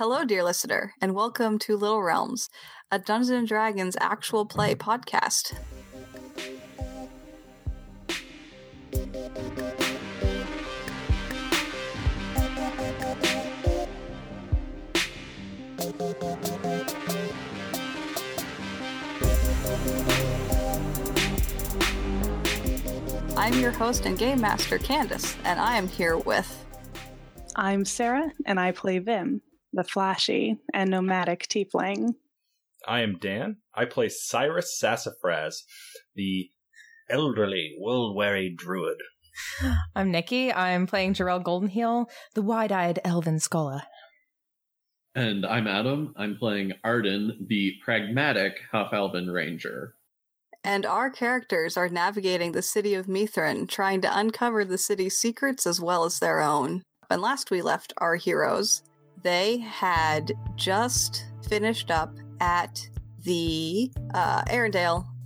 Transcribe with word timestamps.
Hello, 0.00 0.24
dear 0.24 0.42
listener, 0.42 0.94
and 1.02 1.14
welcome 1.14 1.58
to 1.58 1.76
Little 1.76 2.02
Realms, 2.02 2.48
a 2.90 2.98
Dungeons 2.98 3.28
and 3.28 3.46
Dragons 3.46 3.98
actual 4.00 4.46
play 4.46 4.74
podcast. 4.74 5.52
I'm 23.36 23.60
your 23.60 23.72
host 23.72 24.06
and 24.06 24.16
game 24.16 24.40
master, 24.40 24.78
Candace, 24.78 25.36
and 25.44 25.60
I 25.60 25.76
am 25.76 25.88
here 25.88 26.16
with. 26.16 26.64
I'm 27.54 27.84
Sarah, 27.84 28.32
and 28.46 28.58
I 28.58 28.72
play 28.72 28.98
Vim, 28.98 29.42
the 29.72 29.84
flashy 29.84 30.56
and 30.72 30.90
nomadic 30.90 31.46
tiefling. 31.48 32.14
I 32.86 33.00
am 33.00 33.18
Dan. 33.18 33.58
I 33.74 33.84
play 33.84 34.08
Cyrus 34.08 34.78
Sassafras, 34.78 35.64
the 36.14 36.50
elderly, 37.08 37.76
world-weary 37.78 38.54
druid. 38.56 38.98
I'm 39.96 40.10
Nikki. 40.10 40.52
I'm 40.52 40.86
playing 40.86 41.14
Jarell 41.14 41.42
Goldenheel, 41.42 42.06
the 42.34 42.42
wide-eyed 42.42 43.00
elven 43.04 43.38
scholar. 43.38 43.82
And 45.14 45.44
I'm 45.44 45.66
Adam. 45.66 46.14
I'm 46.16 46.36
playing 46.36 46.72
Arden, 46.84 47.46
the 47.48 47.72
pragmatic 47.84 48.60
half-elven 48.72 49.28
ranger. 49.30 49.94
And 50.62 50.86
our 50.86 51.10
characters 51.10 51.76
are 51.76 51.88
navigating 51.88 52.52
the 52.52 52.62
city 52.62 52.94
of 52.94 53.06
Mithrin, 53.06 53.68
trying 53.68 54.02
to 54.02 54.18
uncover 54.18 54.64
the 54.64 54.78
city's 54.78 55.16
secrets 55.16 55.66
as 55.66 55.80
well 55.80 56.04
as 56.04 56.18
their 56.18 56.40
own. 56.40 56.82
And 57.10 57.20
last 57.20 57.50
we 57.50 57.60
left 57.60 57.92
our 57.98 58.16
heroes, 58.16 58.82
they 59.22 59.58
had 59.58 60.32
just 60.56 61.26
finished 61.48 61.90
up 61.90 62.14
at 62.40 62.88
the 63.24 63.90
uh, 64.14 64.42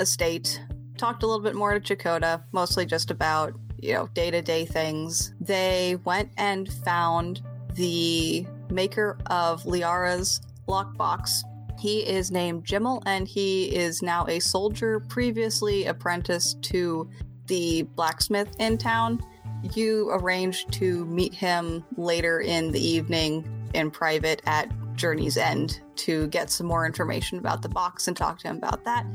estate, 0.00 0.61
talked 0.97 1.23
a 1.23 1.27
little 1.27 1.42
bit 1.42 1.55
more 1.55 1.78
to 1.78 1.97
Chakota, 1.97 2.42
mostly 2.53 2.87
just 2.87 3.11
about, 3.11 3.55
you 3.81 3.95
know, 3.95 4.09
day 4.15 4.31
to 4.31 4.42
day 4.42 4.65
things. 4.65 5.33
They 5.41 5.98
went 6.05 6.31
and 6.37 6.72
found 6.72 7.42
the 7.75 8.47
maker 8.70 9.19
of 9.27 9.65
Liara's 9.65 10.41
lockbox. 10.67 11.42
He 11.78 12.00
is 12.00 12.31
named 12.31 12.65
Jimmel, 12.65 13.03
and 13.06 13.28
he 13.28 13.75
is 13.75 14.03
now 14.03 14.27
a 14.27 14.41
soldier, 14.41 15.00
previously 15.00 15.87
apprenticed 15.87 16.62
to 16.62 17.09
the 17.47 17.83
blacksmith 17.95 18.48
in 18.59 18.78
town. 18.78 19.22
You 19.75 20.11
arranged 20.11 20.72
to 20.75 21.05
meet 21.06 21.34
him 21.34 21.84
later 21.97 22.41
in 22.41 22.70
the 22.70 22.81
evening 22.81 23.64
in 23.75 23.91
private 23.91 24.42
at 24.47 24.70
Journey's 24.97 25.36
End 25.36 25.80
to 25.97 26.27
get 26.28 26.50
some 26.50 26.67
more 26.67 26.86
information 26.86 27.39
about 27.39 27.62
the 27.62 27.69
box 27.69 28.08
and 28.08 28.16
talk 28.16 28.39
to 28.41 28.48
him 28.48 28.56
about 28.56 28.84
that. 28.84 29.06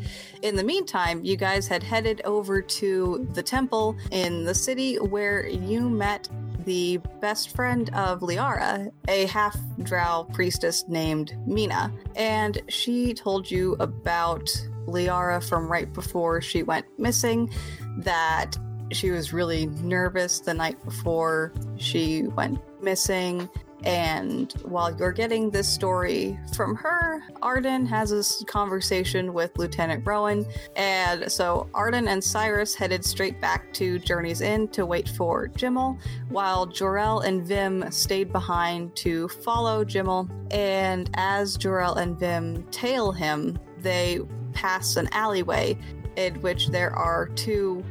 In 0.41 0.55
the 0.55 0.63
meantime, 0.63 1.23
you 1.23 1.35
guys 1.35 1.67
had 1.67 1.83
headed 1.83 2.21
over 2.25 2.61
to 2.61 3.27
the 3.33 3.43
temple 3.43 3.97
in 4.11 4.43
the 4.45 4.55
city 4.55 4.95
where 4.97 5.47
you 5.47 5.89
met 5.89 6.29
the 6.65 6.97
best 7.21 7.55
friend 7.55 7.89
of 7.95 8.19
Liara, 8.19 8.91
a 9.07 9.25
half 9.27 9.57
drow 9.83 10.27
priestess 10.33 10.85
named 10.87 11.35
Mina. 11.47 11.91
And 12.15 12.61
she 12.67 13.13
told 13.13 13.49
you 13.49 13.75
about 13.79 14.45
Liara 14.85 15.47
from 15.47 15.71
right 15.71 15.91
before 15.91 16.41
she 16.41 16.63
went 16.63 16.85
missing, 16.99 17.51
that 17.97 18.57
she 18.91 19.11
was 19.11 19.31
really 19.33 19.67
nervous 19.67 20.39
the 20.39 20.53
night 20.53 20.83
before 20.83 21.53
she 21.77 22.23
went 22.23 22.59
missing. 22.81 23.49
And 23.83 24.51
while 24.63 24.95
you're 24.97 25.11
getting 25.11 25.49
this 25.49 25.67
story 25.67 26.37
from 26.53 26.75
her, 26.75 27.23
Arden 27.41 27.85
has 27.85 28.09
this 28.09 28.43
conversation 28.45 29.33
with 29.33 29.57
Lieutenant 29.57 30.05
Rowan. 30.05 30.45
And 30.75 31.31
so 31.31 31.69
Arden 31.73 32.07
and 32.07 32.23
Cyrus 32.23 32.75
headed 32.75 33.05
straight 33.05 33.39
back 33.39 33.71
to 33.73 33.99
Journey's 33.99 34.41
End 34.41 34.73
to 34.73 34.85
wait 34.85 35.07
for 35.09 35.47
Jimmel, 35.47 35.97
while 36.29 36.67
Jarell 36.67 37.25
and 37.25 37.43
Vim 37.43 37.89
stayed 37.91 38.31
behind 38.31 38.95
to 38.97 39.27
follow 39.29 39.85
Jimmel. 39.85 40.29
And 40.51 41.09
as 41.13 41.57
Jarell 41.57 41.97
and 41.97 42.19
Vim 42.19 42.63
tail 42.71 43.11
him, 43.11 43.57
they 43.79 44.19
pass 44.53 44.97
an 44.97 45.07
alleyway 45.13 45.77
in 46.17 46.35
which 46.41 46.67
there 46.67 46.93
are 46.93 47.27
two 47.29 47.83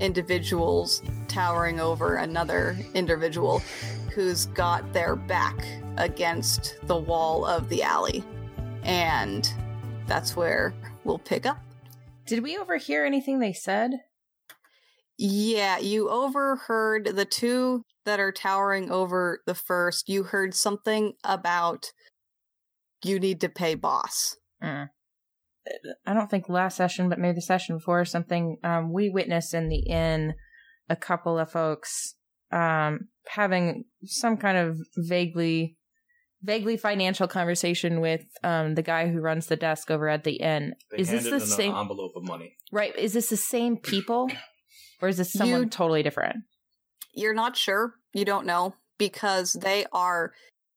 individuals 0.00 1.02
towering 1.28 1.80
over 1.80 2.16
another 2.16 2.76
individual 2.94 3.62
who's 4.14 4.46
got 4.46 4.92
their 4.92 5.16
back 5.16 5.66
against 5.96 6.76
the 6.84 6.96
wall 6.96 7.44
of 7.44 7.68
the 7.68 7.82
alley. 7.82 8.24
And 8.82 9.52
that's 10.06 10.36
where 10.36 10.74
we'll 11.04 11.18
pick 11.18 11.46
up. 11.46 11.58
Did 12.26 12.42
we 12.42 12.56
overhear 12.56 13.04
anything 13.04 13.38
they 13.38 13.52
said? 13.52 13.92
Yeah, 15.18 15.78
you 15.78 16.08
overheard 16.08 17.06
the 17.14 17.24
two 17.24 17.84
that 18.04 18.20
are 18.20 18.32
towering 18.32 18.90
over 18.90 19.40
the 19.46 19.54
first. 19.54 20.08
You 20.08 20.24
heard 20.24 20.54
something 20.54 21.14
about 21.24 21.92
you 23.04 23.18
need 23.18 23.40
to 23.40 23.48
pay 23.48 23.74
boss. 23.74 24.36
Mm. 24.62 24.88
I 26.06 26.14
don't 26.14 26.30
think 26.30 26.48
last 26.48 26.76
session, 26.76 27.08
but 27.08 27.18
maybe 27.18 27.36
the 27.36 27.42
session 27.42 27.76
before 27.76 28.04
something 28.04 28.58
um, 28.64 28.92
we 28.92 29.10
witnessed 29.10 29.54
in 29.54 29.68
the 29.68 29.80
inn 29.80 30.34
a 30.88 30.96
couple 30.96 31.38
of 31.38 31.50
folks 31.50 32.16
um, 32.50 33.08
having 33.28 33.84
some 34.04 34.36
kind 34.36 34.58
of 34.58 34.78
vaguely 34.96 35.76
vaguely 36.44 36.76
financial 36.76 37.28
conversation 37.28 38.00
with 38.00 38.24
um, 38.42 38.74
the 38.74 38.82
guy 38.82 39.06
who 39.08 39.20
runs 39.20 39.46
the 39.46 39.54
desk 39.54 39.92
over 39.92 40.08
at 40.08 40.24
the 40.24 40.32
inn. 40.32 40.74
They 40.90 40.98
is 40.98 41.10
this 41.10 41.30
the 41.30 41.38
same 41.38 41.72
envelope 41.74 42.16
of 42.16 42.24
money? 42.24 42.56
right? 42.72 42.96
Is 42.96 43.12
this 43.12 43.28
the 43.28 43.36
same 43.36 43.76
people, 43.76 44.28
or 45.00 45.08
is 45.08 45.18
this 45.18 45.32
someone 45.32 45.62
You- 45.62 45.68
totally 45.68 46.02
different? 46.02 46.36
You're 47.14 47.34
not 47.34 47.56
sure. 47.56 47.94
You 48.12 48.24
don't 48.24 48.46
know 48.46 48.74
because 48.98 49.52
they 49.52 49.86
are 49.92 50.32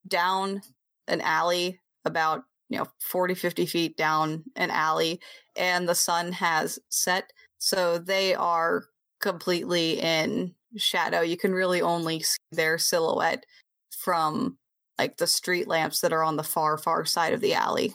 down 0.08 0.62
an 1.08 1.22
alley 1.22 1.80
about, 2.04 2.44
you 2.70 2.78
know, 2.78 2.88
40, 3.00 3.34
50 3.36 3.66
feet 3.66 3.98
down 3.98 4.44
an 4.56 4.70
alley 4.70 5.20
and 5.56 5.88
the 5.88 5.96
sun 5.96 6.34
has 6.34 6.78
set. 6.90 7.32
So 7.58 7.98
they 7.98 8.36
are 8.36 8.84
completely 9.22 10.00
in 10.00 10.54
shadow. 10.78 11.22
You 11.22 11.38
can 11.38 11.54
really 11.54 11.82
only 11.82 12.22
see 12.22 12.38
their 12.52 12.78
silhouette 12.78 13.46
from 13.90 14.58
like 14.98 15.18
the 15.18 15.28
street 15.28 15.68
lamps 15.68 16.02
that 16.02 16.14
are 16.14 16.24
on 16.24 16.38
the 16.38 16.44
far, 16.44 16.78
far 16.78 17.06
side 17.06 17.34
of 17.34 17.42
the 17.42 17.54
alley 17.54 17.94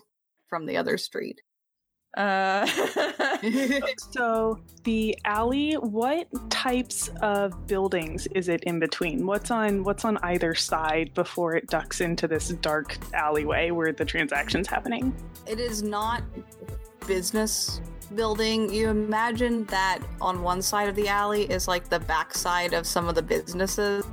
from 0.48 0.66
the 0.66 0.76
other 0.76 0.98
street. 0.98 1.40
Uh, 2.16 2.66
So, 4.12 4.58
the 4.84 5.16
alley, 5.24 5.74
what 5.74 6.26
types 6.50 7.10
of 7.22 7.66
buildings 7.66 8.26
is 8.34 8.48
it 8.48 8.64
in 8.64 8.80
between? 8.80 9.24
What's 9.26 9.50
on 9.50 9.84
what's 9.84 10.04
on 10.04 10.18
either 10.18 10.54
side 10.54 11.14
before 11.14 11.54
it 11.54 11.68
ducks 11.68 12.00
into 12.00 12.26
this 12.26 12.48
dark 12.48 12.98
alleyway 13.14 13.70
where 13.70 13.92
the 13.92 14.04
transaction's 14.04 14.66
happening? 14.66 15.14
It 15.46 15.60
is 15.60 15.82
not 15.82 16.22
business 17.06 17.80
building. 18.14 18.72
You 18.72 18.88
imagine 18.88 19.64
that 19.66 20.00
on 20.20 20.42
one 20.42 20.62
side 20.62 20.88
of 20.88 20.96
the 20.96 21.08
alley 21.08 21.44
is 21.44 21.68
like 21.68 21.88
the 21.88 22.00
backside 22.00 22.72
of 22.72 22.86
some 22.86 23.08
of 23.08 23.14
the 23.14 23.22
businesses 23.22 24.04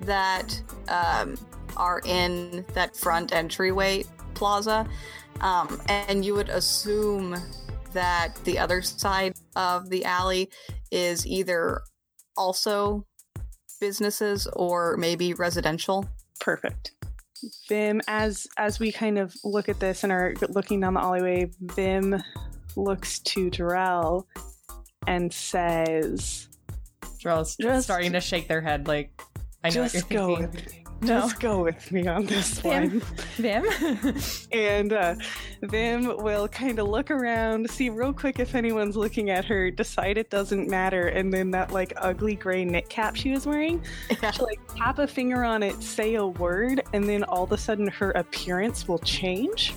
that 0.00 0.60
um, 0.88 1.36
are 1.76 2.00
in 2.04 2.64
that 2.74 2.96
front 2.96 3.32
entryway 3.32 4.04
plaza. 4.34 4.86
Um, 5.40 5.80
and 5.88 6.24
you 6.24 6.34
would 6.34 6.48
assume 6.48 7.36
that 7.92 8.34
the 8.44 8.58
other 8.58 8.82
side 8.82 9.34
of 9.56 9.88
the 9.90 10.04
alley 10.04 10.50
is 10.90 11.26
either 11.26 11.82
also 12.36 13.06
businesses 13.80 14.46
or 14.54 14.96
maybe 14.96 15.34
residential. 15.34 16.08
Perfect. 16.40 16.92
Vim, 17.68 18.00
as 18.08 18.46
as 18.56 18.78
we 18.78 18.92
kind 18.92 19.18
of 19.18 19.34
look 19.44 19.68
at 19.68 19.80
this 19.80 20.02
and 20.04 20.12
are 20.12 20.34
looking 20.50 20.80
down 20.80 20.94
the 20.94 21.00
alleyway, 21.00 21.50
Vim 21.60 22.22
looks 22.76 23.18
to 23.20 23.50
Darrell 23.50 24.26
and 25.06 25.32
says, 25.32 26.48
Drell's 27.20 27.56
Just- 27.56 27.84
starting 27.84 28.12
to 28.12 28.20
shake 28.20 28.48
their 28.48 28.60
head 28.60 28.88
like, 28.88 29.12
I 29.62 29.68
know 29.68 29.86
"Just 29.86 29.94
what 29.94 30.10
you're 30.10 30.36
go 30.38 30.46
thinking. 30.50 30.83
No. 31.06 31.20
Just 31.20 31.40
go 31.40 31.62
with 31.62 31.90
me 31.92 32.06
on 32.06 32.26
this 32.26 32.58
Vim. 32.60 33.00
one." 33.00 33.02
Vim? 33.36 34.14
And 34.52 34.92
uh, 34.92 35.14
Vim 35.62 36.16
will 36.18 36.48
kind 36.48 36.78
of 36.78 36.88
look 36.88 37.10
around, 37.10 37.68
see 37.68 37.90
real 37.90 38.12
quick 38.12 38.38
if 38.38 38.54
anyone's 38.54 38.96
looking 38.96 39.30
at 39.30 39.44
her, 39.46 39.70
decide 39.70 40.16
it 40.16 40.30
doesn't 40.30 40.68
matter, 40.68 41.08
and 41.08 41.32
then 41.32 41.50
that 41.52 41.72
like 41.72 41.92
ugly 41.96 42.36
gray 42.36 42.64
knit 42.64 42.88
cap 42.88 43.16
she 43.16 43.30
was 43.30 43.46
wearing, 43.46 43.82
she'll 44.32 44.46
like 44.46 44.60
tap 44.76 44.98
a 44.98 45.06
finger 45.06 45.44
on 45.44 45.62
it, 45.62 45.82
say 45.82 46.14
a 46.14 46.26
word, 46.26 46.82
and 46.92 47.08
then 47.08 47.24
all 47.24 47.44
of 47.44 47.52
a 47.52 47.58
sudden 47.58 47.86
her 47.88 48.10
appearance 48.12 48.86
will 48.86 49.00
change. 49.00 49.74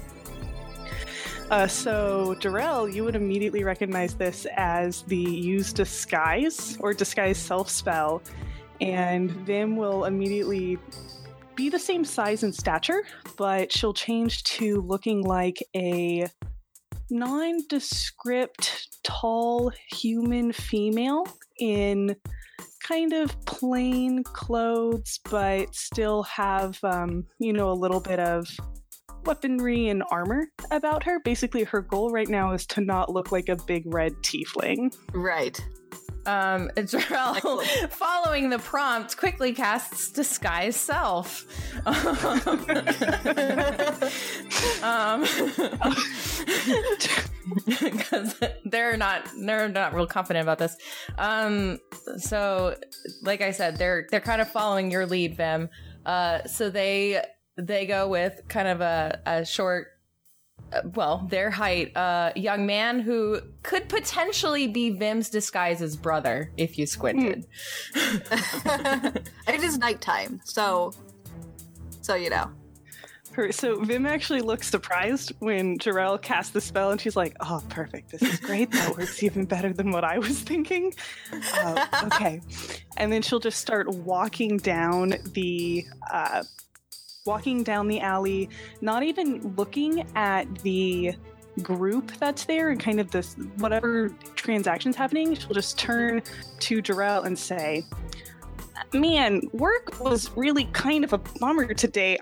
Uh, 1.49 1.65
so, 1.65 2.35
Darrell, 2.41 2.89
you 2.89 3.05
would 3.05 3.15
immediately 3.15 3.63
recognize 3.63 4.15
this 4.15 4.45
as 4.57 5.03
the 5.03 5.15
use 5.15 5.71
disguise 5.71 6.77
or 6.81 6.93
disguise 6.93 7.37
self 7.37 7.69
spell, 7.69 8.21
and 8.81 9.31
Vim 9.31 9.77
will 9.77 10.05
immediately 10.05 10.77
be 11.57 11.67
the 11.69 11.79
same 11.79 12.05
size 12.05 12.43
and 12.43 12.55
stature, 12.55 13.03
but 13.35 13.73
she'll 13.73 13.93
change 13.93 14.43
to 14.43 14.79
looking 14.81 15.23
like 15.23 15.57
a 15.75 16.27
nondescript, 17.09 18.99
tall 19.03 19.71
human 19.89 20.53
female 20.53 21.25
in 21.59 22.15
kind 22.87 23.11
of 23.11 23.43
plain 23.45 24.23
clothes, 24.23 25.19
but 25.29 25.73
still 25.75 26.23
have, 26.23 26.79
um, 26.83 27.25
you 27.39 27.51
know, 27.51 27.71
a 27.71 27.73
little 27.73 27.99
bit 27.99 28.19
of 28.19 28.47
weaponry 29.25 29.89
and 29.89 30.03
armor 30.11 30.47
about 30.71 31.03
her. 31.03 31.19
Basically, 31.25 31.63
her 31.63 31.81
goal 31.81 32.11
right 32.11 32.29
now 32.29 32.53
is 32.53 32.67
to 32.67 32.81
not 32.81 33.11
look 33.11 33.31
like 33.31 33.49
a 33.49 33.57
big 33.65 33.83
red 33.87 34.13
tiefling. 34.21 34.95
Right. 35.13 35.59
Um, 36.27 36.69
following 37.89 38.49
the 38.49 38.59
prompt, 38.59 39.15
quickly 39.17 39.53
casts 39.53 40.11
disguise 40.11 40.75
self. 40.75 41.45
um, 44.83 45.21
because 47.65 48.35
they're 48.65 48.97
not 48.97 49.29
they're 49.39 49.69
not 49.69 49.93
real 49.93 50.07
confident 50.07 50.43
about 50.43 50.57
this. 50.59 50.75
Um, 51.17 51.79
so, 52.17 52.75
like 53.23 53.41
I 53.41 53.51
said, 53.51 53.77
they're 53.77 54.07
they're 54.11 54.19
kind 54.19 54.41
of 54.41 54.51
following 54.51 54.91
your 54.91 55.05
lead, 55.05 55.37
Vim. 55.37 55.69
Uh, 56.05 56.43
so 56.43 56.69
they 56.69 57.23
they 57.57 57.85
go 57.85 58.07
with 58.07 58.41
kind 58.49 58.67
of 58.67 58.81
a, 58.81 59.21
a 59.25 59.45
short 59.45 59.87
well, 60.95 61.25
their 61.29 61.49
height, 61.49 61.95
uh, 61.95 62.31
young 62.35 62.65
man 62.65 62.99
who 62.99 63.39
could 63.63 63.89
potentially 63.89 64.67
be 64.67 64.89
Vim's 64.89 65.29
disguise's 65.29 65.95
brother 65.95 66.51
if 66.57 66.77
you 66.77 66.85
squinted. 66.85 67.47
it 67.95 69.23
is 69.47 69.77
nighttime, 69.77 70.41
so 70.43 70.93
so 72.01 72.15
you 72.15 72.29
know. 72.29 72.51
So 73.51 73.83
Vim 73.83 74.07
actually 74.07 74.41
looks 74.41 74.67
surprised 74.67 75.31
when 75.39 75.77
Jarell 75.77 76.19
casts 76.19 76.53
the 76.53 76.61
spell, 76.61 76.89
and 76.89 76.99
she's 76.99 77.15
like, 77.15 77.35
"Oh, 77.39 77.61
perfect! 77.69 78.11
This 78.11 78.23
is 78.23 78.39
great. 78.39 78.71
That 78.71 78.97
works 78.97 79.21
even 79.21 79.45
better 79.45 79.71
than 79.71 79.91
what 79.91 80.03
I 80.03 80.17
was 80.17 80.39
thinking." 80.39 80.93
Uh, 81.53 81.85
okay, 82.05 82.41
and 82.97 83.11
then 83.11 83.21
she'll 83.21 83.39
just 83.39 83.59
start 83.59 83.89
walking 83.89 84.57
down 84.57 85.13
the 85.33 85.85
uh, 86.11 86.43
walking 87.27 87.61
down 87.61 87.87
the 87.87 87.99
alley, 87.99 88.49
not 88.81 89.03
even 89.03 89.53
looking 89.55 90.07
at 90.15 90.47
the 90.63 91.13
group 91.61 92.11
that's 92.19 92.45
there 92.45 92.69
and 92.69 92.79
kind 92.79 92.99
of 92.99 93.11
this 93.11 93.35
whatever 93.57 94.09
transactions 94.35 94.95
happening. 94.95 95.35
She'll 95.35 95.53
just 95.53 95.77
turn 95.77 96.21
to 96.59 96.81
Jarell 96.81 97.25
and 97.25 97.37
say, 97.37 97.83
"Man, 98.93 99.41
work 99.53 99.99
was 99.99 100.31
really 100.35 100.65
kind 100.73 101.03
of 101.03 101.13
a 101.13 101.17
bummer 101.17 101.73
today." 101.73 102.17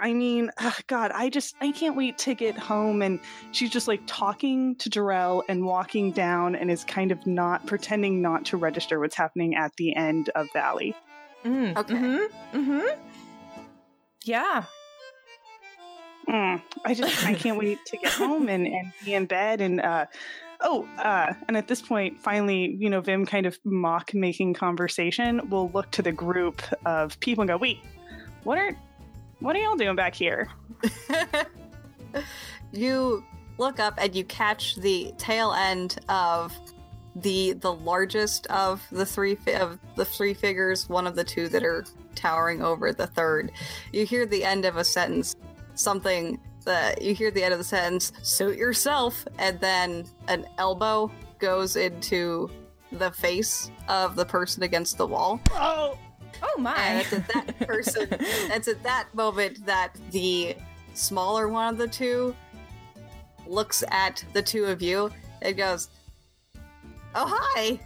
I 0.00 0.12
mean, 0.12 0.50
ugh, 0.58 0.74
God, 0.86 1.10
I 1.14 1.28
just 1.28 1.54
I 1.60 1.72
can't 1.72 1.96
wait 1.96 2.18
to 2.18 2.34
get 2.34 2.56
home. 2.56 3.02
And 3.02 3.20
she's 3.52 3.70
just 3.70 3.88
like 3.88 4.00
talking 4.06 4.76
to 4.76 4.90
Jarell 4.90 5.42
and 5.48 5.64
walking 5.64 6.12
down, 6.12 6.54
and 6.54 6.70
is 6.70 6.84
kind 6.84 7.12
of 7.12 7.26
not 7.26 7.66
pretending 7.66 8.22
not 8.22 8.44
to 8.46 8.56
register 8.56 8.98
what's 9.00 9.16
happening 9.16 9.54
at 9.56 9.72
the 9.76 9.94
end 9.94 10.30
of 10.34 10.48
the 10.52 10.58
alley. 10.64 10.94
Mm, 11.44 11.76
Okay. 11.76 11.94
Mm-hmm. 11.94 12.58
Mm-hmm. 12.58 13.00
Yeah. 14.24 14.64
Mm, 16.28 16.62
I 16.84 16.94
just 16.94 17.26
I 17.26 17.34
can't 17.34 17.58
wait 17.58 17.78
to 17.86 17.96
get 17.96 18.12
home 18.12 18.48
and 18.48 18.66
and 18.66 18.92
be 19.04 19.14
in 19.14 19.26
bed 19.26 19.60
and 19.60 19.80
uh 19.80 20.06
oh 20.60 20.86
uh 20.98 21.32
and 21.48 21.56
at 21.56 21.66
this 21.66 21.80
point 21.82 22.20
finally 22.20 22.76
you 22.78 22.88
know 22.90 23.00
Vim 23.00 23.26
kind 23.26 23.46
of 23.46 23.58
mock 23.64 24.12
making 24.14 24.54
conversation 24.54 25.48
will 25.50 25.70
look 25.70 25.90
to 25.92 26.02
the 26.02 26.12
group 26.12 26.62
of 26.84 27.18
people 27.18 27.42
and 27.42 27.48
go 27.48 27.56
wait 27.56 27.78
what 28.44 28.58
are 28.58 28.76
what 29.40 29.56
are 29.56 29.58
y'all 29.58 29.76
doing 29.76 29.96
back 29.96 30.14
here 30.14 30.48
you 32.72 33.24
look 33.58 33.78
up 33.78 33.94
and 33.98 34.14
you 34.14 34.24
catch 34.24 34.76
the 34.76 35.12
tail 35.18 35.52
end 35.52 35.98
of 36.08 36.56
the 37.16 37.52
the 37.54 37.72
largest 37.72 38.46
of 38.46 38.82
the 38.90 39.04
three 39.04 39.34
fi- 39.34 39.56
of 39.56 39.78
the 39.96 40.04
three 40.04 40.34
figures, 40.34 40.88
one 40.88 41.06
of 41.06 41.16
the 41.16 41.24
two 41.24 41.48
that 41.48 41.64
are 41.64 41.84
towering 42.14 42.62
over 42.62 42.92
the 42.92 43.06
third. 43.06 43.52
You 43.92 44.06
hear 44.06 44.26
the 44.26 44.44
end 44.44 44.64
of 44.64 44.76
a 44.76 44.84
sentence, 44.84 45.36
something 45.74 46.40
that 46.64 47.02
you 47.02 47.14
hear 47.14 47.30
the 47.30 47.42
end 47.42 47.52
of 47.52 47.58
the 47.58 47.64
sentence, 47.64 48.12
suit 48.22 48.56
yourself, 48.56 49.26
and 49.38 49.58
then 49.60 50.06
an 50.28 50.46
elbow 50.58 51.10
goes 51.38 51.76
into 51.76 52.50
the 52.92 53.10
face 53.10 53.70
of 53.88 54.14
the 54.14 54.24
person 54.24 54.62
against 54.62 54.98
the 54.98 55.06
wall. 55.06 55.40
oh 55.52 55.98
Oh 56.42 56.52
And 56.56 56.64
my. 56.64 57.00
it's 57.00 57.12
at 57.12 57.28
that 57.28 57.58
person, 57.66 58.08
it's 58.20 58.68
at 58.68 58.82
that 58.82 59.06
moment 59.14 59.64
that 59.66 59.96
the 60.10 60.56
smaller 60.94 61.48
one 61.48 61.68
of 61.68 61.78
the 61.78 61.88
two 61.88 62.34
looks 63.46 63.82
at 63.90 64.24
the 64.32 64.42
two 64.42 64.64
of 64.66 64.80
you 64.82 65.10
and 65.42 65.56
goes, 65.56 65.88
Oh, 67.14 67.26
hi! 67.28 67.80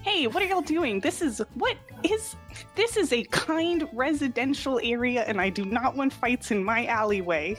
hey 0.00 0.26
what 0.26 0.42
are 0.42 0.46
y'all 0.46 0.60
doing 0.60 0.98
this 0.98 1.22
is 1.22 1.40
what 1.54 1.76
is 2.02 2.34
this 2.74 2.96
is 2.96 3.12
a 3.12 3.22
kind 3.24 3.88
residential 3.92 4.80
area 4.82 5.22
and 5.28 5.40
I 5.40 5.48
do 5.48 5.64
not 5.64 5.94
want 5.94 6.12
fights 6.12 6.50
in 6.50 6.64
my 6.64 6.86
alleyway 6.86 7.56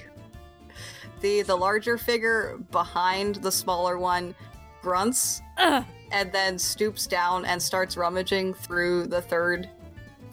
The, 1.21 1.43
the 1.43 1.55
larger 1.55 1.97
figure 1.97 2.57
behind 2.71 3.35
the 3.35 3.49
smaller 3.51 3.97
one 3.97 4.35
grunts 4.81 5.41
Ugh. 5.57 5.85
and 6.11 6.33
then 6.33 6.59
stoops 6.59 7.07
down 7.07 7.45
and 7.45 7.61
starts 7.63 7.95
rummaging 7.95 8.53
through 8.55 9.07
the 9.07 9.21
third 9.21 9.69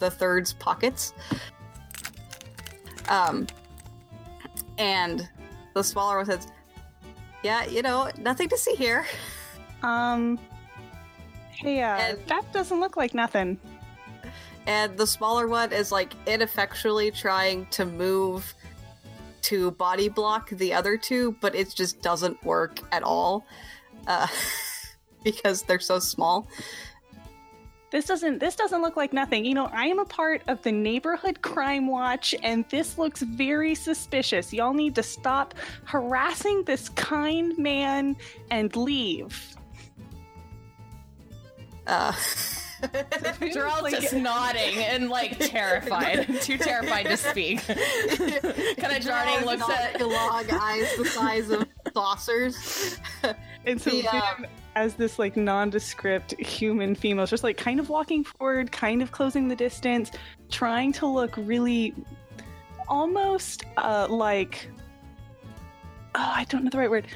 the 0.01 0.11
third's 0.11 0.51
pockets. 0.51 1.13
Um 3.07 3.47
and 4.77 5.29
the 5.73 5.83
smaller 5.83 6.17
one 6.17 6.25
says, 6.25 6.47
Yeah, 7.43 7.65
you 7.65 7.81
know, 7.81 8.09
nothing 8.17 8.49
to 8.49 8.57
see 8.57 8.75
here. 8.75 9.05
um 9.83 10.37
hey 11.51 11.81
uh 11.81 11.95
And- 11.97 12.19
that 12.27 12.51
doesn't 12.51 12.79
look 12.81 12.97
like 12.97 13.13
nothing 13.13 13.57
and 14.67 14.95
the 14.97 15.07
smaller 15.07 15.47
one 15.47 15.71
is 15.71 15.91
like 15.91 16.13
ineffectually 16.27 17.09
trying 17.09 17.65
to 17.71 17.83
move 17.85 18.53
to 19.43 19.71
body 19.71 20.07
block 20.07 20.49
the 20.51 20.71
other 20.71 20.97
two, 20.97 21.35
but 21.41 21.55
it 21.55 21.73
just 21.75 21.99
doesn't 22.03 22.43
work 22.43 22.79
at 22.91 23.01
all 23.01 23.43
uh, 24.05 24.27
because 25.23 25.63
they're 25.63 25.79
so 25.79 25.97
small. 25.97 26.47
This 27.91 28.05
doesn't 28.05 28.39
this 28.39 28.55
doesn't 28.55 28.81
look 28.81 28.95
like 28.95 29.11
nothing. 29.11 29.43
You 29.43 29.53
know, 29.53 29.65
I 29.73 29.85
am 29.87 29.99
a 29.99 30.05
part 30.05 30.41
of 30.47 30.61
the 30.61 30.71
neighborhood 30.71 31.41
crime 31.43 31.87
watch 31.87 32.33
and 32.41 32.63
this 32.69 32.97
looks 32.97 33.21
very 33.21 33.75
suspicious. 33.75 34.53
Y'all 34.53 34.73
need 34.73 34.95
to 34.95 35.03
stop 35.03 35.53
harassing 35.83 36.63
this 36.63 36.87
kind 36.89 37.57
man 37.57 38.15
and 38.49 38.73
leave. 38.75 39.55
Uh, 41.87 42.11
Jarell's 43.41 43.81
Like- 43.81 43.99
just 43.99 44.13
nodding 44.13 44.77
and 44.77 45.09
like 45.09 45.37
terrified, 45.37 46.27
too 46.41 46.57
terrified 46.57 47.07
to 47.07 47.17
speak. 47.17 47.59
kind 47.67 47.77
of 48.97 49.03
Jarning 49.03 49.45
looks 49.45 49.69
at. 49.69 49.99
long 49.99 50.45
eyes 50.51 50.95
the 50.97 51.05
size 51.05 51.49
of 51.49 51.65
saucers. 51.93 52.99
And 53.65 53.79
so 53.81 53.89
The, 53.91 54.07
uh, 54.07 54.21
Vim, 54.39 54.45
as 54.75 54.95
this 54.95 55.19
like 55.19 55.35
nondescript 55.35 56.39
human 56.39 56.95
female, 56.95 57.25
just 57.25 57.43
like 57.43 57.57
kind 57.57 57.79
of 57.79 57.89
walking 57.89 58.23
forward, 58.23 58.71
kind 58.71 59.01
of 59.01 59.11
closing 59.11 59.47
the 59.47 59.55
distance, 59.55 60.11
trying 60.49 60.91
to 60.93 61.05
look 61.05 61.35
really 61.37 61.93
almost 62.87 63.63
uh 63.77 64.07
like 64.09 64.67
oh, 66.15 66.31
I 66.35 66.45
don't 66.45 66.63
know 66.63 66.69
the 66.69 66.77
right 66.77 66.89
word. 66.89 67.07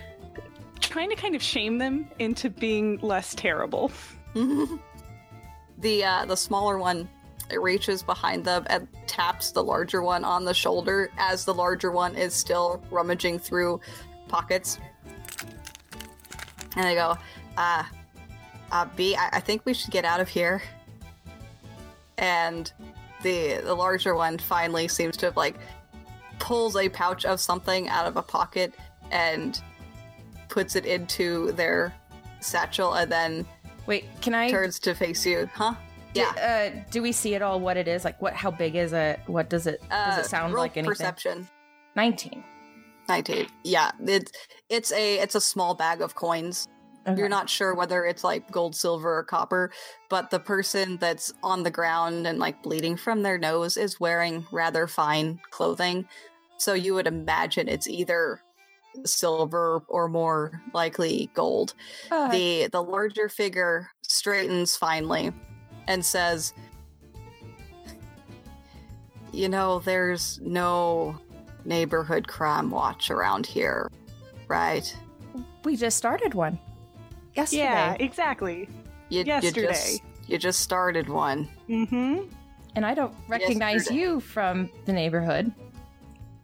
Trying 0.79 1.09
to 1.09 1.15
kind 1.15 1.35
of 1.35 1.41
shame 1.41 1.77
them 1.77 2.07
into 2.19 2.49
being 2.49 2.99
less 3.01 3.35
terrible. 3.35 3.91
the 4.33 6.03
uh, 6.03 6.25
the 6.25 6.37
smaller 6.37 6.77
one 6.77 7.09
reaches 7.51 8.01
behind 8.01 8.43
them 8.45 8.65
and 8.69 8.87
taps 9.07 9.51
the 9.51 9.63
larger 9.63 10.01
one 10.01 10.23
on 10.23 10.45
the 10.45 10.53
shoulder 10.53 11.11
as 11.17 11.45
the 11.45 11.53
larger 11.53 11.91
one 11.91 12.15
is 12.15 12.33
still 12.33 12.83
rummaging 12.89 13.39
through 13.39 13.79
pockets. 14.27 14.79
And 16.75 16.85
they 16.85 16.95
go, 16.95 17.17
uh, 17.57 17.83
uh, 18.71 18.85
B, 18.95 19.15
I, 19.15 19.29
I 19.33 19.39
think 19.39 19.61
we 19.65 19.73
should 19.73 19.91
get 19.91 20.05
out 20.05 20.19
of 20.19 20.27
here. 20.27 20.61
And 22.17 22.71
the 23.23 23.61
the 23.63 23.73
larger 23.73 24.15
one 24.15 24.37
finally 24.37 24.87
seems 24.87 25.17
to 25.17 25.25
have 25.27 25.37
like 25.37 25.55
pulls 26.39 26.75
a 26.75 26.89
pouch 26.89 27.25
of 27.25 27.39
something 27.39 27.89
out 27.89 28.05
of 28.05 28.17
a 28.17 28.21
pocket 28.21 28.73
and 29.11 29.61
puts 30.49 30.75
it 30.75 30.85
into 30.85 31.51
their 31.53 31.93
satchel 32.39 32.93
and 32.93 33.11
then 33.11 33.45
Wait, 33.87 34.05
can 34.21 34.33
I? 34.33 34.49
turns 34.49 34.79
to 34.79 34.93
face 34.95 35.25
you, 35.25 35.49
huh? 35.53 35.73
Yeah. 36.13 36.31
Uh, 36.75 36.79
do 36.91 37.01
we 37.01 37.11
see 37.11 37.35
at 37.35 37.41
all 37.41 37.59
what 37.59 37.75
it 37.77 37.87
is? 37.87 38.05
Like, 38.05 38.21
what? 38.21 38.33
How 38.33 38.49
big 38.49 38.75
is 38.75 38.93
it? 38.93 39.19
What 39.27 39.49
does 39.49 39.67
it? 39.67 39.81
does 39.89 40.17
Uh, 40.17 40.21
it 40.21 40.25
sound 40.25 40.53
roll 40.53 40.63
like 40.63 40.77
anything? 40.77 40.91
Perception. 40.91 41.47
Nineteen. 41.95 42.43
19. 43.07 43.47
Yeah, 43.63 43.91
it's 44.03 44.31
it's 44.69 44.91
a 44.91 45.19
it's 45.19 45.35
a 45.35 45.41
small 45.41 45.75
bag 45.75 46.01
of 46.01 46.15
coins 46.15 46.67
Okay. 47.07 47.19
You're 47.19 47.29
not 47.29 47.49
sure 47.49 47.75
whether 47.75 48.03
it's 48.05 48.23
like 48.23 48.49
gold, 48.51 48.75
silver, 48.75 49.17
or 49.19 49.23
copper, 49.23 49.71
but 50.09 50.31
the 50.31 50.39
person 50.39 50.97
that's 50.97 51.31
on 51.43 51.61
the 51.63 51.69
ground 51.69 52.25
and 52.25 52.39
like 52.39 52.63
bleeding 52.63 52.97
from 52.97 53.21
their 53.21 53.37
nose 53.37 53.77
is 53.77 53.99
wearing 53.99 54.45
rather 54.51 54.87
fine 54.87 55.39
clothing. 55.51 56.07
So 56.57 56.73
you 56.73 56.95
would 56.95 57.05
imagine 57.05 57.67
it's 57.67 57.87
either 57.87 58.41
silver 59.05 59.83
or 59.87 60.07
more 60.07 60.61
likely 60.73 61.29
gold. 61.33 61.73
Uh, 62.09 62.29
The 62.31 62.69
the 62.71 62.81
larger 62.81 63.29
figure 63.29 63.89
straightens 64.01 64.75
finally 64.75 65.31
and 65.87 66.03
says, 66.03 66.53
"You 69.31 69.49
know, 69.49 69.79
there's 69.79 70.39
no 70.41 71.19
neighborhood 71.65 72.27
crime 72.27 72.71
watch 72.71 73.11
around 73.11 73.45
here, 73.45 73.91
right? 74.47 74.95
we 75.65 75.75
just 75.75 75.97
started 75.97 76.33
one 76.35 76.57
yesterday. 77.35 77.63
Yeah, 77.63 77.95
exactly. 77.99 78.69
You, 79.09 79.23
Yesterday. 79.23 79.61
You 79.61 79.67
just, 79.67 80.01
you 80.27 80.37
just 80.37 80.59
started 80.61 81.07
one. 81.09 81.47
Mm-hmm. 81.69 82.23
and 82.75 82.85
I 82.85 82.93
don't 82.93 83.13
recognize 83.27 83.73
Yesterday. 83.85 83.99
you 83.99 84.19
from 84.19 84.69
the 84.85 84.93
neighborhood. 84.93 85.51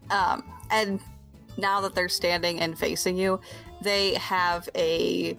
Um, 0.10 0.44
and 0.70 1.00
now 1.58 1.82
that 1.82 1.96
they're 1.96 2.10
standing 2.10 2.60
and 2.60 2.78
facing 2.78 3.18
you, 3.18 3.40
they 3.82 4.14
have 4.16 4.70
a 4.76 5.38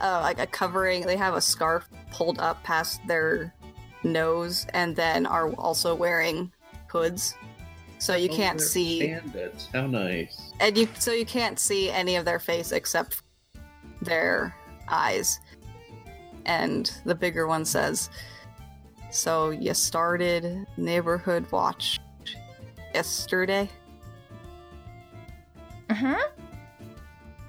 uh, 0.00 0.20
like 0.22 0.38
a 0.38 0.46
covering. 0.46 1.04
They 1.04 1.16
have 1.16 1.34
a 1.34 1.40
scarf 1.40 1.88
pulled 2.12 2.38
up 2.38 2.62
past 2.62 3.00
their 3.06 3.54
nose, 4.02 4.66
and 4.72 4.94
then 4.96 5.26
are 5.26 5.52
also 5.54 5.94
wearing 5.94 6.50
hoods, 6.86 7.34
so 7.98 8.14
you 8.16 8.30
Oh, 8.30 8.36
can't 8.36 8.58
they're 8.58 8.66
see. 8.66 9.06
bandits. 9.06 9.68
How 9.74 9.86
nice. 9.86 10.52
And 10.60 10.76
you 10.78 10.88
so 10.98 11.12
you 11.12 11.26
can't 11.26 11.58
see 11.58 11.90
any 11.90 12.16
of 12.16 12.24
their 12.24 12.38
face 12.38 12.72
except 12.72 13.22
their 14.02 14.54
eyes. 14.88 15.40
And 16.46 16.90
the 17.04 17.14
bigger 17.14 17.46
one 17.46 17.64
says, 17.64 18.10
"So 19.10 19.50
you 19.50 19.74
started 19.74 20.66
neighborhood 20.76 21.50
watch 21.52 22.00
yesterday?" 22.94 23.68
Uh-huh. 25.90 26.16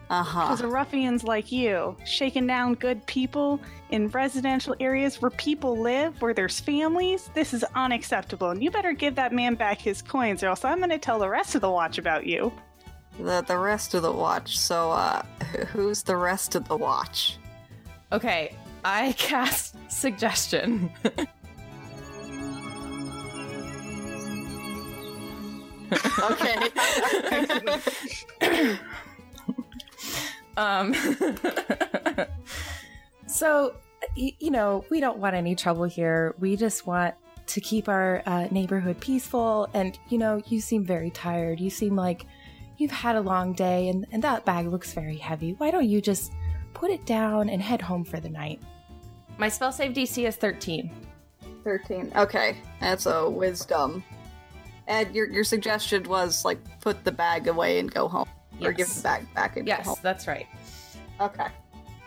Uh 0.09 0.23
huh. 0.23 0.41
Because 0.41 0.61
of 0.61 0.71
ruffians 0.71 1.23
like 1.23 1.53
you, 1.53 1.95
shaking 2.05 2.45
down 2.45 2.73
good 2.73 3.05
people 3.05 3.61
in 3.91 4.09
residential 4.09 4.75
areas 4.81 5.21
where 5.21 5.31
people 5.31 5.77
live, 5.79 6.21
where 6.21 6.33
there's 6.33 6.59
families, 6.59 7.29
this 7.33 7.53
is 7.53 7.63
unacceptable. 7.75 8.49
And 8.49 8.61
you 8.61 8.71
better 8.71 8.91
give 8.91 9.15
that 9.15 9.31
man 9.31 9.55
back 9.55 9.79
his 9.79 10.01
coins, 10.01 10.43
or 10.43 10.47
else 10.47 10.65
I'm 10.65 10.79
going 10.79 10.89
to 10.89 10.97
tell 10.97 11.17
the 11.17 11.29
rest 11.29 11.55
of 11.55 11.61
the 11.61 11.71
watch 11.71 11.97
about 11.97 12.25
you. 12.25 12.51
The 13.19 13.43
the 13.47 13.57
rest 13.57 13.93
of 13.93 14.01
the 14.03 14.11
watch. 14.11 14.57
So 14.57 14.91
uh, 14.91 15.23
who's 15.71 16.03
the 16.03 16.15
rest 16.17 16.55
of 16.55 16.67
the 16.67 16.77
watch? 16.77 17.37
Okay, 18.11 18.55
I 18.83 19.11
cast 19.17 19.75
suggestion. 19.91 20.91
Okay. 26.19 26.55
um 30.57 30.93
so 33.27 33.73
y- 34.17 34.33
you 34.39 34.51
know 34.51 34.83
we 34.89 34.99
don't 34.99 35.17
want 35.17 35.35
any 35.35 35.55
trouble 35.55 35.83
here 35.83 36.35
we 36.39 36.55
just 36.55 36.85
want 36.87 37.13
to 37.47 37.59
keep 37.61 37.89
our 37.89 38.21
uh, 38.25 38.47
neighborhood 38.51 38.99
peaceful 38.99 39.67
and 39.73 39.97
you 40.09 40.17
know 40.17 40.41
you 40.47 40.61
seem 40.61 40.85
very 40.85 41.09
tired 41.09 41.59
you 41.59 41.69
seem 41.69 41.95
like 41.95 42.25
you've 42.81 42.91
had 42.91 43.15
a 43.15 43.21
long 43.21 43.53
day 43.53 43.87
and, 43.89 44.05
and 44.11 44.23
that 44.23 44.43
bag 44.45 44.67
looks 44.67 44.93
very 44.93 45.17
heavy 45.17 45.53
why 45.59 45.69
don't 45.71 45.87
you 45.87 46.01
just 46.01 46.31
put 46.73 46.89
it 46.91 47.05
down 47.05 47.47
and 47.49 47.61
head 47.61 47.81
home 47.81 48.03
for 48.03 48.19
the 48.19 48.29
night 48.29 48.59
my 49.37 49.47
spell 49.49 49.71
save 49.71 49.93
dc 49.93 50.27
is 50.27 50.35
13 50.35 50.91
Thirteen. 51.63 52.11
Okay, 52.15 52.57
that's 52.79 53.05
a 53.05 53.29
wisdom. 53.29 54.03
And 54.87 55.13
your 55.13 55.27
your 55.29 55.43
suggestion 55.43 56.01
was 56.09 56.43
like 56.43 56.57
put 56.81 57.03
the 57.03 57.11
bag 57.11 57.47
away 57.47 57.77
and 57.77 57.91
go 57.93 58.07
home, 58.07 58.27
or 58.59 58.71
give 58.71 58.87
Yes. 58.87 58.95
the 58.97 59.03
bag 59.03 59.33
back 59.35 59.57
and 59.57 59.67
go 59.67 59.69
yes 59.69 59.99
that's 59.99 60.25
right 60.25 60.47
Okay. 61.19 61.45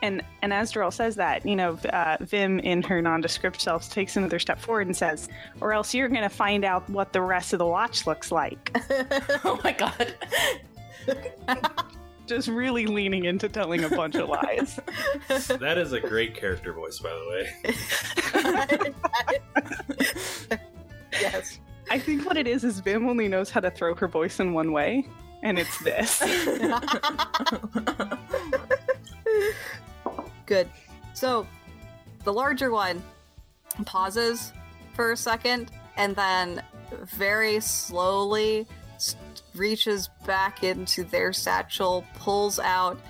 And 0.04 0.23
and 0.42 0.52
as 0.52 0.70
Darrell 0.70 0.90
says 0.90 1.16
that, 1.16 1.46
you 1.46 1.56
know, 1.56 1.78
uh, 1.90 2.18
Vim 2.20 2.58
in 2.58 2.82
her 2.82 3.00
nondescript 3.00 3.58
self 3.58 3.88
takes 3.88 4.18
another 4.18 4.38
step 4.38 4.61
forward 4.61 4.87
and 4.87 4.94
says, 4.94 5.30
"Or 5.62 5.73
else 5.73 5.94
you're 5.94 6.11
going 6.11 6.23
to 6.23 6.28
find 6.28 6.62
out 6.62 6.87
what 6.90 7.14
the 7.14 7.23
rest 7.23 7.54
of 7.54 7.58
the 7.58 7.64
watch 7.64 8.06
looks 8.06 8.30
like." 8.30 8.70
oh 9.44 9.58
my 9.64 9.73
god 9.73 10.14
Just 12.26 12.49
really 12.49 12.87
leaning 12.87 13.25
into 13.25 13.49
telling 13.49 13.82
a 13.84 13.88
bunch 13.88 14.16
of 14.16 14.28
lies. 14.28 14.78
That 15.28 15.78
is 15.78 15.92
a 15.92 16.00
great 16.00 16.34
character 16.34 16.75
voice, 16.75 16.99
by 16.99 17.11
the 17.11 17.28
way. 17.28 17.49
yes. 21.12 21.61
I 21.90 21.99
think 21.99 22.26
what 22.26 22.37
it 22.37 22.46
is 22.46 22.62
is 22.64 22.80
Vim 22.80 23.08
only 23.08 23.28
knows 23.28 23.49
how 23.50 23.61
to 23.61 23.70
throw 23.70 23.94
her 23.94 24.08
voice 24.08 24.40
in 24.40 24.52
one 24.52 24.73
way, 24.73 25.06
and 25.42 25.58
it's 25.58 25.78
this. 25.78 26.20
Good. 30.54 30.70
So, 31.14 31.49
the 32.23 32.32
larger 32.32 32.70
one 32.70 33.02
pauses 33.87 34.52
for 34.92 35.11
a 35.11 35.16
second 35.16 35.73
and 35.96 36.14
then 36.14 36.62
very 36.92 37.58
slowly 37.58 38.68
reaches 39.56 40.08
back 40.25 40.62
into 40.62 41.02
their 41.02 41.32
satchel, 41.32 42.04
pulls 42.14 42.61
out 42.61 43.00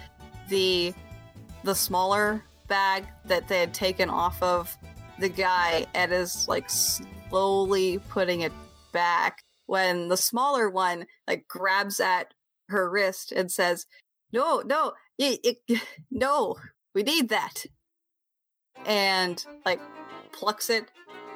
the 0.49 0.95
the 1.65 1.75
smaller 1.75 2.43
bag 2.67 3.05
that 3.27 3.47
they 3.47 3.61
had 3.61 3.75
taken 3.75 4.09
off 4.09 4.43
of 4.43 4.75
the 5.19 5.29
guy 5.29 5.85
and 5.93 6.15
is 6.15 6.49
like 6.49 6.71
slowly 6.71 7.99
putting 8.09 8.41
it 8.41 8.53
back 8.91 9.43
when 9.67 10.09
the 10.09 10.17
smaller 10.17 10.71
one 10.71 11.05
like 11.29 11.47
grabs 11.47 12.01
at 12.01 12.33
her 12.71 12.89
wrist 12.89 13.33
and 13.33 13.53
says, 13.53 13.85
"No, 14.33 14.63
no, 14.65 14.95
it, 15.19 15.59
it, 15.69 15.83
no, 16.11 16.57
we 16.95 17.03
need 17.03 17.29
that," 17.29 17.67
and 18.87 19.45
like 19.65 19.81
plucks 20.33 20.71
it 20.71 20.91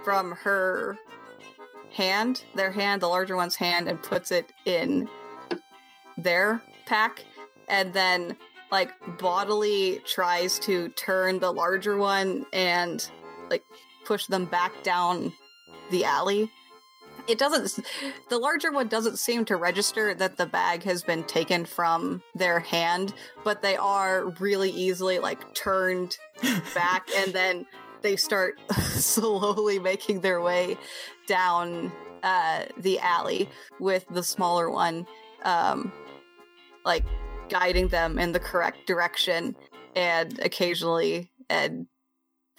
from 0.05 0.33
her 0.33 0.97
hand, 1.93 2.45
their 2.55 2.71
hand, 2.71 3.03
the 3.03 3.09
larger 3.09 3.37
one's 3.37 3.57
hand, 3.57 3.89
and 3.89 4.03
puts 4.03 4.31
it 4.31 4.53
in 4.65 5.09
their 6.17 6.63
pack, 6.87 7.25
and 7.69 7.93
then 7.93 8.37
like 8.71 8.93
bodily 9.19 10.01
tries 10.07 10.59
to 10.61 10.89
turn 10.91 11.39
the 11.39 11.53
larger 11.53 11.97
one 11.97 12.45
and 12.53 13.11
like 13.51 13.63
push 14.05 14.27
them 14.27 14.45
back 14.45 14.73
down 14.83 15.33
the 15.91 16.05
alley. 16.05 16.51
It 17.29 17.39
doesn't, 17.39 17.85
the 18.31 18.39
larger 18.39 18.73
one 18.73 18.89
doesn't 18.89 19.19
seem 19.19 19.45
to 19.47 19.57
register 19.57 20.15
that 20.15 20.39
the 20.39 20.47
bag 20.47 20.83
has 20.85 21.03
been 21.03 21.25
taken 21.25 21.67
from 21.67 22.23
their 22.35 22.59
hand, 22.59 23.13
but 23.45 23.61
they 23.61 23.77
are 23.77 24.31
really 24.41 24.71
easily 24.71 25.19
like 25.19 25.55
turned 25.55 26.17
back 26.75 27.09
and 27.17 27.33
then 27.33 27.67
they 28.03 28.17
start 28.17 28.59
slowly 28.73 29.79
making 29.79 30.21
their 30.21 30.41
way 30.41 30.79
down 31.27 31.93
uh, 32.23 32.65
the 32.79 32.99
alley 33.01 33.49
with 33.79 34.07
the 34.11 34.23
smaller 34.23 34.71
one 34.71 35.07
um, 35.45 35.93
like 36.85 37.05
guiding 37.49 37.89
them 37.89 38.19
in 38.19 38.33
the 38.33 38.41
correct 38.41 38.87
direction 38.87 39.55
and 39.95 40.39
occasionally 40.41 41.31
and 41.49 41.87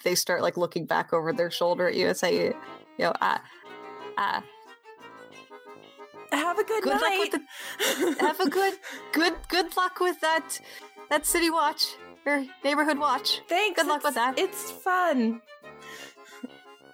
they 0.04 0.14
start 0.14 0.42
like 0.42 0.56
looking 0.56 0.86
back 0.86 1.12
over 1.12 1.32
their 1.32 1.50
shoulder 1.50 1.88
at 1.88 1.94
you 1.94 2.08
and 2.08 2.16
say 2.16 2.46
you 2.46 2.54
know 2.98 3.12
ah 3.20 3.42
ah 4.18 4.42
have 6.36 6.58
a 6.58 6.64
good, 6.64 6.82
good 6.82 7.00
luck 7.00 7.18
with 7.18 7.30
the 7.32 8.16
have 8.20 8.40
a 8.40 8.48
good 8.48 8.74
good 9.12 9.34
good 9.48 9.76
luck 9.76 10.00
with 10.00 10.20
that 10.20 10.58
that 11.08 11.26
city 11.26 11.50
watch 11.50 11.94
or 12.26 12.44
neighborhood 12.64 12.98
watch 12.98 13.40
Thanks. 13.48 13.80
Good 13.80 13.88
luck 13.88 14.04
with 14.04 14.14
that. 14.14 14.38
It's 14.38 14.70
fun. 14.70 15.40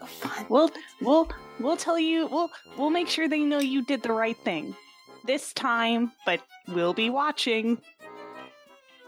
Fun. 0.06 0.46
We'll 0.48 0.70
we'll 1.00 1.28
we'll 1.58 1.76
tell 1.76 1.98
you 1.98 2.26
we'll 2.26 2.50
we'll 2.78 2.90
make 2.90 3.08
sure 3.08 3.28
they 3.28 3.40
know 3.40 3.58
you 3.58 3.84
did 3.84 4.02
the 4.02 4.12
right 4.12 4.36
thing 4.36 4.74
this 5.26 5.52
time, 5.52 6.12
but 6.24 6.40
we'll 6.68 6.94
be 6.94 7.10
watching. 7.10 7.78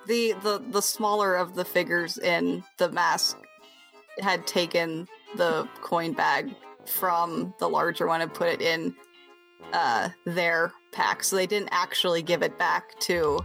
the 0.06 0.35
the 0.42 0.62
the 0.70 0.82
smaller 0.82 1.37
of 1.37 1.54
the 1.54 1.64
figures 1.64 2.18
in 2.18 2.64
the 2.78 2.90
mask 2.90 3.37
had 4.20 4.47
taken 4.47 5.06
the 5.37 5.68
coin 5.82 6.12
bag 6.12 6.52
from 6.87 7.54
the 7.61 7.68
larger 7.68 8.06
one 8.06 8.20
and 8.23 8.32
put 8.32 8.49
it 8.49 8.61
in 8.62 8.94
uh 9.73 10.09
their 10.25 10.73
pack 10.93 11.23
so 11.23 11.37
they 11.37 11.47
didn't 11.47 11.69
actually 11.73 12.23
give 12.23 12.43
it 12.43 12.57
back 12.59 12.99
to 13.00 13.38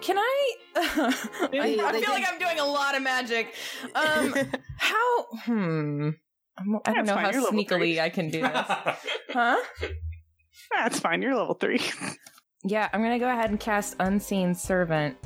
Can 0.00 0.18
I? 0.18 0.52
I, 0.76 1.48
I 1.52 2.00
feel 2.00 2.10
like 2.10 2.24
I'm 2.30 2.38
doing 2.38 2.58
a 2.60 2.64
lot 2.64 2.94
of 2.96 3.02
magic. 3.02 3.54
Um, 3.94 4.34
how? 4.78 5.22
Hmm. 5.44 6.10
I'm, 6.58 6.76
I 6.84 6.92
don't 6.92 6.94
That's 6.94 7.06
know 7.06 7.14
fine, 7.14 7.24
how 7.24 7.30
you're 7.32 7.42
level 7.42 7.58
sneakily 7.58 7.78
three. 7.78 8.00
I 8.00 8.08
can 8.10 8.30
do 8.30 8.40
this. 8.42 8.52
Huh? 9.32 9.56
That's 10.76 11.00
fine. 11.00 11.22
You're 11.22 11.34
level 11.34 11.54
three. 11.54 11.80
Yeah, 12.64 12.88
I'm 12.92 13.02
gonna 13.02 13.18
go 13.18 13.28
ahead 13.30 13.50
and 13.50 13.58
cast 13.58 13.96
Unseen 14.00 14.54
Servant. 14.54 15.16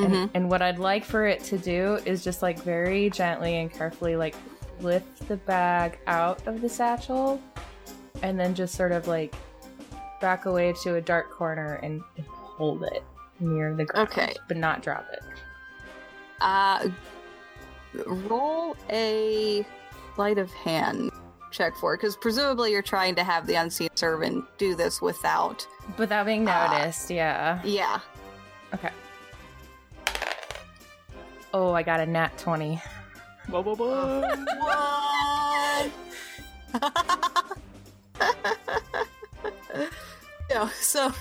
Mhm. 0.00 0.22
And, 0.22 0.30
and 0.34 0.50
what 0.50 0.62
I'd 0.62 0.78
like 0.78 1.04
for 1.04 1.26
it 1.26 1.42
to 1.44 1.58
do 1.58 1.98
is 2.04 2.22
just 2.24 2.42
like 2.42 2.58
very 2.62 3.10
gently 3.10 3.56
and 3.58 3.72
carefully 3.72 4.16
like 4.16 4.34
lift 4.80 5.28
the 5.28 5.36
bag 5.36 5.98
out 6.06 6.46
of 6.46 6.60
the 6.60 6.68
satchel 6.68 7.40
and 8.22 8.38
then 8.40 8.54
just 8.54 8.74
sort 8.74 8.92
of 8.92 9.06
like 9.08 9.34
back 10.20 10.46
away 10.46 10.72
to 10.82 10.96
a 10.96 11.00
dark 11.00 11.30
corner 11.30 11.74
and, 11.82 12.02
hold 12.26 12.82
it 12.82 13.02
near 13.40 13.74
the 13.74 13.86
ground. 13.86 14.08
Okay. 14.10 14.34
But 14.46 14.58
not 14.58 14.82
drop 14.82 15.06
it. 15.14 15.20
Uh, 16.42 16.88
roll 18.06 18.76
a 18.90 19.64
sleight 20.14 20.36
of 20.36 20.52
hand 20.52 21.10
check 21.50 21.74
for 21.76 21.96
because 21.96 22.16
presumably 22.18 22.70
you're 22.70 22.82
trying 22.82 23.14
to 23.14 23.24
have 23.24 23.46
the 23.46 23.54
unseen 23.54 23.88
servant 23.94 24.44
do 24.58 24.74
this 24.74 25.00
without. 25.00 25.66
Without 25.96 26.26
being 26.26 26.46
Ah. 26.46 26.76
noticed, 26.78 27.10
yeah. 27.10 27.60
Yeah. 27.64 28.00
Okay. 28.74 28.90
Oh, 31.52 31.72
I 31.72 31.82
got 31.82 31.98
a 32.00 32.06
nat 32.06 32.38
20. 32.38 32.80
Whoa, 33.48 33.62
whoa, 33.62 33.74
whoa. 33.74 34.20
What? 34.60 35.90
no, 40.50 40.68
so 40.68 41.12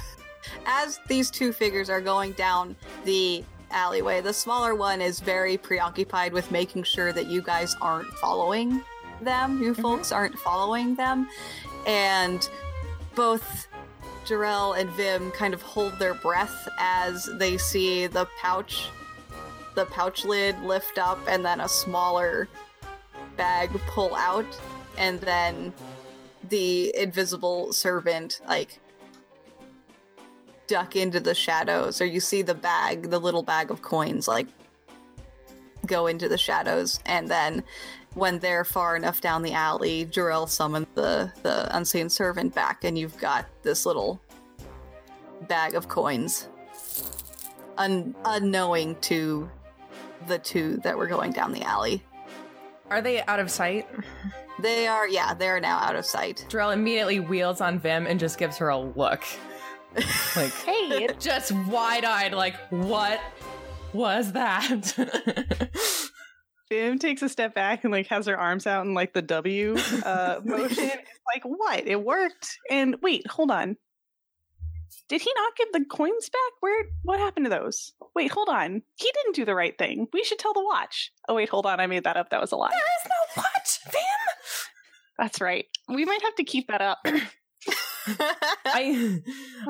as 0.66 1.00
these 1.08 1.32
two 1.32 1.52
figures 1.52 1.90
are 1.90 2.02
going 2.02 2.34
down 2.34 2.76
the 3.06 3.44
alleyway, 3.72 4.22
the 4.22 4.34
smaller 4.34 4.76
one 4.76 5.02
is 5.02 5.20
very 5.20 5.58
preoccupied 5.58 6.34
with 6.34 6.52
making 6.52 6.84
sure 6.84 7.12
that 7.14 7.26
you 7.28 7.42
guys 7.42 7.76
aren't 7.82 8.10
following 8.16 8.84
them. 9.22 9.62
You 9.62 9.74
mm-hmm. 9.74 9.82
folks 9.82 10.12
aren't 10.12 10.38
following 10.38 10.94
them. 10.96 11.28
And 11.88 12.48
both 13.16 13.68
Jarell 14.26 14.80
and 14.80 14.92
Vim 14.92 15.32
kind 15.32 15.56
of 15.56 15.64
hold 15.64 15.98
their 15.98 16.14
breath 16.14 16.70
as 16.78 17.28
they 17.38 17.58
see 17.58 18.06
the 18.06 18.28
pouch 18.40 18.90
the 19.76 19.86
pouch 19.86 20.26
lid 20.26 20.60
lift 20.62 20.98
up 20.98 21.20
and 21.28 21.46
then 21.46 21.62
a 21.62 21.70
smaller 21.70 22.48
bag 23.38 23.70
pull 23.88 24.14
out 24.16 24.60
and 24.98 25.20
then 25.22 25.74
the 26.50 26.96
invisible 26.96 27.72
servant 27.72 28.42
like 28.48 28.80
duck 30.68 30.96
into 30.96 31.20
the 31.20 31.34
shadows 31.34 32.02
or 32.02 32.06
you 32.06 32.20
see 32.20 32.42
the 32.42 32.54
bag 32.54 33.10
the 33.10 33.20
little 33.20 33.44
bag 33.44 33.72
of 33.72 33.82
coins 33.82 34.28
like 34.28 34.48
go 35.86 36.08
into 36.08 36.30
the 36.30 36.38
shadows. 36.38 37.00
And 37.06 37.28
then 37.28 37.64
when 38.14 38.40
they're 38.40 38.64
far 38.64 38.96
enough 38.96 39.22
down 39.22 39.44
the 39.44 39.54
alley 39.54 40.06
Jarell 40.06 40.48
summons 40.48 40.88
the 40.96 41.32
the 41.44 41.76
unseen 41.76 42.10
servant 42.10 42.56
back 42.56 42.84
and 42.84 42.98
you've 42.98 43.18
got 43.18 43.46
this 43.64 43.86
little 43.86 44.22
bag 45.48 45.76
of 45.76 45.88
coins. 45.88 46.48
Un- 47.78 48.16
unknowing 48.26 48.96
to 49.02 49.50
the 50.28 50.40
two 50.40 50.78
that 50.78 50.98
were 50.98 51.08
going 51.08 51.32
down 51.32 51.52
the 51.52 51.62
alley 51.64 52.04
Are 52.90 53.02
they 53.02 53.22
out 53.24 53.40
of 53.40 53.50
sight? 53.50 53.88
they 54.62 54.88
are 54.88 55.08
yeah 55.08 55.34
they're 55.34 55.60
now 55.62 55.78
out 55.78 55.96
of 55.96 56.06
sight 56.06 56.46
Drell 56.50 56.74
immediately 56.74 57.20
wheels 57.20 57.62
on 57.62 57.80
Vim 57.80 58.06
and 58.08 58.20
just 58.20 58.38
gives 58.38 58.58
her 58.58 58.70
a 58.70 58.78
look. 58.78 59.24
Like, 60.36 60.54
hey, 60.54 61.10
just 61.20 61.52
wide 61.52 62.06
eyed, 62.06 62.32
like, 62.34 62.56
what 62.70 63.20
was 63.92 64.34
that? 64.34 64.94
Vim 66.70 67.00
takes 67.00 67.24
a 67.24 67.30
step 67.30 67.56
back 67.56 67.84
and 67.84 67.92
like 67.92 68.06
has 68.08 68.28
her 68.28 68.38
arms 68.38 68.68
out 68.68 68.86
in 68.86 68.94
like 68.94 69.14
the 69.14 69.24
W 69.24 69.76
uh, 70.06 70.40
motion. 70.46 70.84
It's 70.86 71.20
like, 71.34 71.44
what? 71.44 71.88
It 71.88 72.04
worked. 72.04 72.56
And 72.70 72.98
wait, 73.02 73.26
hold 73.28 73.50
on. 73.50 73.76
Did 75.10 75.22
he 75.22 75.32
not 75.36 75.56
give 75.58 75.72
the 75.74 75.84
coins 75.86 76.30
back? 76.30 76.51
Where? 76.60 76.86
What 77.04 77.20
happened 77.20 77.48
to 77.48 77.50
those? 77.50 77.94
Wait, 78.16 78.32
hold 78.32 78.48
on. 78.48 78.84
He 78.96 79.12
didn't 79.12 79.36
do 79.36 79.44
the 79.44 79.56
right 79.56 79.75
thing. 79.78 80.08
We 80.13 80.24
should 80.24 80.38
tell 80.38 80.54
the 80.54 80.63
watch. 80.63 81.12
Oh 81.28 81.34
wait, 81.36 81.50
hold 81.50 81.66
on. 81.66 81.80
I 81.80 81.88
made 81.88 82.04
that 82.04 82.16
up. 82.16 82.30
That 82.30 82.42
was 82.42 82.51
a 82.51 82.56
lie. 82.56 82.70
there 82.70 82.80
is 82.80 83.10
no 83.10 83.16
watch, 83.44 83.80
Vim! 83.92 84.04
That's 85.18 85.42
right. 85.42 85.65
We 85.88 86.06
might 86.06 86.22
have 86.22 86.36
to 86.36 86.43
keep 86.43 86.67
that 86.67 86.82
up. 86.82 87.00
I 87.06 87.24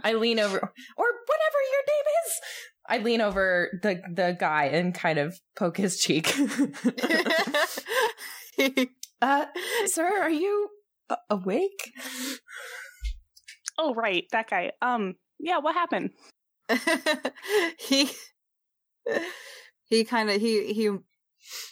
I 0.03 0.13
lean 0.13 0.39
over 0.39 0.57
or 0.57 1.07
whatever 1.25 1.57
your 1.71 1.83
name 1.87 2.05
is. 2.25 2.41
I 2.87 2.97
lean 2.99 3.21
over 3.21 3.79
the 3.81 4.01
the 4.13 4.35
guy 4.37 4.65
and 4.65 4.93
kind 4.93 5.17
of 5.19 5.39
poke 5.57 5.77
his 5.77 5.97
cheek. 5.99 6.33
uh, 9.21 9.45
sir, 9.85 10.21
are 10.21 10.29
you 10.29 10.69
awake? 11.29 11.93
oh 13.77 13.93
right, 13.93 14.25
that 14.31 14.49
guy. 14.49 14.71
Um, 14.81 15.15
yeah. 15.39 15.57
What 15.59 15.75
happened? 15.75 16.11
he 17.79 18.11
he 19.85 20.03
kind 20.03 20.29
of 20.29 20.39
he 20.39 20.73
he 20.73 20.91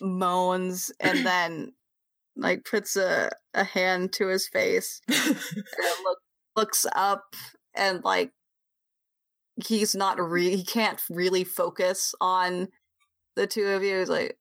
moans 0.01 0.91
and 0.99 1.19
then 1.25 1.73
like 2.35 2.65
puts 2.65 2.95
a 2.95 3.31
a 3.53 3.63
hand 3.63 4.13
to 4.13 4.27
his 4.27 4.47
face 4.47 5.01
and 5.07 5.37
look, 6.03 6.19
looks 6.55 6.85
up 6.95 7.35
and 7.75 8.03
like 8.03 8.31
he's 9.65 9.95
not 9.95 10.19
re 10.19 10.55
he 10.55 10.63
can't 10.63 11.01
really 11.09 11.43
focus 11.43 12.13
on 12.21 12.67
the 13.35 13.47
two 13.47 13.65
of 13.65 13.83
you 13.83 13.99
he's 13.99 14.09
like 14.09 14.37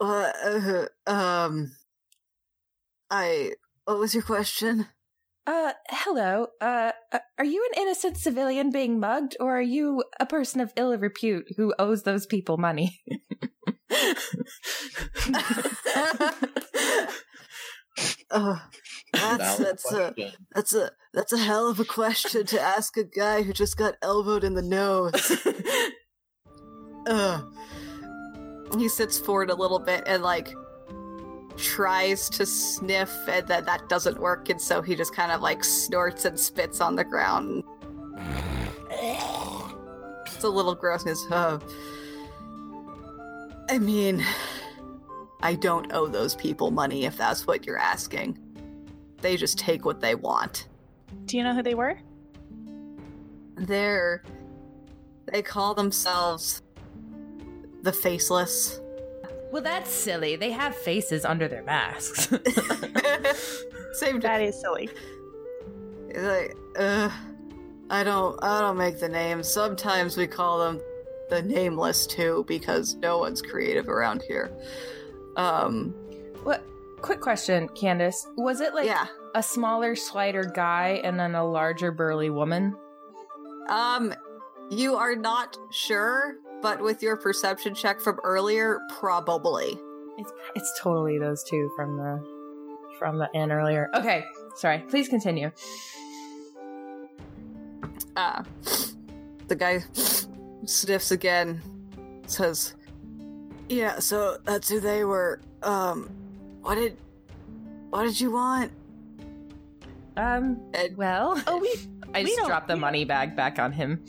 uh, 0.00 0.32
uh, 0.44 0.86
um 1.06 1.72
i 3.10 3.52
what 3.84 3.98
was 3.98 4.14
your 4.14 4.22
question 4.22 4.86
Uh, 5.46 5.72
hello. 5.90 6.48
Uh, 6.60 6.90
uh, 7.12 7.18
are 7.38 7.44
you 7.44 7.64
an 7.72 7.82
innocent 7.82 8.16
civilian 8.16 8.70
being 8.70 8.98
mugged, 8.98 9.36
or 9.38 9.56
are 9.58 9.62
you 9.62 10.02
a 10.18 10.26
person 10.26 10.60
of 10.60 10.72
ill 10.76 10.96
repute 10.98 11.46
who 11.56 11.72
owes 11.78 12.02
those 12.02 12.26
people 12.26 12.56
money? 12.56 13.00
uh, 18.30 18.58
that's 19.12 19.56
that's 19.56 19.92
a. 19.92 20.14
That's 20.52 20.74
a 20.74 20.90
that's 21.14 21.32
a 21.32 21.38
hell 21.38 21.68
of 21.70 21.78
a 21.78 21.84
question 21.84 22.44
to 22.46 22.60
ask 22.60 22.96
a 22.96 23.04
guy 23.04 23.42
who 23.42 23.52
just 23.52 23.76
got 23.76 23.94
elbowed 24.02 24.42
in 24.42 24.54
the 24.54 24.62
nose. 24.62 25.46
Ugh. 27.06 27.52
He 28.76 28.88
sits 28.88 29.20
forward 29.20 29.50
a 29.50 29.54
little 29.54 29.78
bit 29.78 30.02
and 30.06 30.24
like 30.24 30.52
tries 31.56 32.28
to 32.30 32.46
sniff, 32.46 33.12
and 33.28 33.46
then 33.46 33.64
that 33.64 33.88
doesn't 33.88 34.18
work, 34.18 34.48
and 34.48 34.60
so 34.60 34.82
he 34.82 34.94
just 34.94 35.14
kind 35.14 35.32
of 35.32 35.40
like 35.40 35.64
snorts 35.64 36.24
and 36.24 36.38
spits 36.38 36.80
on 36.80 36.96
the 36.96 37.04
ground. 37.04 37.64
It's 38.90 40.44
a 40.44 40.48
little 40.48 40.74
grossness. 40.74 41.24
Uh, 41.30 41.58
I 43.68 43.78
mean, 43.78 44.24
I 45.42 45.54
don't 45.54 45.92
owe 45.92 46.06
those 46.06 46.34
people 46.34 46.70
money 46.70 47.04
if 47.04 47.16
that's 47.16 47.46
what 47.46 47.66
you're 47.66 47.78
asking. 47.78 48.38
They 49.20 49.36
just 49.36 49.58
take 49.58 49.84
what 49.84 50.00
they 50.00 50.14
want. 50.14 50.68
Do 51.24 51.36
you 51.36 51.42
know 51.42 51.54
who 51.54 51.62
they 51.62 51.74
were? 51.74 51.98
They're. 53.56 54.22
They 55.32 55.42
call 55.42 55.74
themselves 55.74 56.62
the 57.82 57.92
Faceless. 57.92 58.80
Well, 59.50 59.62
that's 59.62 59.90
silly. 59.90 60.36
They 60.36 60.50
have 60.50 60.74
faces 60.74 61.24
under 61.24 61.48
their 61.48 61.62
masks. 61.62 62.28
Same 63.92 64.20
That 64.20 64.42
is 64.42 64.60
silly. 64.60 64.90
He's 66.08 66.22
like, 66.22 66.56
uh, 66.78 67.10
I 67.88 68.04
don't, 68.04 68.38
I 68.42 68.60
don't 68.60 68.76
make 68.76 68.98
the 68.98 69.08
names. 69.08 69.48
Sometimes 69.48 70.16
we 70.16 70.26
call 70.26 70.58
them 70.58 70.80
the 71.30 71.42
Nameless 71.42 72.06
too, 72.06 72.44
because 72.46 72.94
no 72.96 73.18
one's 73.18 73.42
creative 73.42 73.88
around 73.88 74.22
here. 74.26 74.50
Um, 75.36 75.94
what? 76.42 76.64
Quick 77.02 77.20
question, 77.20 77.68
Candace. 77.68 78.26
Was 78.36 78.60
it 78.60 78.74
like 78.74 78.86
yeah. 78.86 79.06
a 79.34 79.42
smaller, 79.42 79.94
slighter 79.94 80.44
guy 80.44 81.00
and 81.04 81.18
then 81.18 81.34
a 81.34 81.44
larger, 81.44 81.92
burly 81.92 82.30
woman? 82.30 82.74
Um, 83.68 84.14
you 84.70 84.96
are 84.96 85.14
not 85.14 85.58
sure, 85.70 86.36
but 86.62 86.82
with 86.82 87.02
your 87.02 87.16
perception 87.16 87.74
check 87.74 88.00
from 88.00 88.18
earlier, 88.24 88.80
probably. 88.98 89.78
It's 90.18 90.32
it's 90.54 90.80
totally 90.80 91.18
those 91.18 91.42
two 91.44 91.70
from 91.76 91.96
the 91.96 92.24
from 92.98 93.18
the 93.18 93.28
end 93.36 93.52
earlier. 93.52 93.90
Okay, 93.94 94.24
sorry. 94.56 94.78
Please 94.88 95.08
continue. 95.08 95.50
Uh, 98.16 98.42
the 99.48 99.54
guy 99.54 99.84
sniffs 100.64 101.10
again, 101.10 101.60
says, 102.26 102.74
"Yeah, 103.68 103.98
so 103.98 104.38
that's 104.44 104.68
who 104.70 104.80
they 104.80 105.04
were. 105.04 105.40
Um, 105.62 106.08
what 106.62 106.76
did, 106.76 106.96
what 107.90 108.04
did 108.04 108.18
you 108.20 108.30
want?" 108.32 108.72
Um. 110.16 110.58
And- 110.72 110.96
Well, 110.96 111.42
Oh, 111.46 111.58
we. 111.58 111.74
I 112.14 112.20
we 112.20 112.26
just 112.26 112.38
don't- 112.38 112.48
dropped 112.48 112.68
the 112.68 112.76
money 112.76 113.04
bag 113.04 113.36
back 113.36 113.58
on 113.58 113.72
him. 113.72 114.02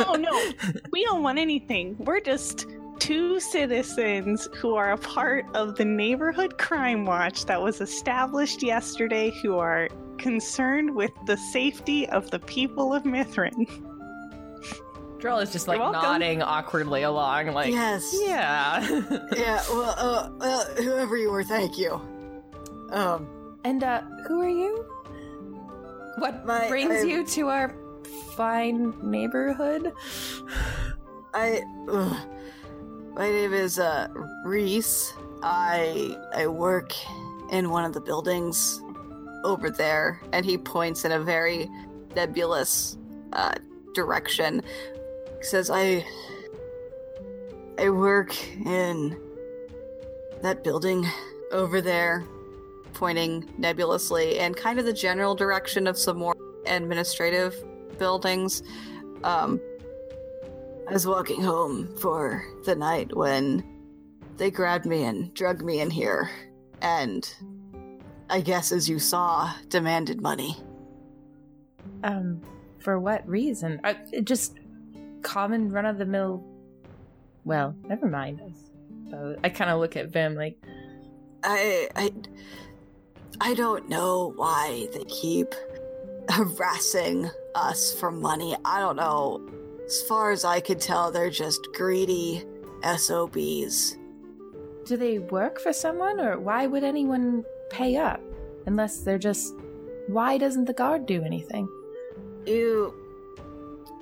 Oh 0.00 0.16
no, 0.18 0.70
we 0.92 1.04
don't 1.04 1.22
want 1.22 1.38
anything. 1.38 1.96
We're 1.98 2.20
just 2.20 2.66
two 2.98 3.38
citizens 3.40 4.48
who 4.56 4.74
are 4.74 4.92
a 4.92 4.98
part 4.98 5.46
of 5.54 5.76
the 5.76 5.84
neighborhood 5.84 6.58
crime 6.58 7.04
watch 7.06 7.46
that 7.46 7.60
was 7.62 7.80
established 7.80 8.62
yesterday 8.62 9.30
who 9.42 9.56
are 9.56 9.88
concerned 10.18 10.94
with 10.94 11.12
the 11.26 11.36
safety 11.36 12.08
of 12.08 12.30
the 12.30 12.40
people 12.40 12.92
of 12.92 13.04
Mithrin. 13.04 13.66
Drell 15.18 15.42
is 15.42 15.50
just 15.50 15.66
like 15.66 15.78
nodding 15.80 16.42
awkwardly 16.42 17.02
along, 17.02 17.48
like, 17.48 17.72
yes. 17.72 18.14
yeah. 18.24 18.80
Yeah. 19.36 19.62
Well, 19.68 19.94
uh, 19.98 20.30
uh, 20.40 20.64
whoever 20.82 21.16
you 21.16 21.30
were, 21.30 21.42
thank 21.42 21.76
you. 21.76 22.00
Um, 22.90 23.28
and 23.64 23.82
uh, 23.82 24.02
who 24.26 24.40
are 24.40 24.48
you? 24.48 24.86
What 26.18 26.44
My- 26.46 26.68
brings 26.68 26.92
I'm- 26.92 27.08
you 27.08 27.24
to 27.24 27.48
our 27.48 27.74
fine 28.36 28.94
neighborhood? 29.02 29.92
I. 31.34 31.62
ugh. 31.90 32.16
my 33.14 33.28
name 33.30 33.52
is 33.52 33.78
uh 33.78 34.08
Reese. 34.44 35.12
I 35.42 36.16
I 36.34 36.46
work 36.46 36.92
in 37.52 37.70
one 37.70 37.84
of 37.84 37.92
the 37.92 38.00
buildings 38.00 38.80
over 39.44 39.70
there, 39.70 40.20
and 40.32 40.44
he 40.44 40.58
points 40.58 41.04
in 41.04 41.12
a 41.12 41.20
very 41.20 41.70
nebulous 42.16 42.96
uh, 43.32 43.52
direction. 43.94 44.62
He 45.38 45.44
says, 45.44 45.70
"I 45.70 46.04
I 47.78 47.90
work 47.90 48.34
in 48.66 49.16
that 50.42 50.64
building 50.64 51.06
over 51.52 51.80
there." 51.80 52.24
Pointing 52.98 53.48
nebulously 53.56 54.40
and 54.40 54.56
kind 54.56 54.80
of 54.80 54.84
the 54.84 54.92
general 54.92 55.36
direction 55.36 55.86
of 55.86 55.96
some 55.96 56.18
more 56.18 56.34
administrative 56.66 57.54
buildings. 57.96 58.64
Um, 59.22 59.60
I 60.88 60.92
was 60.92 61.06
walking 61.06 61.40
home 61.40 61.96
for 61.98 62.44
the 62.64 62.74
night 62.74 63.16
when 63.16 63.64
they 64.36 64.50
grabbed 64.50 64.84
me 64.84 65.04
and 65.04 65.32
drugged 65.32 65.62
me 65.62 65.80
in 65.80 65.90
here, 65.90 66.28
and 66.82 67.32
I 68.28 68.40
guess, 68.40 68.72
as 68.72 68.88
you 68.88 68.98
saw, 68.98 69.52
demanded 69.68 70.20
money. 70.20 70.56
Um, 72.02 72.40
for 72.80 72.98
what 72.98 73.26
reason? 73.28 73.80
Uh, 73.84 73.94
just 74.24 74.58
common 75.22 75.70
run 75.70 75.86
of 75.86 75.98
the 75.98 76.04
mill. 76.04 76.42
Well, 77.44 77.76
never 77.84 78.08
mind. 78.08 78.40
I. 78.44 78.52
I 79.44 79.48
kind 79.48 79.70
of 79.70 79.80
look 79.80 79.96
at 79.96 80.08
Vim 80.08 80.34
like, 80.34 80.58
I, 81.42 81.88
I, 81.96 82.12
I 83.40 83.54
don't 83.54 83.88
know 83.88 84.32
why 84.36 84.88
they 84.92 85.04
keep 85.04 85.54
harassing 86.30 87.30
us 87.54 87.92
for 87.98 88.10
money. 88.10 88.56
I 88.64 88.80
don't 88.80 88.96
know. 88.96 89.40
As 89.86 90.02
far 90.02 90.30
as 90.32 90.44
I 90.44 90.60
could 90.60 90.80
tell, 90.80 91.10
they're 91.10 91.30
just 91.30 91.68
greedy 91.72 92.44
SOBs. 92.82 93.96
do 94.84 94.96
they 94.96 95.18
work 95.18 95.58
for 95.60 95.72
someone, 95.72 96.20
or 96.20 96.38
why 96.38 96.66
would 96.66 96.84
anyone 96.84 97.44
pay 97.70 97.96
up 97.96 98.20
unless 98.66 99.00
they're 99.00 99.18
just? 99.18 99.54
Why 100.08 100.38
doesn't 100.38 100.64
the 100.66 100.72
guard 100.74 101.06
do 101.06 101.22
anything? 101.22 101.68
You 102.46 102.94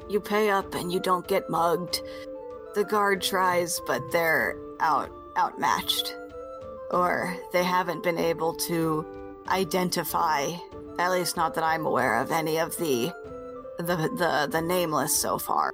you 0.09 0.21
pay 0.21 0.51
up 0.51 0.75
and 0.75 0.93
you 0.93 1.01
don't 1.01 1.27
get 1.27 1.49
mugged. 1.51 2.03
The 2.75 2.85
guard 2.85 3.23
tries, 3.23 3.81
but 3.87 4.03
they're 4.13 4.57
out 4.81 5.11
outmatched. 5.37 6.17
Or 6.91 7.37
they 7.53 7.65
haven't 7.65 8.03
been 8.05 8.19
able 8.19 8.55
to 8.55 9.05
identify, 9.49 10.51
at 10.99 11.11
least 11.11 11.37
not 11.37 11.55
that 11.55 11.65
I'm 11.65 11.87
aware 11.87 12.19
of, 12.19 12.31
any 12.31 12.59
of 12.59 12.77
the 12.77 13.13
the 13.79 13.97
the, 13.97 14.49
the 14.51 14.61
nameless 14.63 15.15
so 15.15 15.39
far. 15.39 15.73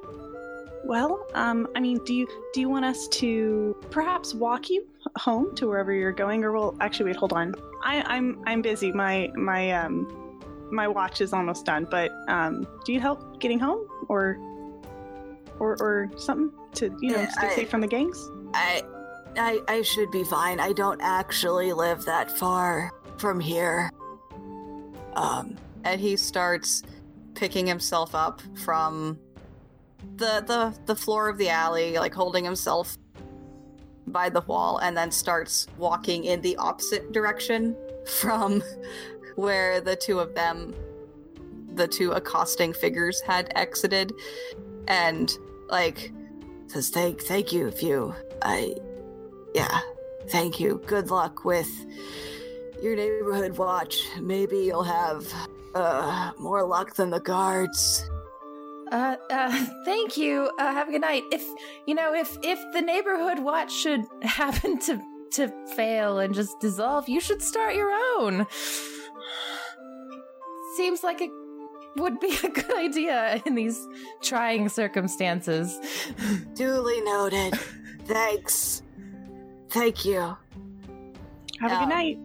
Well, 0.85 1.25
um, 1.35 1.69
I 1.77 1.81
mean, 1.81 1.99
do 2.05 2.13
you 2.13 2.27
do 2.53 2.61
you 2.61 2.69
want 2.69 2.85
us 2.85 3.07
to 3.09 3.77
perhaps 3.91 4.35
walk 4.35 4.69
you 4.69 4.87
home 5.17 5.55
to 5.57 5.69
wherever 5.69 5.93
you're 5.93 6.13
going, 6.13 6.43
or 6.45 6.53
well, 6.53 6.77
actually, 6.81 7.07
wait, 7.07 7.17
hold 7.17 7.33
on. 7.33 7.55
I, 7.85 8.03
I'm 8.03 8.43
I'm 8.47 8.63
busy. 8.63 8.93
My 8.93 9.31
my 9.37 9.71
um 9.71 10.09
my 10.73 10.89
watch 10.89 11.21
is 11.21 11.33
almost 11.33 11.67
done. 11.67 11.87
But 11.91 12.11
um, 12.29 12.67
do 12.85 12.93
you 12.93 13.01
help 13.01 13.41
getting 13.41 13.59
home, 13.61 13.87
or 14.09 14.39
or 15.61 15.77
or 15.81 16.11
something 16.17 16.51
to 16.75 16.87
you 17.01 17.13
know 17.13 17.21
Yeah, 17.21 17.29
stay 17.29 17.47
I- 17.47 17.55
safe 17.55 17.71
from 17.71 17.81
the 17.81 17.87
gangs? 17.89 18.29
I 18.55 18.83
I 19.37 19.61
I 19.69 19.83
should 19.83 20.11
be 20.11 20.25
fine. 20.25 20.59
I 20.61 20.73
don't 20.73 21.01
actually 21.01 21.73
live 21.73 22.05
that 22.07 22.31
far 22.37 22.91
from 23.23 23.39
here. 23.39 23.91
Um 25.15 25.57
and 25.85 26.01
he 26.01 26.17
starts 26.17 26.83
picking 27.35 27.67
himself 27.67 28.15
up 28.17 28.43
from 28.65 29.17
the 30.17 30.43
the 30.45 30.75
the 30.87 30.97
floor 30.97 31.29
of 31.29 31.39
the 31.39 31.49
alley, 31.49 31.99
like 31.99 32.13
holding 32.13 32.45
himself 32.45 32.99
by 34.09 34.29
the 34.29 34.41
wall 34.43 34.79
and 34.79 34.97
then 34.97 35.13
starts 35.13 35.69
walking 35.79 36.25
in 36.25 36.41
the 36.41 36.57
opposite 36.57 37.13
direction 37.13 37.77
from 38.07 38.61
where 39.37 39.81
the 39.81 39.95
two 39.95 40.19
of 40.19 40.35
them 40.35 40.75
the 41.75 41.87
two 41.87 42.11
accosting 42.11 42.73
figures 42.73 43.21
had 43.21 43.51
exited 43.55 44.13
and 44.89 45.39
like 45.69 46.13
says 46.67 46.91
thank 46.91 47.23
thank 47.23 47.53
you 47.53 47.73
you 47.81 48.13
I 48.43 48.75
yeah 49.55 49.81
thank 50.29 50.59
you 50.59 50.83
good 50.87 51.11
luck 51.11 51.45
with 51.45 51.71
your 52.83 52.97
neighborhood 52.97 53.57
watch 53.57 54.09
maybe 54.21 54.59
you'll 54.59 54.83
have 54.83 55.25
uh 55.75 56.33
more 56.39 56.65
luck 56.65 56.95
than 56.97 57.11
the 57.11 57.21
guards 57.21 58.09
Uh, 58.93 59.17
uh, 59.31 59.67
thank 59.87 60.19
you. 60.19 60.51
Uh, 60.59 60.71
have 60.75 60.89
a 60.89 60.93
good 60.93 61.01
night. 61.01 61.23
If 61.33 61.43
you 61.87 61.95
know, 61.95 62.13
if 62.13 62.37
if 62.43 62.59
the 62.75 62.83
neighborhood 62.83 63.39
watch 63.39 63.73
should 63.73 64.03
happen 64.23 64.79
to 64.81 65.01
to 65.37 65.49
fail 65.77 66.19
and 66.19 66.35
just 66.35 66.61
dissolve, 66.61 67.09
you 67.09 67.19
should 67.19 67.41
start 67.41 67.75
your 67.75 67.91
own. 68.19 68.47
Seems 70.77 71.03
like 71.03 71.23
it 71.23 71.31
would 71.97 72.21
be 72.21 72.37
a 72.45 72.49
good 72.49 72.73
idea 72.75 73.41
in 73.47 73.55
these 73.55 73.79
trying 74.21 74.69
circumstances. 74.69 75.79
duly 76.55 77.01
noted 77.03 77.55
thanks 78.05 78.83
thank 79.71 80.05
you 80.05 80.37
Have 81.61 81.73
a 81.73 81.77
Um, 81.77 81.81
good 81.89 81.95
night. 81.95 82.19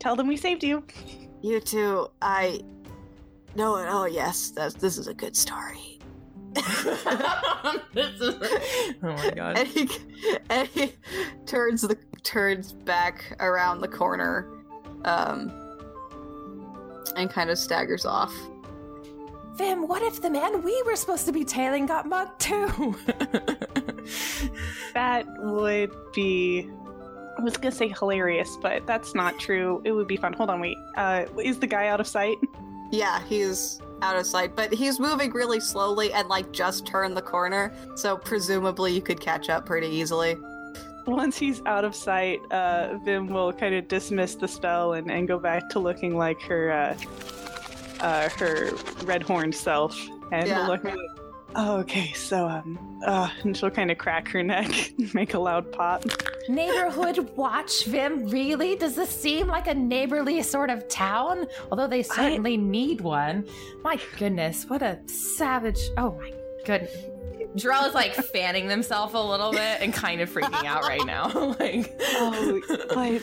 Tell 0.00 0.16
them 0.16 0.26
we 0.26 0.36
saved 0.36 0.64
you. 0.64 0.82
you 1.42 1.60
too 1.60 2.08
i 2.20 2.60
no 3.54 3.76
oh 3.88 4.04
yes 4.06 4.50
that's 4.50 4.74
this 4.74 4.98
is 4.98 5.06
a 5.08 5.14
good 5.14 5.36
story 5.36 5.98
This 7.94 8.20
is- 8.20 8.34
oh 9.02 9.12
my 9.12 9.30
god. 9.34 9.58
and 9.58 9.68
he 9.68 9.88
and 10.50 10.68
he 10.68 10.92
turns 11.46 11.82
the 11.82 11.96
turns 12.22 12.72
back 12.72 13.36
around 13.40 13.80
the 13.80 13.88
corner 13.88 14.50
um 15.04 15.50
and 17.16 17.30
kind 17.30 17.48
of 17.50 17.58
staggers 17.58 18.04
off 18.04 18.32
Vim, 19.56 19.86
what 19.88 20.00
if 20.02 20.22
the 20.22 20.30
man 20.30 20.62
we 20.62 20.82
were 20.86 20.96
supposed 20.96 21.26
to 21.26 21.32
be 21.32 21.44
tailing 21.44 21.84
got 21.84 22.06
mugged 22.06 22.40
too? 22.40 22.96
That 24.94 25.26
would 25.38 25.92
be. 26.14 26.70
I 27.40 27.44
was 27.44 27.56
gonna 27.56 27.74
say 27.74 27.88
hilarious, 27.88 28.56
but 28.60 28.86
that's 28.86 29.14
not 29.14 29.38
true. 29.38 29.80
It 29.84 29.92
would 29.92 30.06
be 30.08 30.16
fun. 30.16 30.32
Hold 30.34 30.50
on, 30.50 30.60
wait. 30.60 30.76
Uh, 30.96 31.24
is 31.42 31.58
the 31.58 31.66
guy 31.66 31.88
out 31.88 32.00
of 32.00 32.06
sight? 32.06 32.36
yeah 32.92 33.22
he's 33.28 33.80
out 34.02 34.16
of 34.16 34.26
sight 34.26 34.56
but 34.56 34.74
he's 34.74 34.98
moving 34.98 35.30
really 35.30 35.60
slowly 35.60 36.12
and 36.12 36.28
like 36.28 36.50
just 36.50 36.84
turned 36.84 37.16
the 37.16 37.22
corner 37.22 37.72
so 37.94 38.16
presumably 38.16 38.92
you 38.92 39.00
could 39.00 39.20
catch 39.20 39.48
up 39.48 39.64
pretty 39.64 39.86
easily 39.86 40.36
Once 41.06 41.38
he's 41.38 41.62
out 41.66 41.84
of 41.84 41.94
sight, 41.94 42.40
uh, 42.50 42.98
Vim 43.04 43.28
will 43.28 43.52
kind 43.52 43.76
of 43.76 43.86
dismiss 43.86 44.34
the 44.34 44.48
spell 44.48 44.94
and, 44.94 45.08
and 45.08 45.28
go 45.28 45.38
back 45.38 45.68
to 45.70 45.78
looking 45.78 46.16
like 46.16 46.42
her 46.42 46.72
uh, 46.72 46.96
uh, 48.00 48.28
her 48.30 48.70
red 49.04 49.22
horned 49.22 49.54
self, 49.54 49.96
and 50.32 50.48
Yeah. 50.48 50.60
will 50.62 50.66
look 50.72 50.82
like, 50.84 50.96
oh, 51.54 51.78
okay, 51.78 52.12
so 52.12 52.46
um, 52.48 52.78
uh, 53.06 53.28
and 53.42 53.56
she'll 53.56 53.70
kind 53.70 53.90
of 53.90 53.98
crack 53.98 54.28
her 54.28 54.42
neck, 54.42 54.92
and 54.98 55.14
make 55.14 55.34
a 55.34 55.38
loud 55.38 55.70
pop. 55.72 56.04
Neighborhood 56.48 57.30
watch, 57.36 57.84
Vim? 57.84 58.26
Really? 58.28 58.76
Does 58.76 58.96
this 58.96 59.10
seem 59.10 59.46
like 59.46 59.68
a 59.68 59.74
neighborly 59.74 60.42
sort 60.42 60.70
of 60.70 60.88
town? 60.88 61.46
Although 61.70 61.86
they 61.86 62.02
certainly 62.02 62.56
need 62.56 63.00
one. 63.00 63.46
My 63.84 64.00
goodness, 64.18 64.64
what 64.68 64.82
a 64.82 64.98
savage. 65.06 65.80
Oh 65.96 66.12
my 66.18 66.32
goodness. 66.64 66.96
Drell 67.56 67.88
is 67.88 67.94
like 67.94 68.14
fanning 68.14 68.68
themselves 68.68 69.12
a 69.14 69.20
little 69.20 69.50
bit 69.50 69.80
and 69.80 69.92
kind 69.92 70.20
of 70.20 70.30
freaking 70.30 70.64
out 70.64 70.82
right 70.82 71.04
now. 71.04 71.54
like, 71.60 71.92
Oh, 72.00 72.60
but 72.94 73.20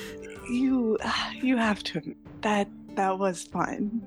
you 0.50 0.98
you 1.42 1.58
have 1.58 1.82
to 1.84 2.16
that 2.42 2.68
that 2.96 3.18
was 3.20 3.44
fun. 3.44 4.02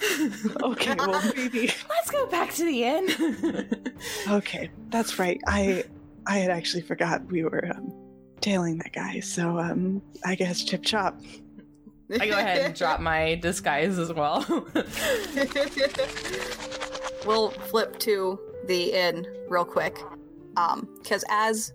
okay, 0.62 0.94
well 0.98 1.22
maybe. 1.36 1.70
let's 1.88 2.10
go 2.10 2.26
back 2.26 2.52
to 2.54 2.64
the 2.64 2.84
inn. 2.84 3.82
Okay, 4.28 4.70
that's 4.90 5.18
right. 5.18 5.40
I 5.46 5.84
I 6.26 6.38
had 6.38 6.50
actually 6.50 6.82
forgot 6.82 7.24
we 7.26 7.44
were 7.44 7.70
um, 7.74 7.92
tailing 8.40 8.76
that 8.78 8.92
guy. 8.92 9.20
So 9.20 9.58
um, 9.58 10.02
I 10.24 10.34
guess 10.34 10.62
chip 10.64 10.82
chop. 10.82 11.18
I 12.20 12.28
go 12.28 12.38
ahead 12.38 12.66
and 12.66 12.74
drop 12.74 13.00
my 13.00 13.36
disguise 13.36 13.98
as 13.98 14.12
well. 14.12 14.44
we'll 17.26 17.50
flip 17.50 17.98
to 18.00 18.38
the 18.66 18.92
inn 18.92 19.26
real 19.48 19.64
quick 19.64 19.98
um 20.56 20.88
because 21.02 21.24
as 21.28 21.72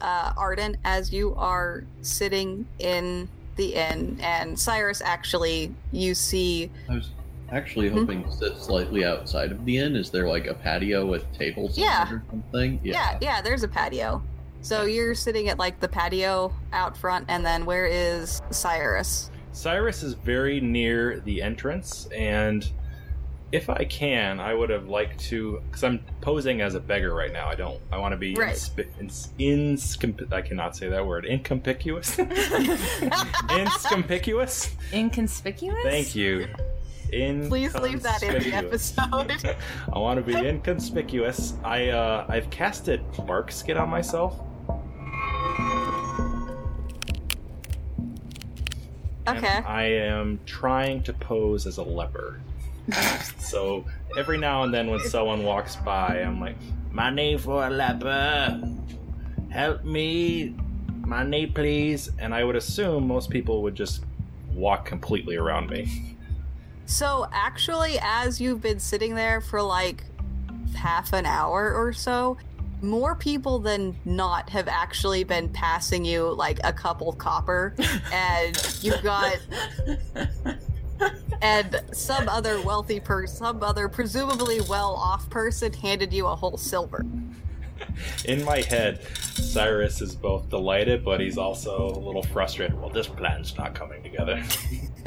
uh 0.00 0.32
arden 0.36 0.76
as 0.84 1.12
you 1.12 1.34
are 1.36 1.84
sitting 2.02 2.66
in 2.78 3.28
the 3.60 3.74
inn 3.74 4.16
and 4.22 4.58
cyrus 4.58 5.02
actually 5.02 5.72
you 5.92 6.14
see 6.14 6.70
I 6.88 6.94
was 6.94 7.10
actually 7.52 7.90
Hmm? 7.90 7.98
hoping 7.98 8.24
to 8.24 8.32
sit 8.32 8.56
slightly 8.56 9.04
outside 9.04 9.50
of 9.52 9.64
the 9.66 9.76
inn. 9.78 9.96
Is 9.96 10.08
there 10.10 10.26
like 10.28 10.46
a 10.46 10.54
patio 10.54 11.04
with 11.04 11.30
tables 11.36 11.76
Yeah. 11.76 12.10
or 12.10 12.22
something? 12.30 12.80
Yeah, 12.84 13.18
yeah, 13.20 13.42
there's 13.42 13.64
a 13.64 13.68
patio. 13.68 14.22
So 14.62 14.84
you're 14.84 15.14
sitting 15.16 15.48
at 15.48 15.58
like 15.58 15.80
the 15.80 15.88
patio 15.88 16.54
out 16.72 16.96
front, 16.96 17.24
and 17.28 17.44
then 17.44 17.66
where 17.66 17.86
is 17.86 18.40
Cyrus? 18.50 19.30
Cyrus 19.52 20.02
is 20.04 20.14
very 20.14 20.60
near 20.60 21.18
the 21.20 21.42
entrance, 21.42 22.06
and 22.16 22.70
if 23.52 23.68
I 23.68 23.84
can, 23.84 24.38
I 24.40 24.54
would 24.54 24.70
have 24.70 24.88
liked 24.88 25.18
to, 25.30 25.60
because 25.66 25.82
I'm 25.82 26.04
posing 26.20 26.60
as 26.60 26.74
a 26.74 26.80
beggar 26.80 27.12
right 27.14 27.32
now. 27.32 27.48
I 27.48 27.54
don't. 27.56 27.80
I 27.90 27.98
want 27.98 28.12
to 28.12 28.16
be 28.16 28.34
Right. 28.34 28.54
inspi- 28.54 28.86
ins- 29.00 29.30
I 30.32 30.40
cannot 30.42 30.76
say 30.76 30.88
that 30.88 31.04
word. 31.04 31.24
Inconspicuous. 31.26 32.16
Inconspicuous. 33.50 34.74
Inconspicuous? 34.92 35.82
Thank 35.82 36.14
you. 36.14 36.46
In 37.12 37.48
Please 37.48 37.74
leave 37.74 38.02
that 38.02 38.22
in 38.22 38.40
the 38.40 38.52
episode. 38.54 39.32
I 39.92 39.98
want 39.98 40.24
to 40.24 40.32
be 40.32 40.36
inconspicuous. 40.46 41.54
I 41.64 41.88
uh, 41.88 42.24
I've 42.28 42.48
casted 42.50 43.02
bark 43.26 43.50
on 43.76 43.88
myself. 43.88 44.38
and 49.26 49.38
Okay. 49.38 49.48
I 49.66 49.84
am 49.86 50.38
trying 50.46 51.02
to 51.04 51.12
pose 51.12 51.66
as 51.66 51.78
a 51.78 51.82
leper. 51.82 52.40
so 53.38 53.84
every 54.16 54.38
now 54.38 54.62
and 54.62 54.72
then 54.72 54.90
when 54.90 55.00
someone 55.00 55.42
walks 55.42 55.76
by, 55.76 56.20
I'm 56.20 56.40
like, 56.40 56.56
money 56.90 57.36
for 57.38 57.66
a 57.66 57.70
leper. 57.70 58.60
Help 59.50 59.84
me. 59.84 60.54
Money, 61.06 61.46
please. 61.46 62.10
And 62.18 62.34
I 62.34 62.44
would 62.44 62.56
assume 62.56 63.06
most 63.06 63.30
people 63.30 63.62
would 63.62 63.74
just 63.74 64.04
walk 64.52 64.84
completely 64.84 65.36
around 65.36 65.70
me. 65.70 66.16
So 66.86 67.28
actually, 67.32 67.98
as 68.02 68.40
you've 68.40 68.60
been 68.60 68.80
sitting 68.80 69.14
there 69.14 69.40
for 69.40 69.62
like 69.62 70.04
half 70.74 71.12
an 71.12 71.26
hour 71.26 71.72
or 71.72 71.92
so, 71.92 72.36
more 72.82 73.14
people 73.14 73.58
than 73.58 73.96
not 74.04 74.50
have 74.50 74.66
actually 74.68 75.24
been 75.24 75.48
passing 75.50 76.04
you 76.04 76.32
like 76.32 76.58
a 76.64 76.72
couple 76.72 77.12
copper, 77.12 77.74
and 78.12 78.56
you've 78.80 79.02
got 79.02 79.36
and 81.42 81.80
some 81.92 82.28
other 82.28 82.60
wealthy 82.62 83.00
person, 83.00 83.36
some 83.38 83.62
other 83.62 83.88
presumably 83.88 84.60
well-off 84.62 85.28
person 85.30 85.72
handed 85.72 86.12
you 86.12 86.26
a 86.26 86.34
whole 86.36 86.56
silver. 86.56 87.04
In 88.26 88.44
my 88.44 88.60
head, 88.60 89.00
Cyrus 89.34 90.02
is 90.02 90.14
both 90.14 90.50
delighted, 90.50 91.02
but 91.04 91.18
he's 91.20 91.38
also 91.38 91.88
a 91.88 91.98
little 91.98 92.22
frustrated. 92.22 92.78
Well, 92.78 92.90
this 92.90 93.06
plan's 93.06 93.56
not 93.56 93.74
coming 93.74 94.02
together. 94.02 94.42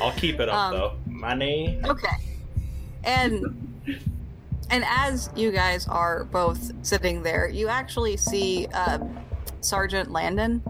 I'll 0.00 0.12
keep 0.16 0.40
it 0.40 0.48
up 0.48 0.54
Um, 0.54 0.72
though. 0.74 0.92
Money. 1.06 1.80
Okay. 1.84 2.08
And 3.04 3.64
and 4.70 4.84
as 4.86 5.30
you 5.34 5.50
guys 5.50 5.86
are 5.88 6.24
both 6.24 6.72
sitting 6.84 7.22
there, 7.22 7.48
you 7.48 7.68
actually 7.68 8.16
see 8.16 8.66
uh, 8.72 8.98
Sergeant 9.60 10.10
Landon 10.10 10.62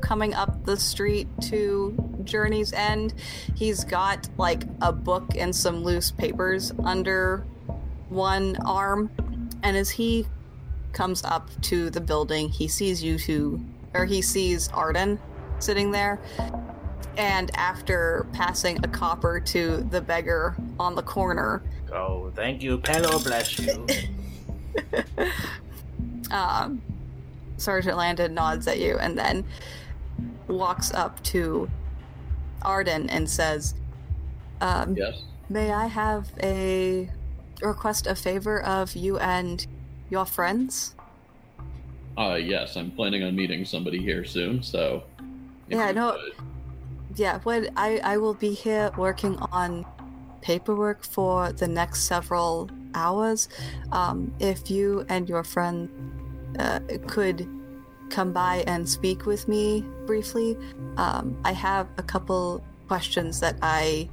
coming 0.00 0.34
up 0.34 0.64
the 0.64 0.76
street 0.76 1.28
to 1.42 1.94
Journey's 2.24 2.72
End. 2.72 3.14
He's 3.54 3.84
got 3.84 4.28
like 4.36 4.64
a 4.80 4.92
book 4.92 5.36
and 5.36 5.54
some 5.54 5.82
loose 5.82 6.10
papers 6.10 6.72
under 6.84 7.44
one 8.08 8.56
arm, 8.64 9.10
and 9.62 9.76
as 9.76 9.90
he 9.90 10.26
comes 10.92 11.22
up 11.24 11.48
to 11.62 11.90
the 11.90 12.00
building, 12.00 12.48
he 12.48 12.66
sees 12.66 13.02
you 13.02 13.18
two, 13.18 13.64
or 13.94 14.04
he 14.04 14.20
sees 14.22 14.68
Arden 14.68 15.18
sitting 15.58 15.90
there. 15.90 16.20
And 17.16 17.50
after 17.56 18.26
passing 18.32 18.78
a 18.82 18.88
copper 18.88 19.40
to 19.40 19.86
the 19.90 20.00
beggar 20.00 20.56
on 20.78 20.94
the 20.94 21.02
corner, 21.02 21.62
Oh, 21.92 22.30
thank 22.36 22.62
you. 22.62 22.78
Pelor 22.78 23.22
bless 23.24 23.58
you. 23.58 23.86
um, 26.30 26.80
Sergeant 27.56 27.96
Landon 27.96 28.32
nods 28.34 28.66
at 28.68 28.78
you 28.78 28.96
and 28.98 29.18
then 29.18 29.44
walks 30.48 30.92
up 30.94 31.22
to 31.24 31.68
Arden 32.62 33.08
and 33.10 33.28
says, 33.28 33.74
um, 34.60 34.96
Yes. 34.96 35.22
May 35.48 35.72
I 35.72 35.86
have 35.86 36.30
a 36.42 37.10
request 37.60 38.06
a 38.06 38.14
favor 38.14 38.62
of 38.62 38.94
you 38.94 39.18
and 39.18 39.66
your 40.08 40.24
friends? 40.24 40.94
Uh, 42.16 42.34
yes, 42.34 42.76
I'm 42.76 42.90
planning 42.92 43.22
on 43.24 43.34
meeting 43.34 43.64
somebody 43.64 43.98
here 43.98 44.24
soon, 44.24 44.62
so. 44.62 45.02
Yeah, 45.68 45.90
no- 45.92 46.16
Yeah, 47.16 47.40
well, 47.44 47.66
I, 47.76 47.98
I 48.04 48.16
will 48.18 48.34
be 48.34 48.52
here 48.54 48.90
working 48.96 49.36
on 49.52 49.84
paperwork 50.40 51.04
for 51.04 51.52
the 51.52 51.66
next 51.68 52.04
several 52.04 52.70
hours. 52.94 53.48
Um, 53.92 54.32
if 54.38 54.70
you 54.70 55.04
and 55.08 55.28
your 55.28 55.42
friend 55.44 55.88
uh, 56.58 56.80
could 57.06 57.46
come 58.10 58.32
by 58.32 58.64
and 58.66 58.88
speak 58.88 59.26
with 59.26 59.48
me 59.48 59.84
briefly, 60.06 60.56
um, 60.96 61.36
I 61.44 61.52
have 61.52 61.88
a 61.96 62.02
couple 62.02 62.62
questions 62.88 63.40
that 63.40 63.56
I 63.62 64.08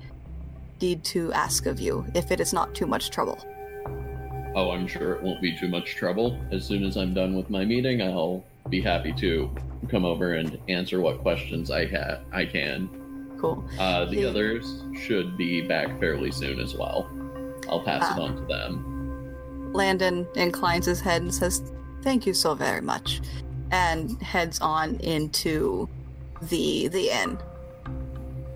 need 0.81 1.03
to 1.05 1.33
ask 1.33 1.65
of 1.65 1.79
you, 1.79 2.05
if 2.13 2.31
it 2.31 2.39
is 2.39 2.53
not 2.53 2.75
too 2.75 2.85
much 2.85 3.09
trouble. 3.09 3.39
Oh, 4.55 4.71
I'm 4.71 4.87
sure 4.87 5.13
it 5.13 5.23
won't 5.23 5.41
be 5.41 5.55
too 5.57 5.67
much 5.67 5.95
trouble. 5.95 6.39
As 6.51 6.65
soon 6.65 6.83
as 6.83 6.97
I'm 6.97 7.13
done 7.13 7.35
with 7.35 7.49
my 7.49 7.65
meeting, 7.65 8.01
I'll 8.01 8.43
be 8.69 8.81
happy 8.81 9.13
to 9.13 9.49
come 9.89 10.05
over 10.05 10.33
and 10.33 10.57
answer 10.67 10.99
what 11.01 11.19
questions 11.19 11.69
I 11.71 11.85
ha- 11.87 12.19
I 12.31 12.45
can. 12.45 12.89
Cool. 13.39 13.63
Uh, 13.79 14.05
the 14.05 14.21
Yeah. 14.21 14.27
others 14.29 14.83
should 14.99 15.37
be 15.37 15.61
back 15.61 15.99
fairly 15.99 16.31
soon 16.31 16.59
as 16.59 16.75
well. 16.75 17.07
I'll 17.69 17.81
pass 17.83 18.03
it 18.11 18.19
Ah. 18.19 18.23
on 18.23 18.35
to 18.35 18.41
them. 18.45 19.71
Landon 19.73 20.25
inclines 20.35 20.85
his 20.85 21.01
head 21.01 21.21
and 21.21 21.33
says, 21.33 21.71
"Thank 22.01 22.25
you 22.25 22.33
so 22.33 22.55
very 22.55 22.81
much," 22.81 23.21
and 23.71 24.21
heads 24.21 24.59
on 24.61 24.95
into 24.97 25.87
the 26.43 26.87
the 26.89 27.09
inn. 27.09 27.37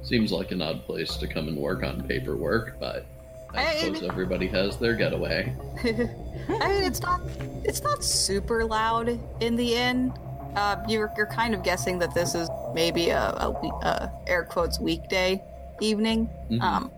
Seems 0.04 0.32
like 0.32 0.52
an 0.52 0.62
odd 0.62 0.86
place 0.86 1.16
to 1.18 1.28
come 1.28 1.48
and 1.48 1.58
work 1.58 1.84
on 1.84 2.02
paperwork, 2.08 2.80
but 2.80 3.06
I 3.54 3.66
I- 3.68 3.76
suppose 3.78 4.04
everybody 4.04 4.48
has 4.48 4.78
their 4.78 4.96
getaway. 4.96 5.56
I 5.84 5.88
mean, 5.88 6.84
it's 6.84 7.02
not 7.02 7.22
it's 7.64 7.82
not 7.84 8.04
super 8.04 8.66
loud 8.66 9.20
in 9.40 9.56
the 9.56 9.76
inn. 9.76 10.14
Uh, 10.56 10.84
you're 10.88 11.12
you're 11.16 11.28
kind 11.28 11.54
of 11.54 11.64
guessing 11.64 11.98
that 12.00 12.14
this 12.14 12.36
is 12.36 12.50
maybe 12.74 13.10
a, 13.10 13.22
a, 13.22 13.50
a 13.84 14.12
air 14.28 14.44
quotes 14.44 14.80
weekday 14.80 15.42
evening. 15.80 16.30
Mhm. 16.50 16.62
Um, 16.62 16.92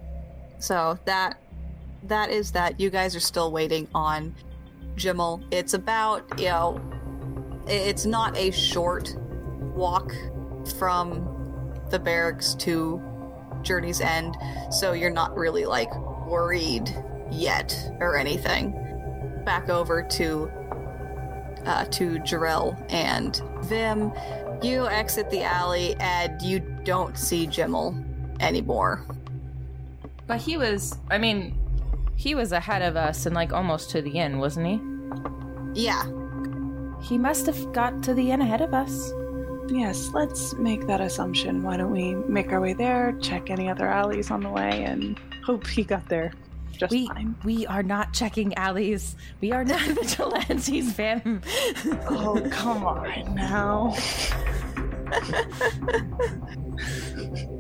so 0.60 0.98
that 1.06 1.38
that 2.04 2.30
is 2.30 2.52
that. 2.54 2.80
You 2.80 2.90
guys 2.90 3.16
are 3.16 3.20
still 3.22 3.52
waiting 3.52 3.88
on 3.94 4.34
Jimmel. 4.96 5.42
It's 5.52 5.74
about 5.76 6.40
you 6.40 6.48
know, 6.48 6.80
i- 6.80 7.03
it's 7.68 8.06
not 8.06 8.38
a 8.38 8.52
short 8.52 9.16
walk 9.76 10.14
from 10.78 11.30
the 11.90 12.00
barracks 12.00 12.56
to 12.56 13.02
Journey's 13.62 14.02
End, 14.02 14.36
so 14.72 14.94
you're 14.94 15.10
not 15.10 15.36
really 15.38 15.66
like 15.66 15.94
worried 16.28 16.94
yet 17.32 17.92
or 18.00 18.18
anything. 18.18 18.72
Back 19.46 19.70
over 19.70 20.04
to 20.04 20.52
uh, 21.66 21.86
to 21.86 22.20
Jarell 22.20 22.78
and 22.92 23.42
Vim. 23.64 24.12
You 24.62 24.88
exit 24.88 25.30
the 25.30 25.44
alley 25.44 25.96
and 26.00 26.42
you 26.42 26.60
don't 26.84 27.18
see 27.18 27.48
Jimmel 27.48 27.96
anymore. 28.40 29.06
But 30.28 30.40
he 30.40 30.58
was, 30.58 30.98
I 31.10 31.18
mean, 31.18 31.58
he 32.16 32.36
was 32.36 32.52
ahead 32.52 32.82
of 32.82 32.96
us 32.96 33.26
and 33.26 33.36
like 33.36 33.52
almost 33.52 33.90
to 33.92 34.02
the 34.02 34.12
inn, 34.12 34.40
wasn't 34.40 34.68
he? 34.68 35.82
Yeah, 35.82 36.04
He 37.04 37.18
must 37.18 37.46
have 37.46 37.72
got 37.74 38.02
to 38.04 38.14
the 38.14 38.32
inn 38.32 38.42
ahead 38.42 38.62
of 38.62 38.74
us. 38.74 39.12
Yes, 39.70 40.10
let's 40.14 40.54
make 40.56 40.88
that 40.88 41.02
assumption. 41.02 41.64
Why 41.64 41.78
don't 41.78 41.92
we 41.92 42.16
make 42.16 42.52
our 42.52 42.60
way 42.62 42.74
there, 42.74 43.14
check 43.22 43.50
any 43.50 43.70
other 43.70 43.88
alleys 43.88 44.30
on 44.32 44.42
the 44.42 44.50
way, 44.50 44.84
and 44.84 45.20
hope 45.46 45.66
he 45.68 45.84
got 45.84 46.08
there 46.10 46.34
just 46.72 46.92
We 46.92 47.08
fine. 47.08 47.36
we 47.44 47.68
are 47.68 47.84
not 47.84 48.14
checking 48.14 48.54
alleys. 48.56 49.16
We 49.42 49.52
are 49.52 49.64
not 49.64 49.82
vigilantes, 50.02 50.92
fam. 50.94 51.42
Oh, 52.10 52.42
come 52.52 52.86
on 52.86 53.36
now. 53.36 53.96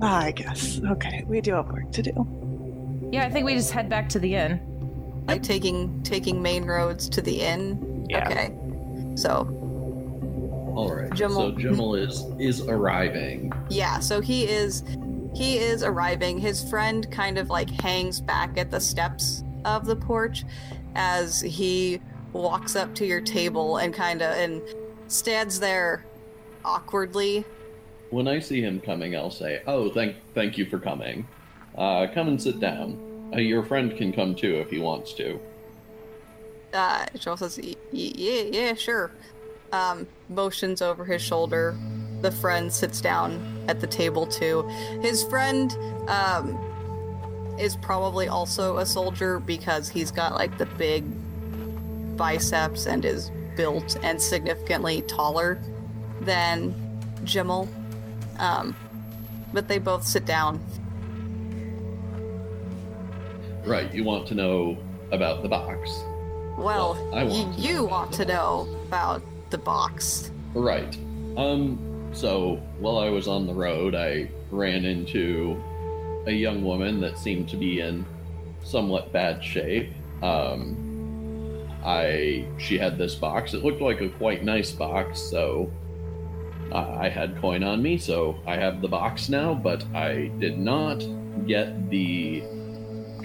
Ah, 0.01 0.21
I 0.23 0.31
guess. 0.31 0.81
Okay, 0.83 1.23
we 1.27 1.39
do 1.39 1.53
have 1.53 1.67
work 1.67 1.91
to 1.91 2.01
do. 2.01 3.09
yeah, 3.13 3.25
I 3.25 3.29
think 3.29 3.45
we 3.45 3.53
just 3.53 3.71
head 3.71 3.87
back 3.89 4.09
to 4.09 4.19
the 4.19 4.35
inn. 4.35 4.59
like 5.27 5.43
taking 5.43 6.01
taking 6.03 6.41
main 6.41 6.65
roads 6.65 7.07
to 7.09 7.21
the 7.21 7.39
inn. 7.41 8.05
Yeah. 8.09 8.27
Okay, 8.27 8.49
so 9.15 9.47
All 10.75 10.93
right. 10.93 11.15
So 11.17 11.51
Jimmel 11.51 11.95
is 11.95 12.25
is 12.39 12.61
arriving. 12.61 13.51
yeah, 13.69 13.99
so 13.99 14.21
he 14.21 14.45
is 14.47 14.83
he 15.35 15.57
is 15.57 15.83
arriving. 15.83 16.37
His 16.39 16.67
friend 16.69 17.09
kind 17.11 17.37
of 17.37 17.49
like 17.49 17.69
hangs 17.69 18.21
back 18.21 18.57
at 18.57 18.71
the 18.71 18.79
steps 18.79 19.43
of 19.65 19.85
the 19.85 19.95
porch 19.95 20.43
as 20.95 21.41
he 21.41 22.01
walks 22.33 22.75
up 22.75 22.93
to 22.95 23.05
your 23.05 23.21
table 23.21 23.77
and 23.77 23.93
kind 23.93 24.21
of 24.21 24.35
and 24.35 24.61
stands 25.07 25.59
there 25.59 26.05
awkwardly 26.65 27.45
when 28.13 28.27
I 28.27 28.39
see 28.39 28.61
him 28.61 28.79
coming, 28.79 29.15
I'll 29.15 29.31
say, 29.31 29.61
"Oh, 29.65 29.89
thank 29.89 30.15
thank 30.35 30.57
you 30.57 30.65
for 30.65 30.77
coming. 30.77 31.27
Uh, 31.75 32.07
come 32.13 32.27
and 32.27 32.39
sit 32.41 32.59
down. 32.59 33.31
Uh, 33.33 33.39
your 33.39 33.63
friend 33.63 33.97
can 33.97 34.13
come 34.13 34.35
too 34.35 34.57
if 34.57 34.69
he 34.69 34.77
wants 34.79 35.13
to." 35.13 35.39
Uh, 36.73 37.05
Joel 37.17 37.37
says, 37.37 37.59
"Y- 37.61 37.75
y- 37.91 38.13
"Yeah, 38.15 38.41
yeah, 38.51 38.73
sure." 38.73 39.11
Um, 39.71 40.07
motions 40.29 40.81
over 40.81 41.05
his 41.05 41.21
shoulder. 41.21 41.75
The 42.21 42.31
friend 42.31 42.71
sits 42.71 43.01
down 43.01 43.65
at 43.67 43.79
the 43.79 43.87
table 43.87 44.25
too. 44.25 44.63
His 45.01 45.23
friend 45.23 45.75
um, 46.07 46.57
is 47.59 47.75
probably 47.75 48.27
also 48.27 48.77
a 48.77 48.85
soldier 48.85 49.39
because 49.39 49.89
he's 49.89 50.11
got 50.11 50.33
like 50.35 50.57
the 50.57 50.65
big 50.65 51.03
biceps 52.17 52.85
and 52.85 53.03
is 53.03 53.31
built 53.55 53.97
and 54.03 54.21
significantly 54.21 55.01
taller 55.03 55.59
than 56.21 56.73
Jimmel. 57.23 57.67
Um, 58.39 58.75
but 59.51 59.67
they 59.67 59.77
both 59.79 60.05
sit 60.05 60.25
down. 60.25 60.59
Right. 63.65 63.93
You 63.93 64.03
want 64.03 64.27
to 64.27 64.35
know 64.35 64.77
about 65.11 65.41
the 65.43 65.49
box. 65.49 66.03
Well, 66.57 66.97
Well, 67.11 67.27
y- 67.27 67.53
you 67.57 67.85
want 67.85 68.11
to 68.13 68.25
know 68.25 68.67
about 68.87 69.21
the 69.49 69.57
box. 69.57 70.31
Right. 70.53 70.97
Um, 71.37 71.79
so 72.13 72.61
while 72.79 72.97
I 72.99 73.09
was 73.09 73.27
on 73.27 73.47
the 73.47 73.53
road, 73.53 73.95
I 73.95 74.29
ran 74.51 74.85
into 74.85 75.61
a 76.27 76.31
young 76.31 76.63
woman 76.63 77.01
that 77.01 77.17
seemed 77.17 77.49
to 77.49 77.57
be 77.57 77.79
in 77.81 78.05
somewhat 78.63 79.11
bad 79.11 79.43
shape. 79.43 79.91
Um, 80.21 80.77
I 81.83 82.45
she 82.57 82.77
had 82.77 82.97
this 82.97 83.15
box. 83.15 83.53
It 83.53 83.63
looked 83.63 83.81
like 83.81 83.99
a 84.01 84.09
quite 84.09 84.43
nice 84.43 84.71
box, 84.71 85.19
so 85.19 85.69
uh, 86.71 86.95
I 86.97 87.09
had 87.09 87.35
coin 87.41 87.63
on 87.63 87.81
me, 87.81 87.97
so 87.97 88.35
I 88.47 88.55
have 88.55 88.81
the 88.81 88.87
box 88.87 89.27
now. 89.27 89.53
But 89.53 89.83
I 89.93 90.31
did 90.39 90.57
not 90.57 91.03
get 91.45 91.89
the 91.89 92.43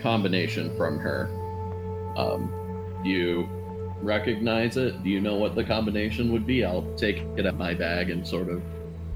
combination 0.03 0.75
from 0.77 0.99
her. 0.99 1.29
Um, 2.17 2.53
you 3.05 3.49
recognize 4.03 4.77
it? 4.77 5.03
Do 5.03 5.11
you 5.11 5.21
know 5.21 5.37
what 5.37 5.55
the 5.55 5.65
combination 5.65 6.33
would 6.33 6.47
be? 6.47 6.65
I'll 6.65 6.87
take 6.97 7.19
it 7.37 7.47
at 7.47 7.57
my 7.57 7.75
bag 7.75 8.11
and 8.11 8.27
sort 8.27 8.49
of 8.49 8.63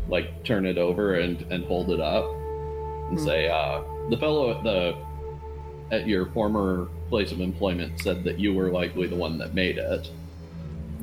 like 0.08 0.44
turn 0.44 0.66
it 0.66 0.78
over 0.78 1.14
and 1.16 1.40
and 1.50 1.64
hold 1.64 1.90
it 1.90 2.00
up 2.00 2.24
and 3.10 3.18
Hmm. 3.18 3.24
say, 3.24 3.48
uh, 3.48 3.82
the 4.10 4.16
fellow 4.16 4.50
at 4.56 4.62
the 4.64 4.96
at 5.94 6.08
your 6.08 6.26
former 6.26 6.88
place 7.10 7.32
of 7.32 7.40
employment 7.40 8.00
said 8.00 8.24
that 8.24 8.38
you 8.40 8.54
were 8.54 8.70
likely 8.70 9.06
the 9.06 9.14
one 9.16 9.36
that 9.38 9.54
made 9.54 9.76
it. 9.78 10.10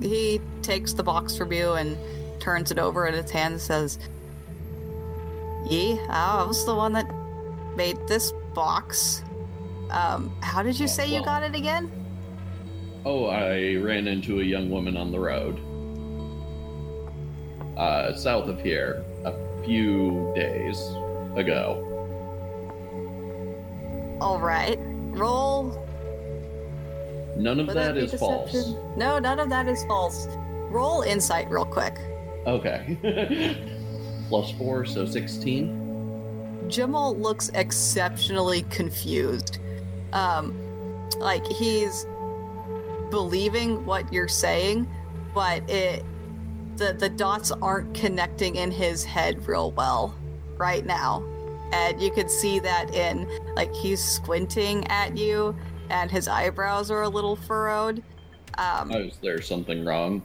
He 0.01 0.41
takes 0.63 0.93
the 0.93 1.03
box 1.03 1.35
from 1.37 1.53
you 1.53 1.73
and 1.73 1.95
turns 2.39 2.71
it 2.71 2.79
over 2.79 3.05
in 3.05 3.13
his 3.13 3.29
hand 3.29 3.53
and 3.53 3.61
says, 3.61 3.99
Ye, 5.69 5.99
I 6.09 6.43
was 6.45 6.65
the 6.65 6.73
one 6.73 6.93
that 6.93 7.05
made 7.75 7.97
this 8.07 8.31
box. 8.55 9.23
Um, 9.91 10.31
how 10.41 10.63
did 10.63 10.79
you 10.79 10.85
Oh, 10.85 10.87
say 10.87 11.13
you 11.13 11.23
got 11.23 11.43
it 11.43 11.53
again? 11.53 11.91
Oh, 13.05 13.27
I 13.27 13.75
ran 13.75 14.07
into 14.07 14.41
a 14.41 14.43
young 14.43 14.69
woman 14.69 14.97
on 14.97 15.11
the 15.11 15.19
road. 15.19 15.59
Uh, 17.77 18.13
south 18.13 18.49
of 18.49 18.61
here, 18.61 19.03
a 19.23 19.33
few 19.63 20.33
days 20.35 20.77
ago. 21.35 21.85
All 24.19 24.39
right. 24.39 24.77
Roll. 24.81 25.85
None 27.37 27.59
of 27.61 27.67
would 27.67 27.77
that 27.77 27.95
be 27.95 28.01
is 28.01 28.13
false. 28.15 28.73
No, 28.97 29.17
none 29.17 29.39
of 29.39 29.49
that 29.49 29.67
is 29.67 29.85
false. 29.85 30.27
Roll 30.69 31.01
insight 31.03 31.49
real 31.49 31.65
quick. 31.65 31.95
Okay. 32.45 33.57
Plus 34.27 34.51
four, 34.51 34.85
so 34.85 35.05
16. 35.05 36.65
Jimmel 36.67 37.17
looks 37.17 37.49
exceptionally 37.53 38.63
confused. 38.63 39.59
Um, 40.11 40.53
like 41.17 41.45
he's 41.47 42.05
believing 43.09 43.85
what 43.85 44.11
you're 44.11 44.27
saying, 44.27 44.87
but 45.33 45.67
it 45.69 46.03
the 46.77 46.93
the 46.93 47.09
dots 47.09 47.51
aren't 47.51 47.93
connecting 47.93 48.55
in 48.55 48.71
his 48.71 49.03
head 49.03 49.45
real 49.47 49.71
well 49.71 50.15
right 50.57 50.85
now. 50.85 51.23
And 51.71 52.01
you 52.01 52.11
can 52.11 52.29
see 52.29 52.59
that 52.59 52.93
in 52.95 53.27
like 53.55 53.73
he's 53.73 54.03
squinting 54.03 54.87
at 54.87 55.17
you 55.17 55.55
and 55.89 56.09
his 56.09 56.27
eyebrows 56.27 56.89
are 56.89 57.03
a 57.03 57.09
little 57.09 57.35
furrowed. 57.35 58.01
Um, 58.57 58.91
Oh, 58.93 58.99
is 59.01 59.17
there 59.21 59.41
something 59.41 59.85
wrong? 59.85 60.23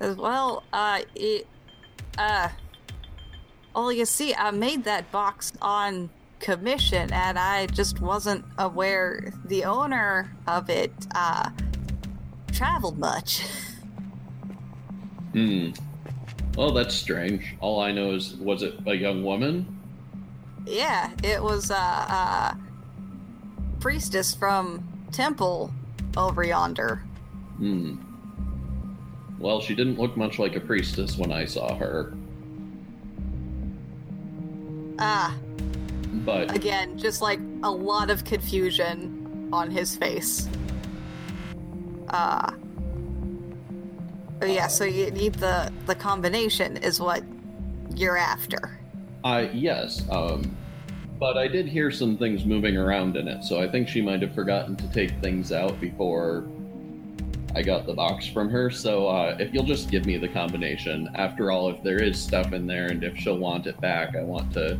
as 0.00 0.16
well, 0.16 0.62
uh, 0.72 1.00
it, 1.14 1.46
uh, 2.16 2.48
well, 3.74 3.92
you 3.92 4.06
see, 4.06 4.34
I 4.34 4.50
made 4.50 4.84
that 4.84 5.12
box 5.12 5.52
on 5.60 6.08
commission, 6.38 7.12
and 7.12 7.38
I 7.38 7.66
just 7.66 8.00
wasn't 8.00 8.44
aware 8.56 9.30
the 9.44 9.64
owner 9.64 10.34
of 10.46 10.70
it, 10.70 10.92
uh, 11.14 11.50
traveled 12.50 12.98
much. 12.98 13.42
Hmm. 15.32 15.70
Well, 16.56 16.72
that's 16.72 16.94
strange. 16.94 17.54
All 17.60 17.80
I 17.80 17.92
know 17.92 18.12
is, 18.14 18.34
was 18.34 18.62
it 18.62 18.74
a 18.86 18.94
young 18.94 19.22
woman? 19.24 19.76
yeah, 20.66 21.10
it 21.24 21.42
was, 21.42 21.70
uh, 21.70 21.74
uh, 21.76 22.54
priestess 23.80 24.34
from 24.34 24.86
temple 25.10 25.72
over 26.16 26.42
yonder. 26.44 26.96
Hmm. 27.56 27.96
Well, 29.38 29.60
she 29.62 29.74
didn't 29.74 29.98
look 29.98 30.16
much 30.18 30.38
like 30.38 30.54
a 30.56 30.60
priestess 30.60 31.16
when 31.16 31.32
I 31.32 31.46
saw 31.46 31.74
her. 31.76 32.12
Ah, 34.98 35.34
But 36.26 36.54
again, 36.54 36.98
just 36.98 37.22
like 37.22 37.40
a 37.62 37.70
lot 37.70 38.10
of 38.10 38.24
confusion 38.24 39.48
on 39.52 39.70
his 39.70 39.96
face. 39.96 40.46
Uh 42.10 42.52
yeah, 44.46 44.68
so 44.68 44.84
you 44.84 45.10
need 45.10 45.34
the 45.34 45.72
the 45.86 45.94
combination 45.94 46.76
is 46.78 47.00
what 47.00 47.22
you're 47.94 48.16
after. 48.16 48.78
Uh, 49.22 49.46
yes, 49.52 50.02
um, 50.10 50.56
but 51.18 51.36
I 51.36 51.46
did 51.46 51.66
hear 51.66 51.90
some 51.90 52.16
things 52.16 52.46
moving 52.46 52.76
around 52.76 53.16
in 53.16 53.28
it, 53.28 53.44
so 53.44 53.60
I 53.60 53.68
think 53.68 53.88
she 53.88 54.00
might 54.00 54.22
have 54.22 54.34
forgotten 54.34 54.76
to 54.76 54.88
take 54.92 55.10
things 55.20 55.52
out 55.52 55.78
before 55.80 56.46
I 57.54 57.62
got 57.62 57.84
the 57.84 57.92
box 57.92 58.26
from 58.26 58.48
her. 58.48 58.70
So 58.70 59.08
uh, 59.08 59.36
if 59.38 59.52
you'll 59.52 59.64
just 59.64 59.90
give 59.90 60.06
me 60.06 60.16
the 60.16 60.28
combination, 60.28 61.10
after 61.16 61.50
all, 61.50 61.68
if 61.68 61.82
there 61.82 62.02
is 62.02 62.18
stuff 62.18 62.52
in 62.52 62.66
there 62.66 62.86
and 62.86 63.02
if 63.02 63.18
she'll 63.18 63.38
want 63.38 63.66
it 63.66 63.78
back, 63.80 64.16
I 64.16 64.22
want 64.22 64.52
to 64.54 64.78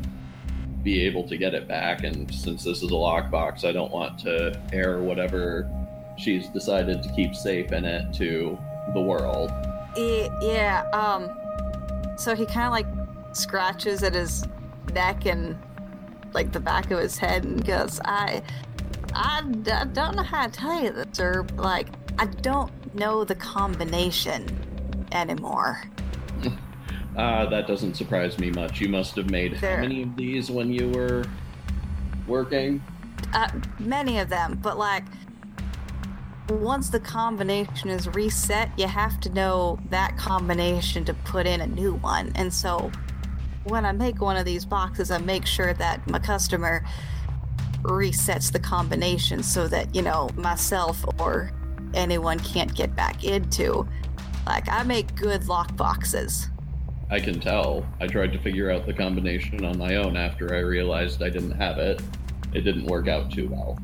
be 0.83 1.03
able 1.03 1.29
to 1.29 1.37
get 1.37 1.53
it 1.53 1.69
back. 1.69 2.05
And 2.05 2.33
since 2.33 2.65
this 2.65 2.79
is 2.79 2.91
a 2.91 2.95
lockbox, 2.95 3.65
I 3.65 3.73
don't 3.73 3.93
want 3.93 4.21
to 4.21 4.59
air 4.73 5.01
whatever 5.01 5.69
she's 6.21 6.49
decided 6.49 7.03
to 7.03 7.09
keep 7.13 7.35
safe 7.35 7.73
in 7.73 7.85
it 7.85 8.13
to 8.15 8.59
the 8.95 9.01
world. 9.01 9.51
Yeah, 9.97 10.85
um 10.93 11.31
so 12.17 12.35
he 12.35 12.45
kind 12.47 12.67
of 12.67 12.73
like 12.73 12.87
scratches 13.35 14.03
at 14.03 14.15
his 14.15 14.47
neck 14.93 15.25
and 15.27 15.57
like 16.33 16.53
the 16.53 16.61
back 16.61 16.91
of 16.91 16.99
his 17.01 17.17
head 17.19 17.45
and 17.45 17.65
goes, 17.65 18.01
"I, 18.05 18.43
I 19.15 19.43
don't 19.93 20.15
know 20.17 20.23
how 20.23 20.47
to 20.47 20.53
tell 20.53 20.81
you 20.83 20.93
this, 20.93 21.07
sir. 21.13 21.43
but, 21.43 21.57
Like, 21.57 21.89
I 22.19 22.27
don't 22.27 22.71
know 22.95 23.25
the 23.25 23.35
combination 23.35 24.47
anymore. 25.13 25.83
Uh, 27.17 27.45
that 27.51 27.67
doesn't 27.67 27.95
surprise 27.97 28.39
me 28.39 28.51
much. 28.53 28.81
You 28.81 28.89
must 28.89 29.17
have 29.17 29.31
made 29.31 29.57
There. 29.59 29.77
how 29.77 29.83
many 29.83 30.03
of 30.05 30.17
these 30.17 30.49
when 30.49 30.73
you 30.73 30.89
were 30.91 31.25
working? 32.29 32.81
Uh, 33.35 33.49
many 33.81 34.21
of 34.21 34.29
them, 34.29 34.59
but 34.63 34.79
like, 34.79 35.03
once 36.51 36.91
the 36.91 37.01
combination 37.01 37.89
is 37.89 38.09
reset, 38.09 38.71
you 38.79 38.87
have 38.87 39.21
to 39.21 39.31
know 39.31 39.79
that 39.91 40.17
combination 40.17 41.05
to 41.05 41.15
put 41.15 41.47
in 41.47 41.61
a 41.61 41.67
new 41.67 41.95
one. 41.95 42.33
And 42.35 42.53
so, 42.53 42.91
when 43.65 43.85
I 43.85 43.93
make 43.93 44.21
one 44.21 44.37
of 44.37 44.45
these 44.45 44.65
boxes, 44.65 45.11
I 45.11 45.19
make 45.19 45.47
sure 45.47 45.75
that 45.75 46.07
my 46.09 46.19
customer 46.19 46.85
resets 47.83 48.51
the 48.51 48.59
combination 48.59 49.43
so 49.43 49.69
that, 49.69 49.95
you 49.95 50.03
know, 50.03 50.29
myself 50.37 51.05
or 51.19 51.51
anyone 51.95 52.39
can't 52.41 52.75
get 52.75 52.95
back 52.97 53.25
into. 53.25 53.87
Like, 54.47 54.69
I 54.69 54.83
make 54.83 55.15
good 55.15 55.47
lock 55.47 55.77
boxes. 55.77 56.49
I 57.11 57.21
can 57.21 57.41
tell. 57.41 57.87
I 58.01 58.07
tried 58.07 58.33
to 58.33 58.39
figure 58.39 58.71
out 58.71 58.87
the 58.87 58.95
combination 58.95 59.65
on 59.65 59.79
my 59.79 59.97
own 59.97 60.17
after 60.17 60.55
I 60.55 60.61
realized 60.61 61.23
I 61.23 61.29
didn't 61.29 61.53
have 61.53 61.79
it. 61.79 62.01
It 62.53 62.63
didn't 62.63 62.87
work 62.87 63.09
out 63.09 63.31
too 63.31 63.49
well. 63.49 63.79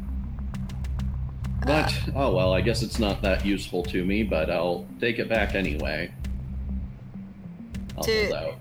But, 1.67 1.93
ah. 1.93 2.11
oh 2.15 2.35
well, 2.35 2.53
I 2.55 2.61
guess 2.61 2.83
it's 2.83 2.99
not 3.01 3.21
that 3.23 3.45
useful 3.45 3.83
to 3.85 4.05
me, 4.05 4.23
but 4.23 4.51
I'll 4.51 4.87
take 5.01 5.19
it 5.19 5.29
back 5.29 5.55
anyway. 5.55 6.13
I'll 7.97 8.05
To- 8.05 8.23
hold 8.27 8.33
out. 8.33 8.55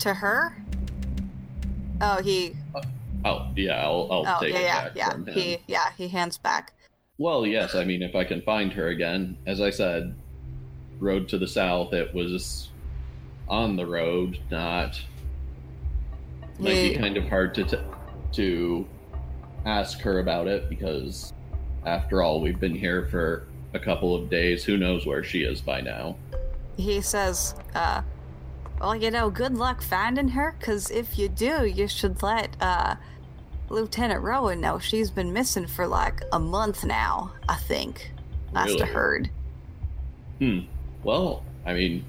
To 0.00 0.14
her? 0.14 0.56
Oh, 2.00 2.22
he. 2.22 2.56
Uh, 2.74 2.82
oh, 3.26 3.46
yeah, 3.56 3.82
I'll, 3.82 4.08
I'll 4.10 4.24
Oh, 4.26 4.40
take 4.40 4.54
yeah, 4.54 4.58
it 4.58 4.62
yeah, 4.64 4.82
back 4.84 4.92
yeah. 4.96 5.10
from 5.10 5.26
him. 5.26 5.34
He, 5.34 5.58
yeah, 5.66 5.90
he 5.96 6.08
hands 6.08 6.38
back. 6.38 6.72
Well, 7.18 7.46
yes, 7.46 7.74
I 7.74 7.84
mean, 7.84 8.02
if 8.02 8.14
I 8.14 8.24
can 8.24 8.40
find 8.42 8.72
her 8.72 8.88
again, 8.88 9.36
as 9.46 9.60
I 9.60 9.70
said, 9.70 10.14
road 10.98 11.28
to 11.28 11.38
the 11.38 11.46
south, 11.46 11.92
it 11.92 12.12
was 12.14 12.70
on 13.48 13.76
the 13.76 13.86
road, 13.86 14.38
not 14.50 14.98
Might 16.58 16.72
be 16.74 16.94
kind 16.96 17.16
of 17.18 17.28
hard 17.28 17.54
to 17.56 17.64
t- 17.64 17.76
to 18.32 18.86
ask 19.66 20.00
her 20.00 20.18
about 20.20 20.48
it 20.48 20.68
because, 20.70 21.33
after 21.86 22.22
all, 22.22 22.40
we've 22.40 22.58
been 22.60 22.74
here 22.74 23.06
for 23.06 23.46
a 23.72 23.78
couple 23.78 24.14
of 24.14 24.30
days. 24.30 24.64
Who 24.64 24.76
knows 24.76 25.06
where 25.06 25.22
she 25.24 25.42
is 25.42 25.60
by 25.60 25.80
now? 25.80 26.16
he 26.76 27.00
says, 27.00 27.54
uh, 27.76 28.02
well, 28.80 28.96
you 28.96 29.08
know, 29.08 29.30
good 29.30 29.54
luck 29.54 29.80
finding 29.80 30.26
her, 30.26 30.56
because 30.58 30.90
if 30.90 31.16
you 31.16 31.28
do, 31.28 31.64
you 31.66 31.86
should 31.86 32.20
let, 32.20 32.56
uh, 32.60 32.96
Lieutenant 33.68 34.22
Rowan 34.22 34.60
know 34.60 34.80
she's 34.80 35.08
been 35.08 35.32
missing 35.32 35.68
for 35.68 35.86
like 35.86 36.20
a 36.32 36.38
month 36.40 36.84
now, 36.84 37.32
I 37.48 37.54
think. 37.54 38.10
Last 38.52 38.80
I 38.80 38.86
heard. 38.86 39.30
Hmm. 40.40 40.60
Well, 41.04 41.44
I 41.64 41.74
mean, 41.74 42.04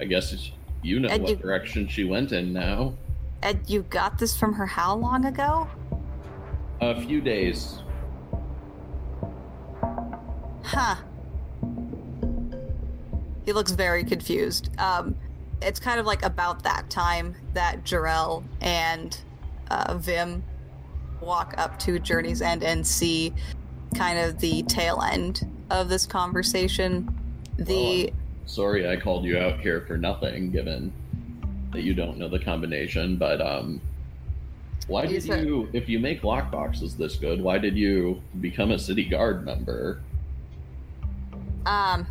I 0.00 0.06
guess 0.06 0.32
it's, 0.32 0.50
you 0.82 0.98
know 1.00 1.08
And 1.10 1.22
what 1.22 1.30
you- 1.32 1.36
direction 1.36 1.86
she 1.86 2.04
went 2.04 2.32
in 2.32 2.54
now. 2.54 2.94
And 3.42 3.60
you 3.68 3.82
got 3.82 4.18
this 4.18 4.34
from 4.34 4.54
her 4.54 4.64
how 4.64 4.96
long 4.96 5.26
ago? 5.26 5.68
A 6.80 6.98
few 7.02 7.20
days. 7.20 7.82
Huh. 10.64 10.96
He 13.44 13.52
looks 13.52 13.72
very 13.72 14.04
confused. 14.04 14.70
Um, 14.78 15.14
it's 15.60 15.78
kind 15.78 16.00
of 16.00 16.06
like 16.06 16.24
about 16.24 16.62
that 16.62 16.88
time 16.90 17.34
that 17.52 17.84
Jarell 17.84 18.42
and 18.60 19.16
uh, 19.70 19.96
Vim 19.98 20.42
walk 21.20 21.54
up 21.58 21.78
to 21.80 21.98
Journey's 21.98 22.42
End 22.42 22.62
and 22.62 22.86
see 22.86 23.32
kind 23.94 24.18
of 24.18 24.38
the 24.38 24.62
tail 24.64 25.02
end 25.02 25.48
of 25.70 25.88
this 25.88 26.06
conversation. 26.06 27.08
The 27.58 28.12
Sorry, 28.46 28.88
I 28.88 28.96
called 28.96 29.24
you 29.24 29.38
out 29.38 29.60
here 29.60 29.82
for 29.82 29.96
nothing, 29.96 30.50
given 30.50 30.92
that 31.72 31.82
you 31.82 31.94
don't 31.94 32.18
know 32.18 32.28
the 32.28 32.38
combination. 32.38 33.16
But 33.16 33.40
um, 33.40 33.80
why 34.86 35.06
did 35.06 35.24
you, 35.24 35.68
if 35.72 35.88
you 35.88 35.98
make 35.98 36.22
lockboxes 36.22 36.96
this 36.96 37.16
good, 37.16 37.40
why 37.40 37.58
did 37.58 37.76
you 37.76 38.22
become 38.40 38.70
a 38.70 38.78
city 38.78 39.04
guard 39.04 39.44
member? 39.44 40.00
Um, 41.66 42.06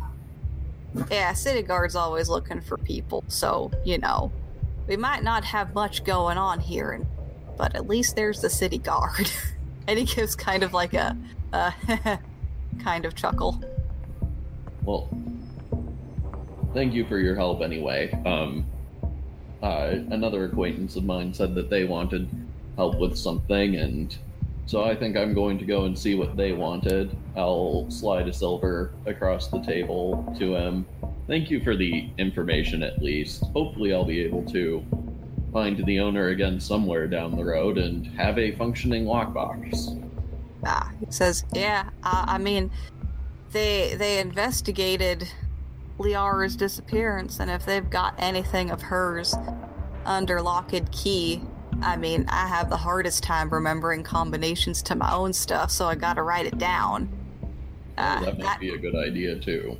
yeah, 1.10 1.32
city 1.32 1.62
guard's 1.62 1.96
always 1.96 2.28
looking 2.28 2.60
for 2.60 2.76
people, 2.78 3.24
so 3.28 3.70
you 3.84 3.98
know, 3.98 4.30
we 4.86 4.96
might 4.96 5.22
not 5.22 5.44
have 5.44 5.74
much 5.74 6.04
going 6.04 6.38
on 6.38 6.60
here, 6.60 6.92
and, 6.92 7.06
but 7.56 7.74
at 7.74 7.88
least 7.88 8.16
there's 8.16 8.40
the 8.40 8.50
city 8.50 8.78
guard. 8.78 9.30
and 9.88 9.98
he 9.98 10.04
gives 10.04 10.34
kind 10.34 10.62
of 10.62 10.72
like 10.72 10.94
a, 10.94 11.16
a 11.52 11.74
kind 12.82 13.04
of 13.04 13.14
chuckle. 13.14 13.62
Well, 14.82 15.08
thank 16.74 16.92
you 16.94 17.06
for 17.06 17.18
your 17.18 17.34
help 17.34 17.62
anyway. 17.62 18.12
Um, 18.26 18.66
uh, 19.62 19.96
another 20.10 20.44
acquaintance 20.44 20.96
of 20.96 21.04
mine 21.04 21.32
said 21.32 21.54
that 21.54 21.70
they 21.70 21.84
wanted 21.84 22.28
help 22.76 22.98
with 22.98 23.16
something, 23.16 23.76
and 23.76 24.16
so 24.66 24.84
I 24.84 24.94
think 24.94 25.16
I'm 25.16 25.34
going 25.34 25.58
to 25.58 25.64
go 25.64 25.84
and 25.84 25.98
see 25.98 26.14
what 26.14 26.36
they 26.36 26.52
wanted. 26.52 27.16
I'll 27.36 27.86
slide 27.90 28.28
a 28.28 28.32
silver 28.32 28.92
across 29.06 29.48
the 29.48 29.60
table 29.60 30.34
to 30.38 30.56
him. 30.56 30.86
Thank 31.26 31.50
you 31.50 31.62
for 31.62 31.76
the 31.76 32.08
information, 32.18 32.82
at 32.82 33.02
least. 33.02 33.42
Hopefully, 33.54 33.92
I'll 33.92 34.04
be 34.04 34.20
able 34.20 34.44
to 34.52 34.84
find 35.52 35.84
the 35.86 36.00
owner 36.00 36.28
again 36.28 36.60
somewhere 36.60 37.06
down 37.06 37.36
the 37.36 37.44
road 37.44 37.78
and 37.78 38.06
have 38.18 38.38
a 38.38 38.52
functioning 38.56 39.04
lockbox. 39.04 40.00
Ah, 40.66 40.90
he 40.98 41.06
says, 41.10 41.44
"Yeah, 41.52 41.90
I, 42.02 42.24
I 42.28 42.38
mean, 42.38 42.70
they 43.52 43.94
they 43.96 44.18
investigated 44.18 45.28
Liara's 45.98 46.56
disappearance, 46.56 47.38
and 47.38 47.50
if 47.50 47.64
they've 47.64 47.88
got 47.88 48.14
anything 48.18 48.70
of 48.70 48.82
hers 48.82 49.34
under 50.04 50.42
lock 50.42 50.72
and 50.72 50.90
key, 50.90 51.40
I 51.82 51.96
mean, 51.96 52.26
I 52.28 52.46
have 52.46 52.70
the 52.70 52.76
hardest 52.76 53.22
time 53.22 53.50
remembering 53.50 54.02
combinations 54.02 54.82
to 54.82 54.94
my 54.94 55.12
own 55.12 55.32
stuff, 55.32 55.70
so 55.70 55.86
I 55.86 55.94
got 55.94 56.14
to 56.14 56.22
write 56.22 56.46
it 56.46 56.58
down. 56.58 57.08
Uh, 57.96 58.20
that 58.24 58.38
might 58.38 58.44
that 58.44 58.60
be 58.60 58.70
a 58.70 58.78
good 58.78 58.94
idea, 58.96 59.38
too. 59.38 59.76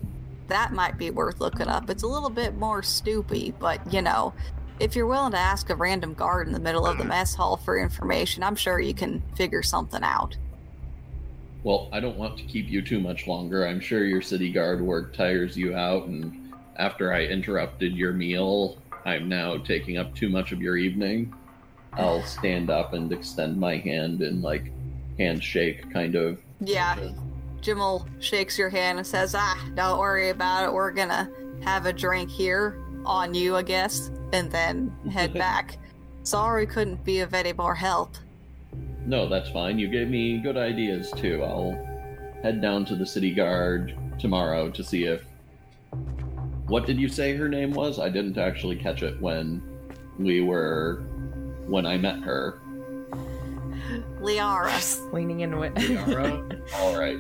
that 0.49 0.73
might 0.73 0.99
be 0.99 1.11
worth 1.11 1.41
looking 1.41 1.69
up. 1.69 1.91
It's 1.91 2.03
a 2.03 2.07
little 2.09 2.31
bit 2.31 2.57
more 2.57 2.83
stoopy, 2.83 3.55
but 3.59 3.93
you 3.93 4.03
know." 4.03 4.33
If 4.81 4.97
you're 4.97 5.07
willing 5.07 5.31
to 5.31 5.39
ask 5.39 5.71
a 5.71 5.77
random 5.77 6.15
guard 6.15 6.49
in 6.49 6.53
the 6.53 6.59
middle 6.59 6.85
of 6.85 6.99
the 6.99 7.05
mess 7.05 7.33
hall 7.33 7.57
for 7.57 7.79
information, 7.79 8.43
I'm 8.43 8.57
sure 8.57 8.81
you 8.81 8.93
can 8.93 9.23
figure 9.37 9.63
something 9.63 10.03
out. 10.03 10.37
Well, 11.63 11.89
I 11.93 12.01
don't 12.01 12.17
want 12.17 12.37
to 12.39 12.45
keep 12.45 12.69
you 12.69 12.83
too 12.83 12.99
much 12.99 13.29
longer. 13.29 13.65
I'm 13.65 13.79
sure 13.79 14.05
your 14.05 14.21
city 14.21 14.51
guard 14.51 14.81
work 14.81 15.15
tires 15.15 15.57
you 15.57 15.77
out, 15.77 16.07
and 16.09 16.53
after 16.77 17.13
I 17.13 17.23
interrupted 17.23 17.95
your 17.95 18.13
meal, 18.13 18.79
I'm 19.07 19.29
now 19.29 19.59
taking 19.59 19.97
up 19.97 20.13
too 20.13 20.29
much 20.29 20.51
of 20.51 20.61
your 20.61 20.77
evening. 20.77 21.33
I'll 21.97 22.23
stand 22.23 22.71
up 22.71 22.93
and 22.93 23.13
extend 23.13 23.59
my 23.59 23.77
hand 23.77 24.23
and 24.23 24.43
like 24.43 24.73
handshake 25.19 25.91
kind 25.93 26.15
of. 26.15 26.41
Yeah, 26.61 26.97
Jimmel 27.61 28.07
shakes 28.21 28.59
your 28.59 28.69
hand 28.69 28.99
and 28.99 29.07
says, 29.07 29.35
Ah, 29.37 29.63
don't 29.75 29.99
worry 29.99 30.31
about 30.31 30.65
it. 30.65 30.73
We're 30.73 30.91
gonna 30.93 31.31
have 31.63 31.87
a 31.87 31.93
drink 31.93 32.31
here 32.31 32.79
on 33.07 33.35
you, 33.35 33.57
I 33.57 33.63
guess, 33.63 34.11
and 34.33 34.51
then 34.51 34.95
head 35.11 35.35
back. 35.35 35.79
Sorry 36.23 36.67
couldn't 36.67 37.05
be 37.05 37.21
of 37.21 37.35
any 37.35 37.53
more 37.53 37.75
help. 37.75 38.17
No, 39.07 39.29
that's 39.29 39.51
fine. 39.51 39.79
You 39.79 39.89
gave 39.89 40.09
me 40.09 40.39
good 40.39 40.57
ideas 40.57 41.11
too. 41.13 41.43
I'll 41.45 41.73
head 42.43 42.61
down 42.61 42.85
to 42.87 42.97
the 42.97 43.07
city 43.07 43.33
guard 43.33 43.95
tomorrow 44.19 44.71
to 44.71 44.83
see 44.83 45.05
if. 45.05 45.25
What 46.67 46.87
did 46.87 46.99
you 46.99 47.09
say 47.09 47.37
her 47.37 47.49
name 47.49 47.73
was? 47.73 47.99
I 47.99 48.09
didn't 48.09 48.39
actually 48.39 48.77
catch 48.77 49.03
it 49.03 49.21
when 49.21 49.63
we 50.19 50.41
were. 50.41 51.03
When 51.67 51.87
I 51.87 51.97
met 51.97 52.21
her. 52.21 52.59
Liara. 54.21 55.13
Leaning 55.13 55.41
into 55.41 55.63
it. 55.63 55.75
Liara? 55.75 56.61
All 56.77 56.99
right. 56.99 57.19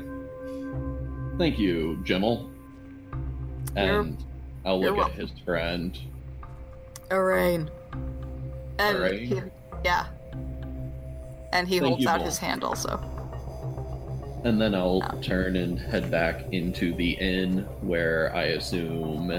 Thank 1.38 1.58
you, 1.58 1.98
Jimmel. 2.04 2.50
You're- 3.76 3.88
And 3.88 4.24
I'll 4.64 4.80
look 4.80 4.98
at 4.98 5.12
his 5.12 5.30
friend. 5.44 5.98
Arain. 7.10 7.68
And 8.78 8.96
Arain? 8.98 9.26
he- 9.26 9.42
yeah. 9.84 10.06
And 11.52 11.68
he 11.68 11.78
Thank 11.78 11.88
holds 11.90 12.06
out 12.06 12.18
both. 12.18 12.26
his 12.26 12.38
hand 12.38 12.64
also. 12.64 12.98
And 14.44 14.60
then 14.60 14.74
I'll 14.74 15.02
Oh. 15.02 15.20
turn 15.20 15.56
and 15.56 15.78
head 15.78 16.10
back 16.10 16.52
into 16.52 16.94
the 16.94 17.12
inn 17.12 17.66
where 17.80 18.34
I 18.34 18.44
assume. 18.44 19.32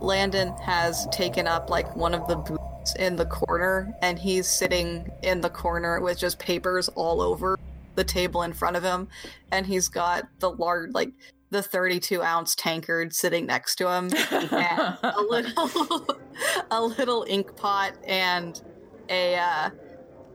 Landon 0.00 0.52
has 0.62 1.06
taken 1.12 1.46
up 1.46 1.68
like 1.70 1.94
one 1.94 2.14
of 2.14 2.26
the 2.26 2.36
booths 2.36 2.62
in 2.98 3.16
the 3.16 3.26
corner, 3.26 3.94
and 4.02 4.18
he's 4.18 4.46
sitting 4.46 5.10
in 5.22 5.40
the 5.40 5.50
corner 5.50 6.00
with 6.00 6.18
just 6.18 6.38
papers 6.38 6.88
all 6.90 7.20
over 7.20 7.58
the 7.94 8.04
table 8.04 8.42
in 8.42 8.52
front 8.52 8.76
of 8.76 8.82
him, 8.82 9.08
and 9.52 9.66
he's 9.66 9.88
got 9.88 10.28
the 10.38 10.50
large, 10.50 10.92
like 10.92 11.12
the 11.50 11.62
32 11.62 12.22
ounce 12.22 12.54
tankard 12.54 13.14
sitting 13.14 13.46
next 13.46 13.76
to 13.76 13.88
him, 13.88 14.10
and 14.30 14.98
a 15.02 15.20
little, 15.28 16.06
a 16.70 16.82
little 16.82 17.24
ink 17.28 17.56
pot, 17.56 17.92
and 18.06 18.62
a 19.08 19.36
uh, 19.36 19.70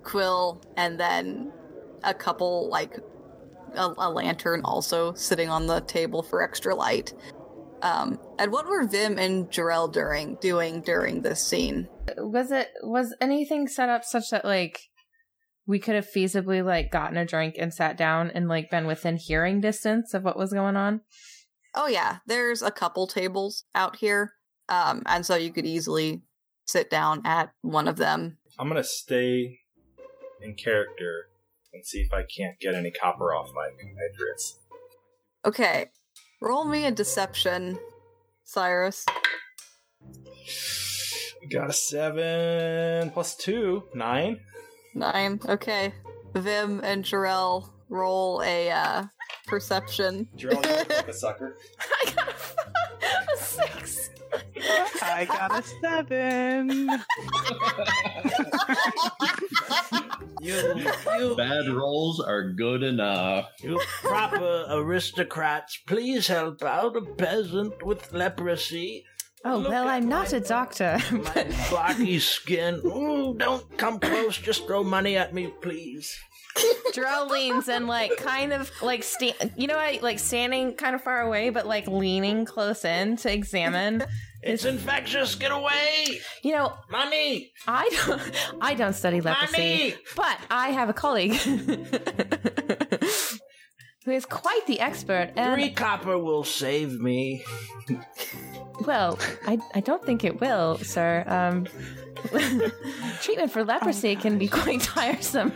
quill, 0.03 0.61
and 0.77 0.99
then 0.99 1.51
a 2.03 2.13
couple 2.13 2.69
like 2.69 2.99
a, 3.75 3.93
a 3.97 4.09
lantern 4.09 4.61
also 4.63 5.13
sitting 5.13 5.49
on 5.49 5.67
the 5.67 5.81
table 5.81 6.21
for 6.21 6.41
extra 6.41 6.75
light. 6.75 7.13
Um, 7.81 8.19
and 8.39 8.51
what 8.51 8.67
were 8.67 8.87
Vim 8.87 9.19
and 9.19 9.49
Jarell 9.49 9.91
during 9.91 10.35
doing 10.35 10.81
during 10.81 11.21
this 11.21 11.45
scene? 11.45 11.87
was 12.17 12.51
it 12.51 12.69
was 12.83 13.15
anything 13.21 13.67
set 13.67 13.89
up 13.89 14.03
such 14.03 14.29
that 14.29 14.45
like 14.45 14.79
we 15.67 15.79
could 15.79 15.95
have 15.95 16.07
feasibly 16.07 16.63
like 16.63 16.91
gotten 16.91 17.17
a 17.17 17.25
drink 17.25 17.55
and 17.57 17.73
sat 17.73 17.97
down 17.97 18.29
and 18.31 18.47
like 18.47 18.69
been 18.69 18.85
within 18.85 19.17
hearing 19.17 19.59
distance 19.59 20.13
of 20.13 20.23
what 20.23 20.37
was 20.37 20.53
going 20.53 20.75
on? 20.75 21.01
Oh 21.73 21.87
yeah, 21.87 22.17
there's 22.25 22.61
a 22.61 22.71
couple 22.71 23.07
tables 23.07 23.65
out 23.73 23.97
here, 23.97 24.33
um, 24.69 25.03
and 25.05 25.25
so 25.25 25.35
you 25.35 25.51
could 25.51 25.65
easily 25.65 26.21
sit 26.65 26.89
down 26.89 27.21
at 27.25 27.51
one 27.61 27.87
of 27.87 27.97
them. 27.97 28.37
I'm 28.57 28.67
gonna 28.67 28.83
stay 28.83 29.59
in 30.41 30.55
character 30.55 31.29
and 31.73 31.85
see 31.85 31.99
if 31.99 32.13
I 32.13 32.23
can't 32.23 32.59
get 32.59 32.75
any 32.75 32.91
copper 32.91 33.33
off 33.33 33.49
my 33.53 33.69
compatriots. 33.77 34.59
Okay, 35.43 35.89
roll 36.41 36.65
me 36.65 36.85
a 36.85 36.91
deception, 36.91 37.77
Cyrus. 38.43 39.05
Got 41.49 41.69
a 41.69 41.73
seven 41.73 43.11
plus 43.11 43.35
two, 43.35 43.83
nine. 43.93 44.39
Nine. 44.93 45.39
Okay, 45.47 45.93
Vim 46.33 46.81
and 46.83 47.03
Jarell 47.03 47.69
roll 47.89 48.41
a 48.43 48.71
uh, 48.71 49.03
perception. 49.45 50.27
Jarell, 50.37 50.63
you 50.65 50.71
look 50.77 50.89
like 50.89 51.07
a 51.07 51.13
sucker. 51.25 51.57
I 51.79 52.11
got 52.11 52.29
a, 52.29 53.33
a 53.33 53.37
six. 53.37 54.09
I 55.01 55.25
got 55.25 55.59
a 55.59 55.63
seven. 55.81 56.89
You, 60.41 60.83
you, 61.17 61.35
Bad 61.35 61.67
rolls 61.69 62.19
are 62.19 62.51
good 62.51 62.83
enough. 62.83 63.49
you 63.63 63.79
proper 64.03 64.65
aristocrats, 64.69 65.77
please 65.87 66.27
help 66.27 66.61
out 66.63 66.95
a 66.95 67.01
peasant 67.01 67.83
with 67.83 68.11
leprosy. 68.13 69.05
Oh, 69.43 69.57
Look 69.57 69.69
well, 69.69 69.87
I'm 69.87 70.07
not 70.09 70.31
my- 70.31 70.37
a 70.37 70.41
doctor. 70.41 70.97
My 71.11 71.47
blocky 71.69 72.19
skin. 72.19 72.81
Ooh, 72.85 73.35
don't 73.37 73.77
come 73.77 73.99
close. 73.99 74.37
Just 74.37 74.65
throw 74.67 74.83
money 74.83 75.17
at 75.17 75.33
me, 75.33 75.51
please. 75.61 76.15
Jarell 76.93 77.29
leans 77.29 77.67
and 77.67 77.87
like 77.87 78.15
kind 78.17 78.53
of 78.53 78.71
like 78.81 79.03
sta- 79.03 79.35
you 79.57 79.67
know 79.67 79.77
I 79.77 79.99
like 80.01 80.19
standing 80.19 80.73
kind 80.75 80.95
of 80.95 81.01
far 81.01 81.21
away 81.21 81.49
but 81.49 81.67
like 81.67 81.87
leaning 81.87 82.45
close 82.45 82.85
in 82.85 83.17
to 83.17 83.31
examine. 83.31 84.03
It's 84.47 84.63
infectious. 84.63 85.33
Get 85.33 85.51
away. 85.51 86.19
You 86.43 86.51
know, 86.53 86.71
Money. 86.91 87.51
I 87.67 87.89
don't 88.05 88.21
I 88.61 88.75
don't 88.75 88.93
study 88.93 89.19
leprosy, 89.19 89.95
but 90.15 90.37
I 90.51 90.69
have 90.69 90.87
a 90.87 90.93
colleague 90.93 91.33
who 94.05 94.11
is 94.11 94.27
quite 94.27 94.61
the 94.67 94.79
expert 94.81 95.31
and 95.35 95.55
Three 95.55 95.71
copper 95.71 96.19
will 96.19 96.43
save 96.43 96.99
me. 96.99 97.43
well, 98.85 99.17
I 99.47 99.57
I 99.73 99.79
don't 99.79 100.05
think 100.05 100.23
it 100.23 100.39
will, 100.39 100.77
sir. 100.77 101.23
Um 101.25 101.65
treatment 103.21 103.51
for 103.51 103.63
leprosy 103.63 104.15
oh, 104.17 104.21
can 104.21 104.37
be 104.37 104.47
quite 104.47 104.81
tiresome. 104.81 105.53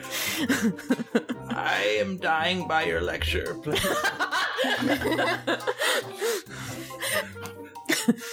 I 1.50 1.98
am 2.00 2.18
dying 2.18 2.68
by 2.68 2.84
your 2.84 3.02
lecture. 3.02 3.56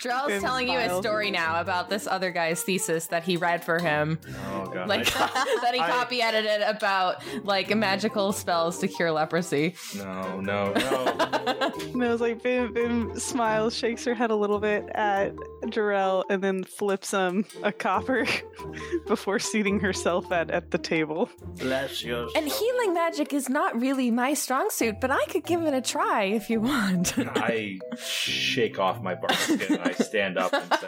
Please. 0.00 0.10
Jarell's 0.10 0.26
Bim 0.28 0.40
telling 0.42 0.68
you 0.68 0.78
a 0.78 1.00
story 1.00 1.30
now 1.30 1.60
about 1.60 1.90
this 1.90 2.06
other 2.06 2.30
guy's 2.30 2.62
thesis 2.62 3.06
that 3.08 3.22
he 3.22 3.36
read 3.36 3.64
for 3.64 3.78
him. 3.78 4.18
Oh 4.48 4.66
god. 4.66 4.88
like 4.88 5.04
that 5.14 5.70
he 5.72 5.78
copy 5.80 6.22
edited 6.22 6.62
about 6.62 7.22
like 7.44 7.74
magical 7.76 8.32
spells 8.32 8.78
to 8.78 8.88
cure 8.88 9.12
leprosy. 9.12 9.74
no, 9.96 10.40
no, 10.40 10.72
no. 10.72 11.72
And 11.92 12.04
I 12.04 12.08
was 12.10 12.20
like, 12.20 12.42
Vim, 12.42 12.72
Vim 12.74 13.18
smiles, 13.18 13.74
shakes 13.76 14.04
her 14.04 14.14
head 14.14 14.30
a 14.30 14.36
little 14.36 14.58
bit 14.58 14.88
at 14.94 15.34
Jarell, 15.64 16.24
and 16.30 16.42
then 16.42 16.64
flips 16.64 17.10
him 17.10 17.44
a 17.62 17.72
copper 17.72 18.26
before 19.06 19.38
seating 19.38 19.80
herself 19.80 20.30
at, 20.32 20.50
at 20.50 20.70
the 20.70 20.78
table. 20.78 21.28
Bless 21.58 22.02
your 22.04 22.28
And 22.36 22.48
healing 22.48 22.94
magic 22.94 23.32
is 23.32 23.48
not 23.48 23.78
really 23.78 24.10
my 24.10 24.34
strong 24.34 24.70
suit, 24.70 25.00
but 25.00 25.10
I 25.10 25.24
could 25.26 25.44
give 25.44 25.62
it 25.62 25.74
a 25.74 25.80
try 25.80 26.24
if 26.24 26.48
you 26.50 26.60
want. 26.60 27.14
I 27.18 27.78
shake 27.98 28.78
off 28.78 29.02
my 29.02 29.14
bark 29.14 29.32
skin 29.32 29.78
and 29.78 29.89
I 29.90 30.02
stand 30.02 30.38
up 30.38 30.52
and 30.52 30.72
say, 30.74 30.86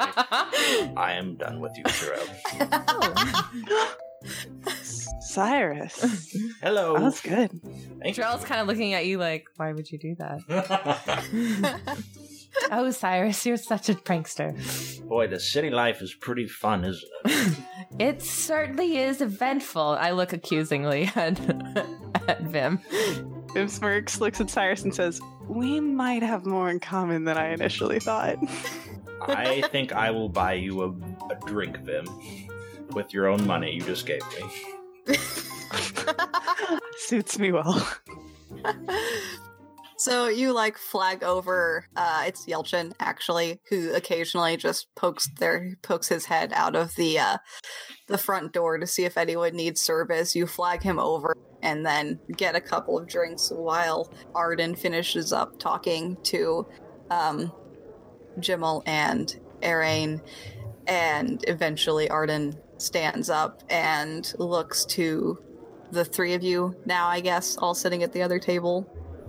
I 0.97 1.15
am 1.15 1.37
done 1.37 1.61
with 1.61 1.77
you, 1.77 1.85
Jarell. 1.85 2.29
Cyrus. 5.33 6.37
Hello. 6.63 6.95
That 6.95 7.03
was 7.03 7.21
good. 7.21 7.61
Thank 8.03 8.17
you. 8.17 8.23
Jarell's 8.23 8.45
kind 8.45 8.61
of 8.61 8.67
looking 8.67 8.95
at 8.95 9.07
you 9.07 9.19
like, 9.19 9.47
why 9.57 9.73
would 9.73 9.91
you 9.91 9.99
do 9.99 10.15
that? 10.17 10.41
oh, 12.71 12.91
Cyrus, 12.91 13.45
you're 13.47 13.57
such 13.57 13.89
a 13.89 13.95
prankster. 13.95 14.53
Boy, 15.09 15.27
the 15.27 15.41
city 15.41 15.71
life 15.71 16.03
is 16.03 16.13
pretty 16.15 16.47
fun, 16.47 16.85
isn't 16.85 17.11
it? 17.25 17.57
It 17.99 18.23
certainly 18.23 18.97
is 18.97 19.21
eventful. 19.21 19.83
I 19.83 20.13
look 20.13 20.33
accusingly 20.33 21.11
at, 21.15 21.39
at 22.27 22.41
Vim. 22.41 22.81
Vim 23.55 23.69
smirks, 23.69 24.21
looks 24.21 24.41
at 24.41 24.49
Cyrus, 24.49 24.83
and 24.83 24.95
says, 24.95 25.21
We 25.47 25.81
might 25.81 26.23
have 26.23 26.47
more 26.47 26.71
in 26.71 26.81
common 26.81 27.25
than 27.25 27.37
I 27.37 27.53
initially 27.53 28.01
thought. 28.01 28.39
I 29.23 29.61
think 29.71 29.93
I 29.93 30.11
will 30.11 30.29
buy 30.29 30.55
you 30.55 30.83
a, 30.83 30.89
a 31.31 31.35
drink, 31.47 31.79
Vim, 31.79 32.07
with 32.93 33.13
your 33.13 33.29
own 33.29 33.47
money 33.47 33.73
you 33.73 33.83
just 33.83 34.07
gave 34.07 34.23
me. 35.07 35.17
Suits 36.97 37.39
me 37.39 37.53
well. 37.53 37.87
So 40.03 40.27
you 40.27 40.53
like 40.53 40.79
flag 40.79 41.23
over 41.23 41.87
uh 41.95 42.25
it's 42.27 42.45
Yelchin 42.47 42.93
actually, 42.99 43.61
who 43.69 43.95
occasionally 43.95 44.57
just 44.57 44.93
pokes 44.97 45.29
their 45.39 45.77
pokes 45.83 46.09
his 46.09 46.25
head 46.25 46.53
out 46.57 46.75
of 46.75 46.97
the 46.97 47.21
uh 47.21 47.39
the 48.09 48.19
front 48.19 48.53
door 48.53 48.79
to 48.79 48.87
see 48.89 49.05
if 49.05 49.17
anyone 49.17 49.55
needs 49.55 49.81
service. 49.81 50.35
You 50.35 50.49
flag 50.49 50.83
him 50.83 50.99
over 50.99 51.37
and 51.63 51.87
then 51.87 52.19
get 52.37 52.57
a 52.57 52.61
couple 52.61 52.99
of 52.99 53.07
drinks 53.07 53.53
while 53.55 54.13
Arden 54.35 54.75
finishes 54.75 55.33
up 55.33 55.61
talking 55.61 56.17
to 56.25 56.67
um 57.09 57.53
Jimmel 58.41 58.83
and 58.87 59.39
Arain 59.63 60.21
and 60.89 61.45
eventually 61.47 62.11
Arden 62.11 62.59
stands 62.77 63.31
up 63.31 63.63
and 63.71 64.35
looks 64.37 64.85
to 64.87 65.39
the 65.93 66.05
three 66.05 66.35
of 66.35 66.43
you 66.43 66.75
now, 66.87 67.07
I 67.07 67.21
guess, 67.21 67.57
all 67.57 67.77
sitting 67.77 68.03
at 68.03 68.13
the 68.13 68.23
other 68.23 68.41
table. 68.41 68.85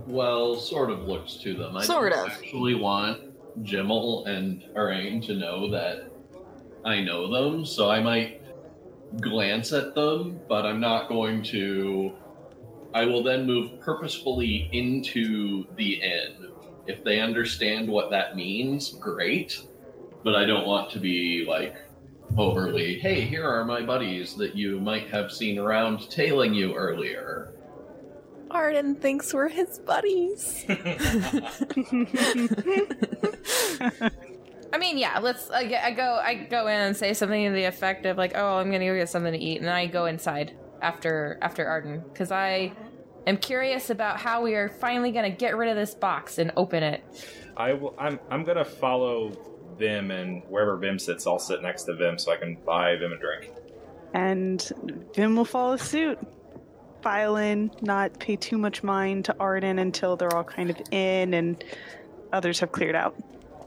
Well, 0.08 0.56
sort 0.58 0.90
of 0.90 1.08
looks 1.08 1.36
to 1.38 1.54
them. 1.54 1.78
I 1.78 1.84
Sort 1.84 2.14
of. 2.14 2.28
actually 2.30 2.76
want 2.76 3.22
Jimmel 3.64 4.26
and 4.26 4.64
Arain 4.76 5.26
to 5.28 5.36
know 5.36 5.70
that 5.72 6.12
I 6.86 7.02
know 7.02 7.32
them, 7.32 7.66
so 7.66 7.90
I 7.90 8.02
might 8.02 8.42
glance 9.22 9.72
at 9.72 9.96
them, 9.96 10.40
but 10.48 10.66
I'm 10.66 10.80
not 10.80 11.08
going 11.08 11.44
to. 11.44 12.14
I 12.94 13.06
will 13.06 13.24
then 13.24 13.46
move 13.48 13.80
purposefully 13.80 14.70
into 14.72 15.66
the 15.78 15.94
inn. 16.02 16.50
If 16.86 17.04
they 17.04 17.20
understand 17.22 17.88
what 17.88 18.12
that 18.12 18.36
means, 18.36 18.92
great. 18.92 19.60
But 20.24 20.36
I 20.36 20.46
don't 20.46 20.68
want 20.68 20.90
to 20.92 21.00
be 21.00 21.46
like 21.48 21.76
overly, 22.38 23.00
hey, 23.00 23.22
here 23.22 23.48
are 23.48 23.66
my 23.66 23.82
buddies 23.82 24.36
that 24.36 24.56
you 24.56 24.80
might 24.80 25.08
have 25.08 25.32
seen 25.32 25.58
around 25.60 26.10
tailing 26.10 26.54
you 26.54 26.74
earlier. 26.76 27.54
Arden 28.54 28.96
thinks 28.96 29.34
we're 29.34 29.50
his 29.50 29.80
buddies. 29.80 30.66
I 34.72 34.78
mean, 34.80 34.98
yeah. 34.98 35.20
Let's. 35.20 35.50
I, 35.52 35.80
I 35.84 35.92
go. 35.92 36.20
I 36.24 36.36
go 36.50 36.68
in 36.68 36.80
and 36.80 36.96
say 36.98 37.14
something 37.14 37.46
to 37.46 37.52
the 37.52 37.66
effect 37.66 38.06
of 38.06 38.18
like, 38.18 38.34
"Oh, 38.36 38.58
I'm 38.58 38.72
gonna 38.72 38.86
go 38.86 38.96
get 38.96 39.10
something 39.10 39.34
to 39.34 39.40
eat," 39.40 39.62
and 39.62 39.70
I 39.70 39.86
go 39.88 40.06
inside 40.06 40.54
after 40.82 41.38
after 41.42 41.66
Arden 41.66 42.04
because 42.12 42.32
I 42.32 42.74
am 43.28 43.38
curious 43.38 43.90
about 43.90 44.20
how 44.20 44.42
we 44.42 44.56
are 44.56 44.70
finally 44.70 45.12
gonna 45.12 45.30
get 45.30 45.56
rid 45.58 45.70
of 45.70 45.76
this 45.76 45.94
box 45.94 46.38
and 46.40 46.52
open 46.58 46.82
it. 46.84 47.04
I 47.56 47.74
will. 47.74 47.94
I'm. 48.00 48.20
I'm 48.32 48.44
gonna 48.44 48.66
follow 48.66 49.32
Vim, 49.78 50.10
and 50.10 50.42
wherever 50.50 50.76
Vim 50.78 50.98
sits, 50.98 51.28
I'll 51.28 51.38
sit 51.40 51.62
next 51.62 51.84
to 51.84 51.94
Vim 51.96 52.18
so 52.18 52.32
I 52.32 52.38
can 52.38 52.56
buy 52.66 52.96
Vim 52.96 53.14
a 53.14 53.18
drink. 53.18 53.52
and 54.14 54.72
Vim 55.14 55.36
will 55.36 55.46
follow 55.46 55.78
suit. 55.78 56.18
File 57.04 57.36
in, 57.36 57.70
not 57.82 58.18
pay 58.18 58.38
too 58.38 58.58
much 58.58 58.82
mind 58.82 59.26
to 59.26 59.36
Arden 59.40 59.78
until 59.78 60.16
they're 60.16 60.34
all 60.34 60.44
kind 60.46 60.70
of 60.70 60.78
in 60.92 61.34
and 61.34 61.62
others 62.32 62.60
have 62.62 62.72
cleared 62.72 62.96
out. 62.96 63.14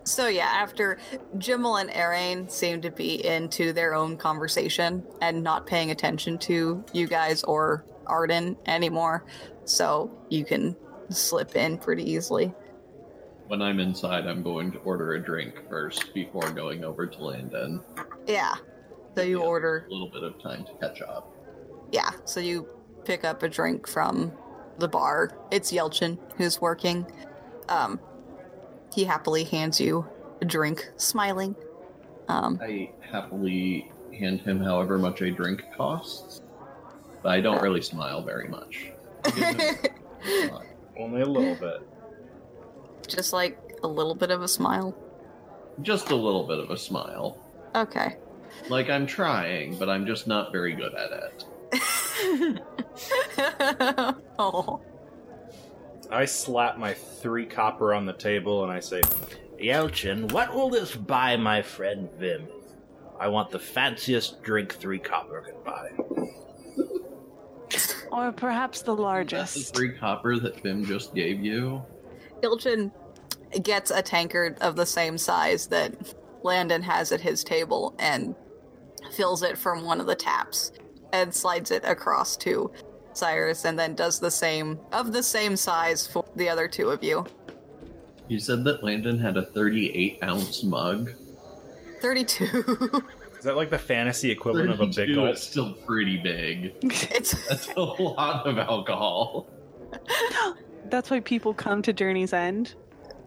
So 0.04 0.28
yeah, 0.28 0.46
after 0.46 0.98
Jimmel 1.36 1.76
and 1.76 1.90
Arain 1.90 2.50
seem 2.50 2.80
to 2.82 2.90
be 2.90 3.24
into 3.26 3.72
their 3.74 3.94
own 3.94 4.16
conversation 4.16 5.04
and 5.20 5.42
not 5.42 5.66
paying 5.66 5.90
attention 5.90 6.38
to 6.38 6.82
you 6.94 7.06
guys 7.06 7.42
or 7.44 7.84
Arden 8.06 8.56
anymore, 8.66 9.24
so 9.64 10.10
you 10.30 10.44
can 10.44 10.74
slip 11.10 11.56
in 11.56 11.76
pretty 11.76 12.08
easily. 12.10 12.54
When 13.48 13.60
I'm 13.60 13.80
inside, 13.80 14.26
I'm 14.26 14.42
going 14.42 14.72
to 14.72 14.78
order 14.78 15.14
a 15.14 15.22
drink 15.22 15.54
first 15.68 16.14
before 16.14 16.50
going 16.50 16.84
over 16.84 17.06
to 17.06 17.24
Landon. 17.24 17.82
Yeah. 18.26 18.54
So 19.14 19.22
you 19.22 19.40
Yeah. 19.40 19.46
order, 19.46 19.84
A 19.88 19.92
little 19.92 20.10
bit 20.10 20.22
of 20.22 20.40
time 20.42 20.64
to 20.64 20.72
catch 20.80 21.02
up. 21.02 21.32
yeah. 21.92 22.10
So 22.24 22.40
you 22.40 22.68
pick 23.06 23.24
up 23.24 23.42
a 23.42 23.48
drink 23.48 23.86
from 23.86 24.32
the 24.78 24.88
bar. 24.88 25.30
It's 25.50 25.72
Yelchin 25.72 26.18
who's 26.36 26.60
working. 26.60 27.06
Um, 27.68 28.00
he 28.92 29.04
happily 29.04 29.44
hands 29.44 29.80
you 29.80 30.06
a 30.40 30.44
drink, 30.44 30.90
smiling. 30.96 31.54
Um, 32.28 32.58
I 32.62 32.90
happily 33.00 33.90
hand 34.12 34.40
him 34.40 34.60
however 34.60 34.98
much 34.98 35.22
a 35.22 35.30
drink 35.30 35.64
costs, 35.76 36.42
but 37.22 37.30
I 37.30 37.40
don't 37.40 37.62
really 37.62 37.82
smile 37.82 38.22
very 38.22 38.48
much. 38.48 38.90
I 39.24 39.30
give 39.30 39.60
him 39.60 40.54
a. 40.54 40.60
Only 40.98 41.20
a 41.20 41.26
little 41.26 41.54
bit. 41.54 41.86
just 43.06 43.32
like 43.32 43.58
a 43.82 43.88
little 43.88 44.14
bit 44.14 44.30
of 44.30 44.42
a 44.42 44.48
smile. 44.48 44.96
Just 45.82 46.10
a 46.10 46.16
little 46.16 46.46
bit 46.46 46.58
of 46.58 46.70
a 46.70 46.76
smile. 46.76 47.38
Okay. 47.74 48.16
Like 48.70 48.88
I'm 48.88 49.06
trying, 49.06 49.76
but 49.76 49.90
I'm 49.90 50.06
just 50.06 50.26
not 50.26 50.52
very 50.52 50.72
good 50.74 50.94
at 50.94 51.12
it. 51.12 51.44
Oh. 54.38 54.80
I 56.10 56.24
slap 56.24 56.78
my 56.78 56.94
three 56.94 57.46
copper 57.46 57.92
on 57.92 58.06
the 58.06 58.12
table 58.12 58.62
and 58.62 58.72
I 58.72 58.80
say, 58.80 59.02
Yelchin, 59.60 60.30
what 60.30 60.54
will 60.54 60.70
this 60.70 60.94
buy 60.94 61.36
my 61.36 61.62
friend 61.62 62.08
Vim? 62.18 62.46
I 63.18 63.28
want 63.28 63.50
the 63.50 63.58
fanciest 63.58 64.42
drink 64.42 64.74
three 64.74 64.98
copper 64.98 65.40
can 65.40 65.54
buy. 65.64 65.90
Or 68.12 68.30
perhaps 68.30 68.82
the 68.82 68.94
largest. 68.94 69.54
That's 69.54 69.70
the 69.70 69.76
three 69.76 69.92
copper 69.92 70.38
that 70.38 70.60
Vim 70.60 70.84
just 70.84 71.14
gave 71.14 71.44
you. 71.44 71.82
Yelchin 72.42 72.92
gets 73.62 73.90
a 73.90 74.02
tankard 74.02 74.58
of 74.60 74.76
the 74.76 74.86
same 74.86 75.18
size 75.18 75.66
that 75.68 76.14
Landon 76.42 76.82
has 76.82 77.10
at 77.10 77.20
his 77.20 77.42
table 77.42 77.94
and 77.98 78.34
fills 79.12 79.42
it 79.42 79.58
from 79.58 79.84
one 79.84 80.00
of 80.00 80.06
the 80.06 80.14
taps 80.14 80.72
and 81.12 81.34
slides 81.34 81.70
it 81.70 81.84
across 81.84 82.36
to 82.38 82.70
Cyrus 83.12 83.64
and 83.64 83.78
then 83.78 83.94
does 83.94 84.20
the 84.20 84.30
same 84.30 84.78
of 84.92 85.12
the 85.12 85.22
same 85.22 85.56
size 85.56 86.06
for 86.06 86.24
the 86.36 86.48
other 86.48 86.68
two 86.68 86.90
of 86.90 87.02
you. 87.02 87.24
You 88.28 88.38
said 88.40 88.64
that 88.64 88.82
Landon 88.82 89.18
had 89.18 89.36
a 89.36 89.42
38 89.42 90.18
ounce 90.22 90.62
mug. 90.62 91.12
32. 92.00 92.44
Is 93.38 93.44
that 93.44 93.56
like 93.56 93.70
the 93.70 93.78
fantasy 93.78 94.30
equivalent 94.30 94.70
of 94.70 94.80
a 94.80 94.86
big 94.86 94.94
32 94.94 95.14
gulp? 95.14 95.34
is 95.34 95.42
still 95.42 95.72
pretty 95.72 96.16
big. 96.16 96.74
it's 96.82 97.32
That's 97.48 97.68
a 97.74 97.80
lot 97.80 98.46
of 98.46 98.58
alcohol. 98.58 99.46
That's 100.86 101.10
why 101.10 101.20
people 101.20 101.54
come 101.54 101.82
to 101.82 101.92
Journey's 101.92 102.32
End. 102.32 102.74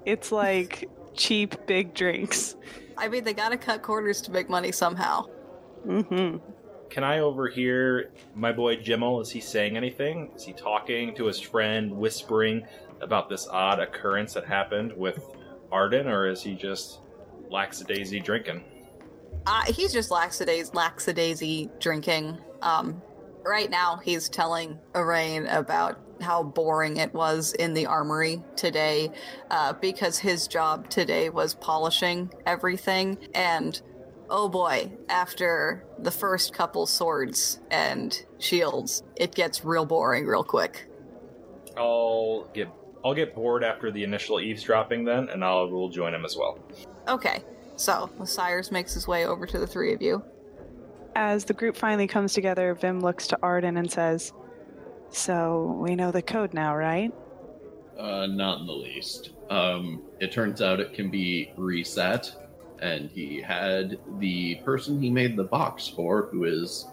It's 0.06 0.32
like 0.32 0.90
cheap 1.14 1.56
big 1.66 1.94
drinks. 1.94 2.56
I 2.98 3.08
mean 3.08 3.24
they 3.24 3.34
gotta 3.34 3.58
cut 3.58 3.82
corners 3.82 4.22
to 4.24 4.32
make 4.32 4.50
money 4.50 4.72
somehow. 4.72 5.26
Mm-hmm. 5.88 6.38
Can 6.90 7.04
I 7.04 7.20
overhear 7.20 8.12
my 8.34 8.52
boy 8.52 8.78
Jimmel? 8.78 9.22
Is 9.22 9.30
he 9.30 9.42
saying 9.42 9.78
anything? 9.78 10.32
Is 10.36 10.44
he 10.44 10.54
talking 10.54 11.16
to 11.16 11.26
his 11.26 11.40
friend, 11.40 11.92
whispering 11.92 12.66
about 13.02 13.30
this 13.30 13.48
odd 13.48 13.80
occurrence 13.80 14.34
that 14.34 14.46
happened 14.46 14.94
with 14.98 15.24
Arden, 15.72 16.08
or 16.08 16.28
is 16.28 16.42
he 16.42 16.56
just 16.56 17.00
lackadaisy 17.52 18.24
drinking? 18.24 18.64
Uh, 19.46 19.64
he's 19.66 19.94
just 19.94 20.10
laxadaisy, 20.10 20.72
laxadaisy 20.72 21.70
drinking. 21.80 22.38
Um, 22.62 23.02
right 23.46 23.70
now, 23.70 23.98
he's 23.98 24.28
telling 24.28 24.80
Arain 24.94 25.48
about 25.56 26.00
how 26.22 26.44
boring 26.44 26.98
it 26.98 27.14
was 27.14 27.54
in 27.54 27.74
the 27.74 27.86
armory 27.86 28.44
today 28.56 29.12
uh, 29.52 29.74
because 29.74 30.18
his 30.18 30.48
job 30.48 30.90
today 30.90 31.30
was 31.30 31.54
polishing 31.56 32.32
everything. 32.46 33.18
And 33.34 33.82
oh 34.30 34.50
boy, 34.50 34.92
after 35.10 35.86
the 35.98 36.12
first 36.12 36.54
couple 36.54 36.86
swords 36.86 37.60
and 37.72 38.26
shields, 38.38 39.04
it 39.16 39.34
gets 39.34 39.66
real 39.66 39.86
boring 39.86 40.26
real 40.26 40.44
quick. 40.44 40.88
I'll 41.78 42.50
get 42.54 42.70
I'll 43.04 43.14
get 43.14 43.34
bored 43.34 43.64
after 43.64 43.92
the 43.92 44.04
initial 44.04 44.40
eavesdropping 44.40 45.06
then, 45.06 45.30
and 45.30 45.44
I'll 45.44 45.70
will 45.70 45.90
join 45.90 46.14
him 46.14 46.26
as 46.26 46.36
well. 46.36 46.60
Okay, 47.08 47.44
so 47.76 48.10
Cyrus 48.26 48.72
makes 48.72 48.94
his 48.94 49.08
way 49.08 49.26
over 49.26 49.46
to 49.46 49.58
the 49.58 49.68
three 49.68 49.94
of 49.94 50.02
you. 50.02 50.24
As 51.16 51.46
the 51.46 51.54
group 51.54 51.76
finally 51.76 52.08
comes 52.08 52.34
together, 52.34 52.74
Vim 52.76 53.00
looks 53.00 53.28
to 53.28 53.40
Arden 53.42 53.78
and 53.78 53.92
says, 53.92 54.34
So 55.10 55.78
we 55.82 55.96
know 55.96 56.12
the 56.12 56.22
code 56.22 56.54
now, 56.54 56.76
right? 56.76 57.12
Uh, 57.98 58.28
not 58.28 58.62
in 58.62 58.68
the 58.68 58.74
least. 58.74 59.32
Um, 59.50 60.04
it 60.20 60.32
turns 60.32 60.62
out 60.62 60.80
it 60.80 60.94
can 60.94 61.10
be 61.10 61.52
reset, 61.58 62.34
and 62.82 63.10
he 63.10 63.42
had 63.42 64.00
the 64.20 64.56
person 64.66 65.02
he 65.02 65.10
made 65.10 65.36
the 65.36 65.44
box 65.44 65.88
for, 65.88 66.28
who 66.32 66.46
is 66.46 66.88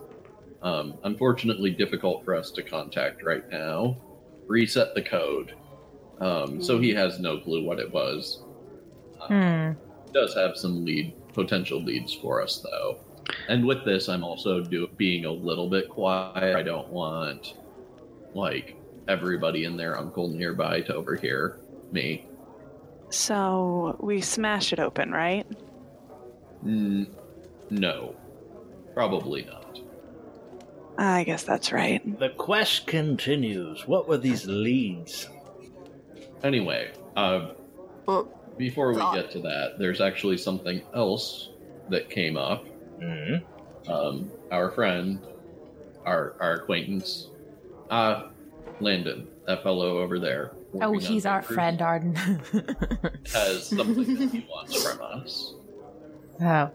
um, 0.62 0.95
unfortunately 1.05 1.70
difficult 1.70 2.24
for 2.24 2.34
us 2.34 2.51
to 2.53 2.62
contact 2.62 3.22
right 3.22 3.49
now, 3.51 3.97
reset 4.47 4.95
the 4.95 5.03
code. 5.03 5.55
Um, 6.20 6.62
so 6.62 6.78
he 6.78 6.91
has 6.95 7.18
no 7.18 7.39
clue 7.39 7.64
what 7.64 7.78
it 7.78 7.93
was. 7.93 8.43
Hmm. 9.20 9.72
does 10.12 10.34
have 10.34 10.57
some 10.57 10.84
lead 10.84 11.14
potential 11.32 11.82
leads 11.82 12.12
for 12.12 12.43
us 12.43 12.61
though. 12.61 13.01
And 13.49 13.66
with 13.66 13.84
this, 13.84 14.09
I'm 14.09 14.22
also 14.22 14.61
do, 14.61 14.89
being 14.97 15.24
a 15.24 15.32
little 15.32 15.68
bit 15.68 15.89
quiet. 15.89 16.57
I 16.57 16.62
don't 16.62 16.89
want 16.89 17.55
like 18.34 18.76
everybody 19.09 19.64
and 19.64 19.78
their 19.78 19.99
uncle 19.99 20.28
nearby 20.28 20.80
to 20.82 20.95
overhear 20.95 21.59
me. 21.93 22.26
So 23.11 23.97
we 24.01 24.20
smash 24.20 24.72
it 24.72 24.80
open, 24.80 25.12
right? 25.12 25.47
N- 26.66 27.14
no, 27.70 28.14
probably 28.94 29.44
not. 29.44 29.78
I 30.98 31.24
guess 31.24 31.42
that's 31.42 31.72
right. 31.72 32.00
The 32.18 32.30
quest 32.30 32.86
continues. 32.86 33.86
What 33.86 34.08
were 34.08 34.16
these 34.18 34.46
leads? 34.46 35.28
Anyway, 36.42 36.90
uh, 37.16 37.52
Well, 38.06 38.28
before 38.56 38.92
we 38.92 39.00
get 39.14 39.30
to 39.32 39.40
that, 39.40 39.74
there's 39.78 40.00
actually 40.00 40.38
something 40.38 40.82
else 40.94 41.50
that 41.90 42.08
came 42.10 42.36
up. 42.36 42.64
hmm 43.00 43.36
Um, 43.88 44.30
our 44.50 44.70
friend, 44.70 45.20
our 46.04 46.34
our 46.40 46.54
acquaintance, 46.54 47.28
uh, 47.90 48.28
Landon, 48.80 49.28
that 49.46 49.62
fellow 49.62 49.98
over 49.98 50.18
there. 50.18 50.52
Oh, 50.80 50.98
he's 50.98 51.24
our 51.26 51.40
papers, 51.42 51.54
friend, 51.54 51.82
Arden. 51.82 52.14
Has 53.32 53.68
something 53.68 54.14
that 54.18 54.30
he 54.30 54.46
wants 54.50 54.82
from 54.82 55.00
us. 55.02 55.54
Oh. 56.41 56.70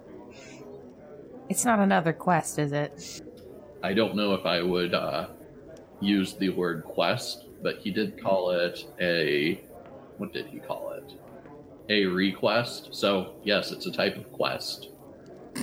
It's 1.50 1.66
not 1.66 1.80
another 1.80 2.14
quest, 2.14 2.60
is 2.60 2.72
it? 2.72 3.22
I 3.84 3.94
don't 3.94 4.16
know 4.16 4.34
if 4.34 4.46
I 4.46 4.62
would 4.62 4.94
uh, 4.94 5.28
use 6.00 6.34
the 6.34 6.50
word 6.50 6.84
quest, 6.84 7.46
but 7.62 7.78
he 7.80 7.92
did 7.92 8.22
call 8.22 8.52
it 8.52 8.86
a. 9.00 9.62
What 10.18 10.34
did 10.34 10.48
he 10.48 10.60
call 10.60 10.92
it? 10.94 11.14
A 11.90 12.06
request. 12.06 12.90
So 12.92 13.34
yes, 13.44 13.72
it's 13.72 13.86
a 13.86 13.92
type 13.92 14.16
of 14.16 14.32
quest. 14.32 14.90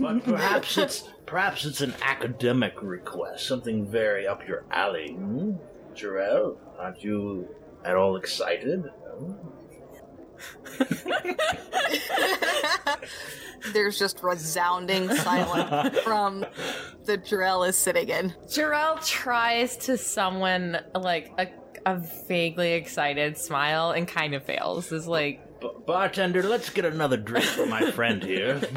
But 0.00 0.22
perhaps 0.24 0.78
it's 0.78 1.08
perhaps 1.26 1.64
it's 1.64 1.80
an 1.80 1.94
academic 2.02 2.74
request, 2.82 3.46
something 3.46 3.86
very 3.86 4.26
up 4.26 4.46
your 4.46 4.64
alley. 4.70 5.12
Hmm? 5.12 5.52
Jarell, 5.94 6.56
aren't 6.78 7.02
you 7.02 7.48
at 7.84 7.96
all 7.96 8.16
excited? 8.16 8.84
There's 13.72 13.98
just 13.98 14.22
resounding 14.22 15.08
silence 15.16 15.98
from 16.00 16.44
the 17.04 17.18
Drell 17.18 17.68
is 17.68 17.76
sitting 17.76 18.08
in. 18.08 18.34
Jarell 18.46 19.04
tries 19.04 19.76
to 19.78 19.98
summon 19.98 20.78
like 20.94 21.32
a, 21.38 21.48
a 21.84 22.00
vaguely 22.28 22.74
excited 22.74 23.36
smile 23.36 23.90
and 23.90 24.06
kind 24.06 24.34
of 24.34 24.44
fails. 24.44 24.92
Is 24.92 25.08
like, 25.08 25.60
B- 25.60 25.70
bartender, 25.86 26.42
let's 26.42 26.70
get 26.70 26.84
another 26.84 27.16
drink 27.16 27.46
for 27.46 27.66
my 27.66 27.90
friend 27.90 28.22
here. 28.22 28.60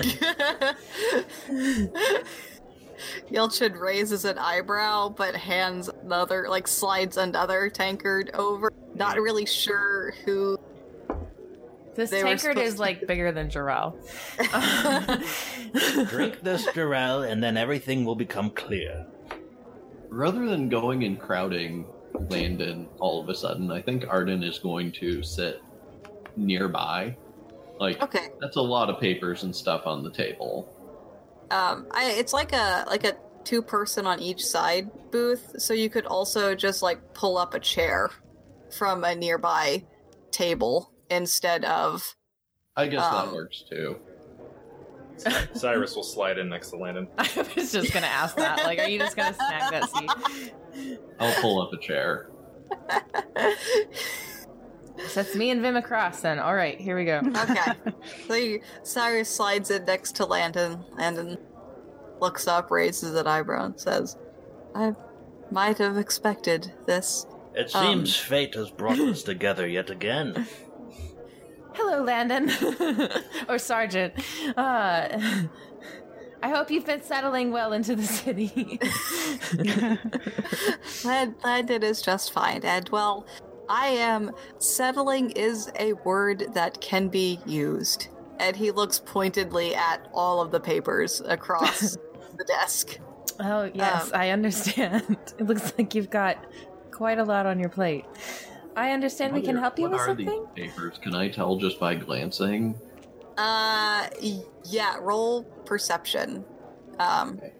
Yelchin 3.31 3.79
raises 3.79 4.25
an 4.25 4.37
eyebrow, 4.37 5.09
but 5.09 5.35
hands 5.35 5.89
another, 6.03 6.47
like 6.49 6.67
slides 6.67 7.17
another 7.17 7.69
tankard 7.69 8.31
over. 8.33 8.71
Not 8.95 9.19
really 9.19 9.45
sure 9.45 10.13
who. 10.25 10.57
This 11.99 12.11
They 12.11 12.21
tankard 12.23 12.57
is 12.57 12.75
to- 12.75 12.79
like 12.79 13.05
bigger 13.05 13.33
than 13.33 13.49
Jarell. 13.49 13.93
Drink 16.09 16.39
this, 16.41 16.65
Jarell, 16.67 17.29
and 17.29 17.43
then 17.43 17.57
everything 17.57 18.05
will 18.05 18.15
become 18.15 18.51
clear. 18.51 19.05
Rather 20.07 20.45
than 20.47 20.69
going 20.69 21.03
and 21.03 21.19
crowding 21.19 21.85
Landon 22.29 22.87
all 22.99 23.21
of 23.21 23.27
a 23.27 23.35
sudden, 23.35 23.69
I 23.69 23.81
think 23.81 24.05
Arden 24.07 24.43
is 24.43 24.59
going 24.59 24.93
to 24.93 25.21
sit 25.23 25.61
nearby. 26.37 27.17
Like 27.79 28.01
Okay. 28.01 28.29
that's 28.39 28.55
a 28.55 28.61
lot 28.61 28.89
of 28.89 28.99
papers 29.01 29.43
and 29.43 29.53
stuff 29.53 29.85
on 29.85 30.01
the 30.01 30.09
table. 30.11 30.73
Um, 31.51 31.87
I, 31.91 32.11
it's 32.11 32.31
like 32.31 32.53
a 32.53 32.85
like 32.87 33.03
a 33.03 33.17
two 33.43 33.61
person 33.61 34.07
on 34.07 34.21
each 34.21 34.45
side 34.45 34.89
booth, 35.11 35.55
so 35.61 35.73
you 35.73 35.89
could 35.89 36.05
also 36.05 36.55
just 36.55 36.81
like 36.81 37.13
pull 37.13 37.37
up 37.37 37.53
a 37.53 37.59
chair 37.59 38.09
from 38.77 39.03
a 39.03 39.15
nearby 39.15 39.83
table 40.31 40.91
instead 41.09 41.65
of. 41.65 42.15
I 42.75 42.87
guess 42.87 43.03
Um, 43.03 43.13
that 43.27 43.33
works 43.35 43.63
too. 43.69 43.97
Cyrus 45.53 45.95
will 45.95 46.03
slide 46.03 46.37
in 46.37 46.47
next 46.49 46.69
to 46.69 46.77
Landon. 46.77 47.07
I 47.17 47.27
was 47.55 47.71
just 47.73 47.91
gonna 47.93 48.07
ask 48.07 48.35
that. 48.37 48.63
Like, 48.63 48.79
are 48.79 48.87
you 48.87 48.99
just 48.99 49.17
gonna 49.17 49.33
snag 49.33 49.71
that 49.71 49.89
seat? 49.89 50.53
I'll 51.19 51.41
pull 51.41 51.61
up 51.61 51.73
a 51.73 51.77
chair. 51.77 52.29
That's 55.15 55.35
me 55.35 55.49
and 55.49 55.61
Vim 55.61 55.75
across. 55.75 56.21
Then, 56.21 56.39
all 56.39 56.55
right, 56.55 56.79
here 56.79 56.95
we 56.95 57.05
go. 57.05 57.21
Okay. 57.25 57.71
so 58.27 58.33
you, 58.35 58.61
Cyrus 58.83 59.29
slides 59.29 59.71
in 59.71 59.85
next 59.85 60.15
to 60.17 60.25
Landon. 60.25 60.83
Landon 60.97 61.37
looks 62.19 62.47
up, 62.47 62.69
raises 62.69 63.15
an 63.15 63.25
eyebrow, 63.27 63.65
and 63.65 63.79
says, 63.79 64.17
"I 64.75 64.93
might 65.51 65.77
have 65.77 65.97
expected 65.97 66.71
this." 66.85 67.25
It 67.55 67.73
Um, 67.75 67.85
seems 68.05 68.15
fate 68.15 68.55
has 68.55 68.69
brought 68.71 68.99
us 68.99 69.23
together 69.23 69.67
yet 69.67 69.89
again. 69.89 70.47
Hello, 71.81 72.03
Landon, 72.03 72.51
or 73.47 73.57
Sergeant. 73.57 74.13
Uh, 74.57 75.07
I 76.43 76.49
hope 76.49 76.69
you've 76.69 76.85
been 76.85 77.01
settling 77.01 77.51
well 77.53 77.71
into 77.71 77.95
the 77.95 78.03
city. 78.03 78.79
Land- 81.05 81.35
Landon 81.41 81.83
is 81.83 82.01
just 82.01 82.33
fine, 82.33 82.65
and 82.65 82.89
well, 82.89 83.25
I 83.69 83.87
am. 83.87 84.31
Settling 84.57 85.29
is 85.31 85.71
a 85.79 85.93
word 85.93 86.53
that 86.53 86.81
can 86.81 87.07
be 87.07 87.39
used. 87.45 88.09
And 88.41 88.57
he 88.57 88.71
looks 88.71 88.99
pointedly 88.99 89.73
at 89.73 90.05
all 90.13 90.41
of 90.41 90.51
the 90.51 90.59
papers 90.59 91.21
across 91.21 91.95
the 92.37 92.43
desk. 92.45 92.99
oh 93.39 93.71
yes, 93.73 94.05
Um, 94.05 94.11
I 94.19 94.31
understand. 94.31 95.17
It 95.37 95.45
looks 95.47 95.71
like 95.77 95.95
you've 95.95 96.09
got 96.09 96.43
quite 96.91 97.19
a 97.19 97.23
lot 97.23 97.45
on 97.45 97.57
your 97.57 97.69
plate. 97.69 98.03
I 98.79 98.91
understand 98.91 99.33
we 99.33 99.41
can 99.41 99.57
are- 99.57 99.61
help 99.61 99.77
you 99.77 99.83
what 99.83 99.91
with 99.91 100.01
are 100.01 100.05
something. 100.07 100.47
these 100.55 100.69
papers? 100.69 100.97
Can 101.01 101.13
I 101.15 101.27
tell 101.29 101.55
just 101.57 101.79
by 101.79 101.95
glancing? 101.95 102.75
Uh, 103.37 104.07
yeah, 104.65 104.97
roll 105.01 105.43
perception. 105.65 106.43
Um, 106.99 107.37
Okay. 107.37 107.53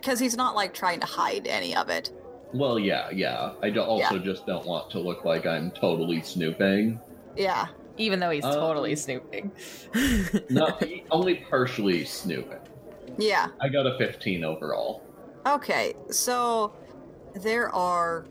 because 0.00 0.18
he's 0.20 0.36
not 0.36 0.54
like 0.54 0.72
trying 0.74 1.00
to 1.00 1.06
hide 1.06 1.46
any 1.46 1.74
of 1.74 1.88
it. 1.88 2.10
Well, 2.52 2.78
yeah, 2.78 3.10
yeah. 3.10 3.52
I 3.62 3.70
do- 3.70 3.80
also 3.82 4.18
just 4.18 4.46
don't 4.46 4.64
want 4.66 4.90
to 4.90 4.98
look 5.00 5.24
like 5.24 5.46
I'm 5.46 5.70
totally 5.72 6.20
snooping. 6.22 7.00
Yeah. 7.36 7.66
Even 7.98 8.20
though 8.20 8.30
he's 8.30 8.44
Um, 8.44 8.52
totally 8.54 8.94
snooping. 8.94 9.50
No, 10.50 10.78
only 11.10 11.36
partially 11.50 12.04
snooping. 12.04 12.58
Yeah. 13.18 13.48
I 13.60 13.68
got 13.68 13.86
a 13.86 13.96
15 13.98 14.44
overall. 14.44 15.02
Okay, 15.46 15.94
so 16.10 16.72
there 17.34 17.74
are 17.74 18.26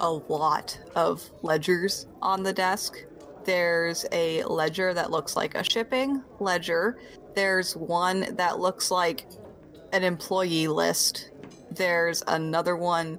a 0.00 0.10
lot 0.10 0.78
of 0.94 1.30
ledgers 1.42 2.06
on 2.20 2.42
the 2.42 2.52
desk. 2.52 3.04
There's 3.44 4.06
a 4.12 4.44
ledger 4.44 4.94
that 4.94 5.10
looks 5.10 5.36
like 5.36 5.54
a 5.54 5.64
shipping 5.64 6.22
ledger. 6.38 6.98
There's 7.34 7.76
one 7.76 8.36
that 8.36 8.58
looks 8.58 8.90
like 8.90 9.26
an 9.92 10.04
employee 10.04 10.68
list. 10.68 11.30
There's 11.70 12.22
another 12.26 12.76
one 12.76 13.18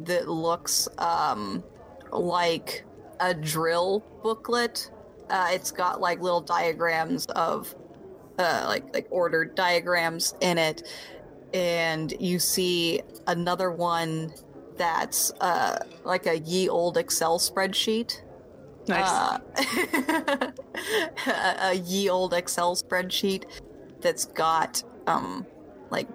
that 0.00 0.28
looks 0.28 0.88
um, 0.98 1.62
like 2.10 2.84
a 3.20 3.34
drill 3.34 4.04
booklet. 4.22 4.90
Uh, 5.28 5.48
it's 5.52 5.70
got 5.70 6.00
like 6.00 6.20
little 6.20 6.40
diagrams 6.40 7.26
of 7.26 7.74
uh, 8.38 8.64
like 8.66 8.92
like 8.94 9.06
ordered 9.10 9.54
diagrams 9.54 10.34
in 10.40 10.58
it 10.58 10.82
and 11.52 12.14
you 12.20 12.38
see 12.38 13.00
another 13.26 13.70
one 13.70 14.32
that's 14.80 15.30
uh, 15.42 15.76
like 16.04 16.24
a 16.26 16.38
ye 16.38 16.66
old 16.70 16.96
Excel 16.96 17.38
spreadsheet. 17.38 18.14
Nice. 18.88 19.10
Uh, 19.10 19.38
a, 21.26 21.56
a 21.60 21.74
ye 21.74 22.08
old 22.08 22.32
Excel 22.32 22.74
spreadsheet 22.74 23.44
that's 24.00 24.24
got 24.24 24.82
um 25.06 25.46
like 25.90 26.08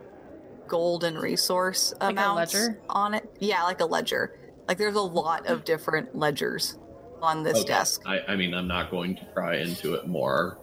golden 0.67 1.15
resource 1.15 1.93
Like 2.01 2.09
a 2.09 2.13
amounts 2.13 2.55
ledger? 2.55 2.81
on 2.89 3.13
it. 3.13 3.23
Yeah, 3.39 3.61
like 3.63 3.81
a 3.81 3.85
ledger. 3.85 4.31
Like 4.67 4.79
there's 4.79 4.95
a 4.95 5.01
lot 5.01 5.45
of 5.45 5.63
different 5.63 6.15
ledgers 6.15 6.75
on 7.21 7.43
this 7.43 7.59
Okay. 7.59 7.67
desk. 7.67 8.01
I, 8.07 8.19
I 8.29 8.35
mean, 8.35 8.55
I'm 8.55 8.67
not 8.67 8.89
going 8.89 9.15
to 9.15 9.21
pry 9.35 9.57
into 9.57 9.93
it 9.93 10.07
more. 10.07 10.57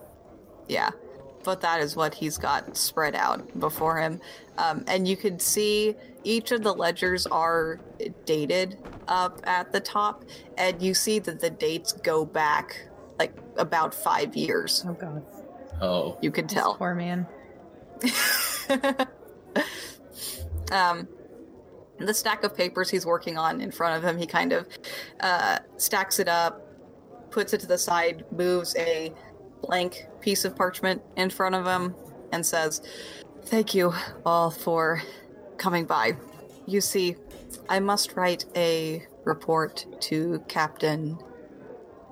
Yeah, 0.69 0.91
but 1.45 1.61
that 1.63 1.81
is 1.81 1.97
what 1.97 2.15
he's 2.15 2.39
got 2.39 2.77
spread 2.77 3.15
out 3.15 3.59
before 3.59 3.99
him. 3.99 4.21
Um, 4.59 4.85
and 4.87 5.07
you 5.09 5.17
can 5.17 5.39
see 5.39 5.95
each 6.25 6.53
of 6.53 6.63
the 6.63 6.73
ledgers 6.75 7.27
are 7.27 7.81
dated 8.27 8.79
up 9.09 9.41
at 9.45 9.73
the 9.73 9.81
top, 9.81 10.25
and 10.57 10.81
you 10.81 10.95
see 10.95 11.19
that 11.21 11.41
the 11.41 11.51
dates 11.51 11.93
go 11.93 12.25
back 12.25 12.89
like 13.19 13.35
about 13.57 13.95
five 13.95 14.35
years. 14.37 14.85
Oh 14.87 14.93
god. 14.95 15.25
Oh, 15.81 16.17
You 16.23 16.31
can 16.31 16.47
This 16.47 16.55
tell. 16.55 16.77
poor 16.77 16.95
man. 16.95 17.27
um, 20.71 21.09
the 21.99 22.15
stack 22.15 22.45
of 22.45 22.57
papers 22.57 22.91
he's 22.91 23.05
working 23.07 23.37
on 23.39 23.61
in 23.61 23.71
front 23.71 23.97
of 23.97 24.09
him, 24.09 24.19
he 24.19 24.27
kind 24.27 24.53
of 24.53 24.67
uh, 25.21 25.59
stacks 25.77 26.19
it 26.19 26.29
up, 26.29 26.67
puts 27.31 27.53
it 27.53 27.61
to 27.61 27.67
the 27.67 27.79
side, 27.79 28.25
moves 28.31 28.75
a 28.77 29.13
blank 29.63 30.07
piece 30.21 30.45
of 30.45 30.57
parchment 30.57 31.03
in 31.17 31.31
front 31.31 31.55
of 31.55 31.67
him, 31.67 31.95
and 32.33 32.45
says, 32.45 32.83
Thank 33.45 33.75
you 33.75 33.93
all 34.25 34.51
for 34.51 35.03
coming 35.57 35.85
by. 35.85 36.17
You 36.67 36.81
see, 36.81 37.17
I 37.69 37.81
must 37.81 38.17
write 38.17 38.45
a 38.57 39.07
report 39.25 39.87
to 40.01 40.43
Captain 40.49 41.19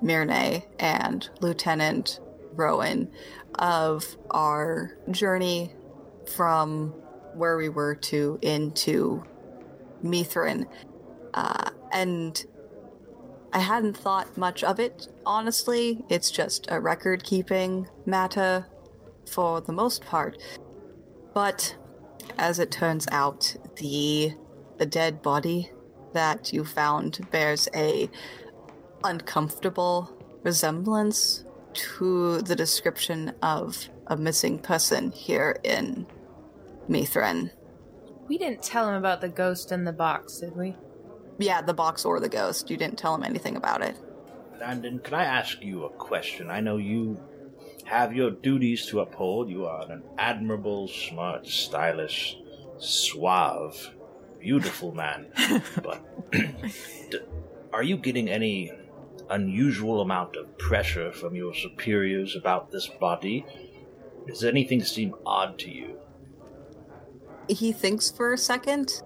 Mirne 0.01 0.63
and 0.79 1.29
Lieutenant 1.41 2.19
Rowan 2.53 3.09
of 3.55 4.05
our 4.31 4.97
journey 5.09 5.73
from 6.35 6.89
where 7.33 7.57
we 7.57 7.69
were 7.69 7.95
to 7.95 8.39
into 8.41 9.23
Mithrin. 10.03 10.65
Uh, 11.33 11.69
and 11.93 12.45
I 13.53 13.59
hadn't 13.59 13.97
thought 13.97 14.37
much 14.37 14.63
of 14.63 14.79
it, 14.79 15.07
honestly. 15.25 16.03
It's 16.09 16.31
just 16.31 16.67
a 16.69 16.79
record 16.79 17.23
keeping 17.23 17.87
matter 18.05 18.65
for 19.29 19.61
the 19.61 19.73
most 19.73 20.05
part. 20.05 20.37
But 21.33 21.75
as 22.37 22.59
it 22.59 22.71
turns 22.71 23.07
out, 23.11 23.55
the, 23.77 24.33
the 24.77 24.85
dead 24.85 25.21
body 25.21 25.71
that 26.13 26.53
you 26.53 26.63
found 26.63 27.19
bears 27.31 27.67
a 27.75 28.09
uncomfortable 29.03 30.09
resemblance 30.43 31.43
to 31.73 32.41
the 32.41 32.55
description 32.55 33.33
of 33.41 33.89
a 34.07 34.17
missing 34.17 34.59
person 34.59 35.11
here 35.11 35.59
in 35.63 36.05
Mithrin. 36.89 37.51
We 38.27 38.37
didn't 38.37 38.63
tell 38.63 38.87
him 38.89 38.95
about 38.95 39.21
the 39.21 39.29
ghost 39.29 39.71
in 39.71 39.83
the 39.83 39.93
box, 39.93 40.37
did 40.37 40.55
we? 40.55 40.75
Yeah, 41.41 41.61
the 41.61 41.73
box 41.73 42.05
or 42.05 42.19
the 42.19 42.29
ghost. 42.29 42.69
You 42.69 42.77
didn't 42.77 42.97
tell 42.97 43.15
him 43.15 43.23
anything 43.23 43.55
about 43.55 43.81
it. 43.81 43.95
Landon, 44.59 44.99
can 44.99 45.15
I 45.15 45.23
ask 45.23 45.61
you 45.61 45.85
a 45.85 45.89
question? 45.89 46.51
I 46.51 46.59
know 46.61 46.77
you 46.77 47.19
have 47.85 48.15
your 48.15 48.29
duties 48.29 48.85
to 48.87 48.99
uphold. 48.99 49.49
You 49.49 49.65
are 49.65 49.91
an 49.91 50.03
admirable, 50.17 50.87
smart, 50.87 51.47
stylish, 51.47 52.37
suave, 52.77 53.91
beautiful 54.39 54.93
man. 54.93 55.27
but 55.83 56.31
d- 56.31 57.19
are 57.73 57.83
you 57.83 57.97
getting 57.97 58.29
any 58.29 58.71
unusual 59.29 60.01
amount 60.01 60.35
of 60.35 60.57
pressure 60.57 61.11
from 61.11 61.35
your 61.35 61.55
superiors 61.55 62.35
about 62.35 62.71
this 62.71 62.87
body? 62.87 63.45
Does 64.27 64.43
anything 64.43 64.83
seem 64.83 65.15
odd 65.25 65.57
to 65.59 65.71
you? 65.71 65.97
He 67.47 67.71
thinks 67.71 68.11
for 68.11 68.33
a 68.33 68.37
second 68.37 69.01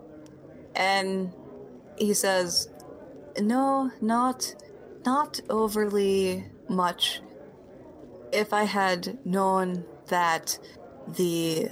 and 0.76 1.34
he 1.98 2.14
says, 2.14 2.70
"No, 3.40 3.92
not 4.02 4.56
not 5.06 5.40
overly 5.50 6.46
much. 6.68 7.22
If 8.32 8.54
I 8.54 8.64
had 8.64 9.20
known 9.26 9.86
that 10.08 10.58
the 11.08 11.70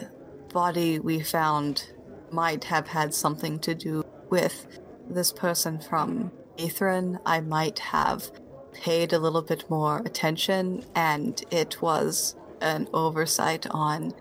body 0.54 1.00
we 1.00 1.22
found 1.22 1.92
might 2.32 2.64
have 2.66 2.88
had 2.88 3.14
something 3.14 3.60
to 3.60 3.74
do 3.74 4.04
with 4.30 4.68
this 5.10 5.32
person 5.32 5.80
from 5.80 6.32
Mithrin, 6.58 7.20
I 7.26 7.42
might 7.42 7.80
have 7.80 8.32
paid 8.72 9.14
a 9.14 9.20
little 9.20 9.42
bit 9.42 9.70
more 9.70 10.02
attention, 10.06 10.86
and 10.96 11.44
it 11.52 11.82
was 11.82 12.36
an 12.62 12.88
oversight 12.94 13.68
on 13.72 14.14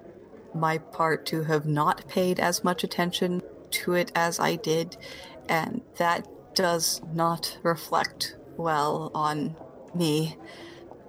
my 0.54 0.78
part 0.78 1.24
to 1.26 1.44
have 1.44 1.66
not 1.66 2.06
paid 2.08 2.40
as 2.40 2.64
much 2.64 2.84
attention 2.84 3.42
to 3.70 3.94
it 3.94 4.12
as 4.14 4.38
I 4.38 4.56
did, 4.56 4.96
and 5.48 5.80
that 5.98 6.26
does 6.54 7.00
not 7.14 7.58
reflect 7.62 8.36
well 8.56 9.10
on 9.14 9.56
me. 9.94 10.36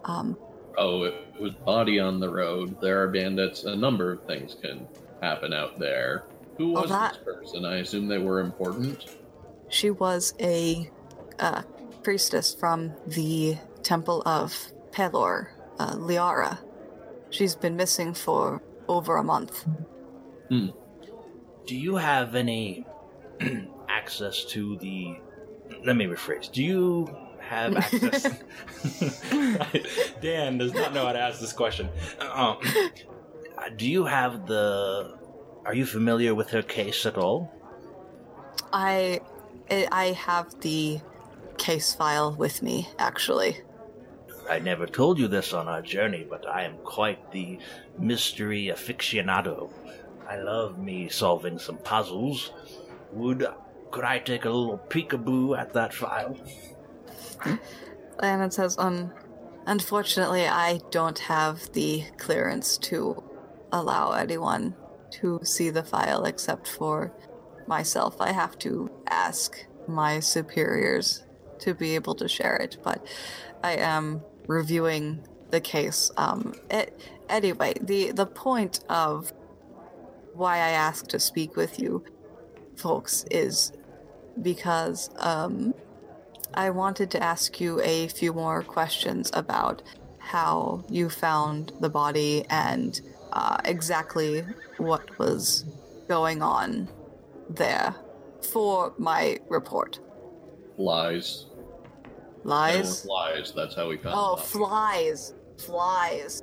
Um, 0.06 0.38
oh, 0.78 1.04
it 1.04 1.16
was 1.40 1.54
body 1.54 2.00
on 2.00 2.20
the 2.20 2.30
road. 2.30 2.80
There 2.82 3.02
are 3.04 3.08
bandits. 3.08 3.64
A 3.64 3.76
number 3.76 4.12
of 4.12 4.24
things 4.26 4.56
can 4.62 4.88
happen 5.22 5.54
out 5.54 5.80
there. 5.80 6.24
Who 6.58 6.72
Well, 6.74 6.84
was 6.84 6.92
that- 6.92 7.14
this 7.14 7.24
person? 7.24 7.66
I 7.66 7.78
assume 7.78 8.08
they 8.08 8.18
were 8.20 8.40
important. 8.40 9.06
she 9.70 9.90
was 9.90 10.34
a 10.40 10.90
uh, 11.40 11.64
priestess 12.04 12.54
from 12.54 12.94
the 13.08 13.58
Temple 13.82 14.22
of 14.26 14.72
Pelor, 14.92 15.48
uh, 15.80 15.96
Liara. 15.96 16.60
She's 17.32 17.56
been 17.56 17.76
missing 17.76 18.14
for 18.14 18.62
over 18.88 19.18
a 19.18 19.24
month. 19.24 19.66
Hmm. 20.50 20.68
Do 21.66 21.76
you 21.76 21.96
have 21.96 22.36
any 22.36 22.86
access 24.04 24.44
to 24.54 24.78
the. 24.78 25.16
Let 25.86 25.96
me 25.96 26.06
rephrase. 26.06 26.52
Do 26.52 26.62
you 26.62 26.84
have 27.40 27.76
access. 27.76 28.24
Dan 30.22 30.58
does 30.58 30.74
not 30.74 30.94
know 30.94 31.06
how 31.06 31.14
to 31.14 31.20
ask 31.20 31.40
this 31.40 31.54
question. 31.54 31.90
Um, 32.20 32.58
do 33.78 33.90
you 33.90 34.06
have 34.06 34.46
the. 34.48 35.18
Are 35.66 35.74
you 35.74 35.86
familiar 35.86 36.36
with 36.36 36.50
her 36.50 36.62
case 36.62 37.06
at 37.06 37.18
all? 37.18 37.52
I, 38.74 39.22
I 39.72 39.88
I 39.92 40.06
have 40.28 40.60
the 40.62 41.00
case 41.58 41.94
file 41.94 42.34
with 42.34 42.62
me, 42.62 42.90
actually. 43.00 43.58
I 44.50 44.60
never 44.60 44.86
told 44.86 45.18
you 45.20 45.30
this 45.30 45.54
on 45.54 45.70
our 45.70 45.82
journey, 45.82 46.26
but 46.30 46.46
I 46.46 46.64
am 46.64 46.76
quite 46.84 47.32
the 47.32 47.60
mystery 47.98 48.64
aficionado. 48.76 49.70
I 50.28 50.36
love 50.38 50.78
me 50.78 51.08
solving 51.08 51.58
some 51.60 51.78
puzzles. 51.78 52.52
Would 53.14 53.48
could 53.94 54.04
I 54.04 54.18
take 54.18 54.46
a 54.46 54.50
little 54.50 54.80
peekaboo 54.90 55.56
at 55.58 55.72
that 55.74 55.94
file? 55.94 56.36
Landon 58.20 58.50
says, 58.50 58.76
um, 58.80 59.14
unfortunately, 59.68 60.48
I 60.48 60.80
don't 60.90 61.20
have 61.20 61.72
the 61.74 62.04
clearance 62.18 62.80
to 62.90 63.24
allow 63.72 64.14
anyone 64.14 64.76
to 65.22 65.40
see 65.44 65.70
the 65.70 65.84
file 65.84 66.26
except 66.26 66.68
for 66.68 67.14
myself. 67.68 68.20
I 68.20 68.32
have 68.32 68.58
to 68.60 68.90
ask 69.10 69.64
my 69.88 70.20
superiors 70.20 71.24
to 71.60 71.76
be 71.76 71.94
able 71.94 72.16
to 72.16 72.28
share 72.28 72.56
it, 72.56 72.78
but 72.84 73.06
I 73.64 73.74
am 73.74 74.24
reviewing 74.48 75.24
the 75.52 75.62
case. 75.62 76.10
Um, 76.18 76.56
it, 76.72 77.00
anyway, 77.30 77.76
the, 77.80 78.12
the 78.12 78.26
point 78.26 78.80
of 78.90 79.32
why 80.34 80.56
I 80.56 80.70
asked 80.70 81.10
to 81.10 81.20
speak 81.20 81.56
with 81.56 81.80
you 81.80 82.04
folks 82.76 83.26
is 83.30 83.72
because, 84.42 85.10
um, 85.18 85.74
I 86.54 86.70
wanted 86.70 87.10
to 87.12 87.24
ask 87.24 87.60
you 87.60 87.82
a 87.82 88.08
few 88.08 88.32
more 88.32 88.62
questions 88.62 89.32
about 89.34 89.82
how 90.20 90.84
you 90.90 91.10
found 91.10 91.72
the 91.80 91.90
body 91.90 92.46
and 92.50 93.00
uh, 93.32 93.58
exactly 93.66 94.46
what 94.78 95.18
was 95.18 95.66
going 96.08 96.42
on 96.42 96.88
there 97.50 97.96
for 98.52 98.94
my 98.98 99.40
report. 99.50 100.00
Lies. 100.78 101.48
Lies? 102.44 103.06
Lies. 103.06 103.52
That's 103.56 103.76
how 103.76 103.90
we 103.90 103.98
found. 103.98 104.16
Oh, 104.18 104.36
flies. 104.36 105.34
Flies. 105.58 106.42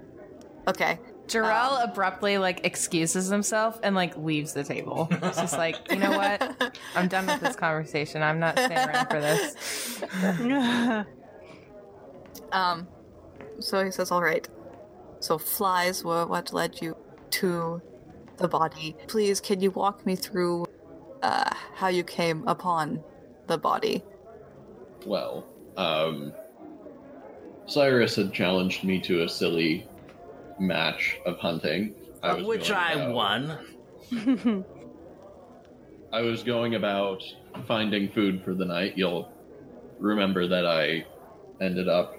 Okay. 0.66 0.98
Jarell 1.30 1.84
abruptly 1.84 2.38
like 2.38 2.66
excuses 2.66 3.28
himself 3.28 3.78
and 3.82 3.94
like 3.94 4.16
leaves 4.16 4.52
the 4.52 4.64
table. 4.64 5.08
It's 5.10 5.40
just 5.40 5.56
like, 5.56 5.76
you 5.90 5.98
know 5.98 6.10
what? 6.10 6.76
I'm 6.96 7.08
done 7.08 7.26
with 7.26 7.40
this 7.40 7.56
conversation. 7.56 8.22
I'm 8.22 8.40
not 8.40 8.58
staying 8.58 8.88
around 8.88 9.06
for 9.08 9.20
this. 9.20 11.06
Um, 12.52 12.88
so 13.60 13.84
he 13.84 13.90
says, 13.90 14.10
"All 14.10 14.22
right. 14.22 14.48
So 15.20 15.38
flies 15.38 16.04
were 16.04 16.26
what 16.26 16.52
led 16.52 16.80
you 16.80 16.96
to 17.30 17.80
the 18.38 18.48
body. 18.48 18.96
Please, 19.06 19.40
can 19.40 19.60
you 19.60 19.70
walk 19.70 20.04
me 20.06 20.16
through 20.16 20.66
uh, 21.22 21.54
how 21.74 21.88
you 21.88 22.02
came 22.02 22.46
upon 22.48 23.02
the 23.46 23.58
body?" 23.58 24.02
Well, 25.06 25.46
um, 25.76 26.32
Cyrus 27.66 28.16
had 28.16 28.32
challenged 28.32 28.84
me 28.84 29.00
to 29.02 29.22
a 29.22 29.28
silly 29.28 29.86
match 30.60 31.18
of 31.26 31.38
hunting. 31.38 31.94
I 32.22 32.34
Which 32.42 32.70
I 32.70 32.92
about- 32.92 33.14
won. 33.14 33.58
I 36.12 36.20
was 36.22 36.42
going 36.42 36.74
about 36.74 37.22
finding 37.66 38.08
food 38.10 38.42
for 38.44 38.54
the 38.54 38.64
night. 38.64 38.94
You'll 38.98 39.30
remember 39.98 40.46
that 40.48 40.66
I 40.66 41.06
ended 41.60 41.88
up 41.88 42.16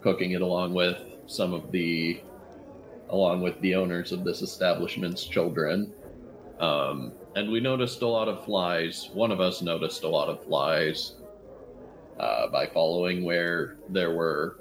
cooking 0.00 0.32
it 0.32 0.42
along 0.42 0.74
with 0.74 0.98
some 1.26 1.52
of 1.52 1.70
the 1.72 2.20
along 3.10 3.42
with 3.42 3.60
the 3.60 3.74
owners 3.74 4.12
of 4.12 4.24
this 4.24 4.42
establishment's 4.42 5.24
children. 5.26 5.92
Um, 6.60 7.12
and 7.36 7.50
we 7.50 7.60
noticed 7.60 8.00
a 8.02 8.06
lot 8.08 8.28
of 8.28 8.44
flies. 8.44 9.10
One 9.12 9.30
of 9.32 9.40
us 9.40 9.60
noticed 9.60 10.04
a 10.04 10.08
lot 10.08 10.28
of 10.28 10.44
flies 10.44 11.14
uh, 12.18 12.46
by 12.48 12.66
following 12.66 13.24
where 13.24 13.76
there 13.88 14.12
were 14.14 14.58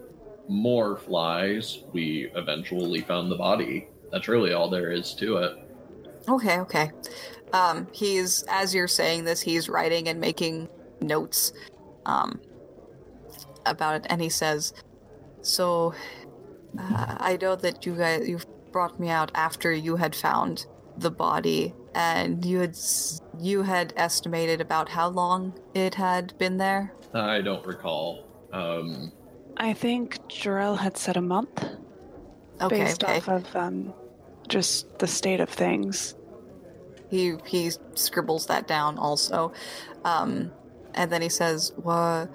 more 0.47 0.97
flies. 0.97 1.83
We 1.93 2.31
eventually 2.35 3.01
found 3.01 3.31
the 3.31 3.35
body. 3.35 3.87
That's 4.11 4.27
really 4.27 4.53
all 4.53 4.69
there 4.69 4.91
is 4.91 5.13
to 5.15 5.37
it. 5.37 5.57
Okay, 6.27 6.59
okay. 6.59 6.91
Um, 7.51 7.87
he's 7.91 8.43
as 8.47 8.73
you're 8.73 8.87
saying 8.87 9.25
this, 9.25 9.41
he's 9.41 9.69
writing 9.69 10.07
and 10.07 10.19
making 10.19 10.69
notes 11.01 11.53
um, 12.05 12.39
about 13.65 13.95
it, 13.95 14.07
and 14.09 14.21
he 14.21 14.29
says, 14.29 14.73
"So, 15.41 15.93
uh, 16.77 17.17
I 17.19 17.37
know 17.41 17.55
that 17.55 17.85
you 17.85 17.95
guys 17.95 18.27
you 18.27 18.39
brought 18.71 18.99
me 18.99 19.09
out 19.09 19.31
after 19.35 19.71
you 19.71 19.97
had 19.97 20.15
found 20.15 20.65
the 20.97 21.11
body, 21.11 21.73
and 21.93 22.43
you 22.43 22.59
had 22.59 22.77
you 23.39 23.61
had 23.61 23.93
estimated 23.97 24.61
about 24.61 24.89
how 24.89 25.09
long 25.09 25.53
it 25.73 25.95
had 25.95 26.37
been 26.37 26.57
there." 26.57 26.93
I 27.13 27.41
don't 27.41 27.65
recall. 27.65 28.25
Um, 28.51 29.11
I 29.57 29.73
think 29.73 30.17
Jarell 30.29 30.77
had 30.77 30.97
said 30.97 31.17
a 31.17 31.21
month 31.21 31.63
Okay, 32.61 32.83
based 32.85 33.03
okay. 33.03 33.17
off 33.17 33.27
of 33.27 33.55
um, 33.55 33.93
just 34.47 34.99
the 34.99 35.07
state 35.07 35.39
of 35.39 35.49
things. 35.49 36.15
He 37.09 37.35
he 37.45 37.71
scribbles 37.95 38.47
that 38.47 38.67
down 38.67 38.97
also, 38.97 39.53
um, 40.03 40.51
and 40.95 41.11
then 41.11 41.21
he 41.21 41.29
says, 41.29 41.71
"Well, 41.77 42.29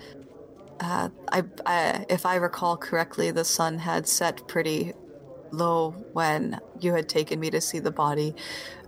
uh, 0.81 1.09
I, 1.33 1.45
I 1.67 2.07
if 2.09 2.27
I 2.27 2.37
recall 2.37 2.77
correctly, 2.77 3.31
the 3.31 3.45
sun 3.45 3.79
had 3.79 4.07
set 4.07 4.47
pretty 4.47 4.93
low 5.51 5.93
when 6.13 6.61
you 6.81 6.95
had 6.95 7.09
taken 7.09 7.41
me 7.41 7.51
to 7.51 7.61
see 7.61 7.79
the 7.79 7.91
body. 7.91 8.35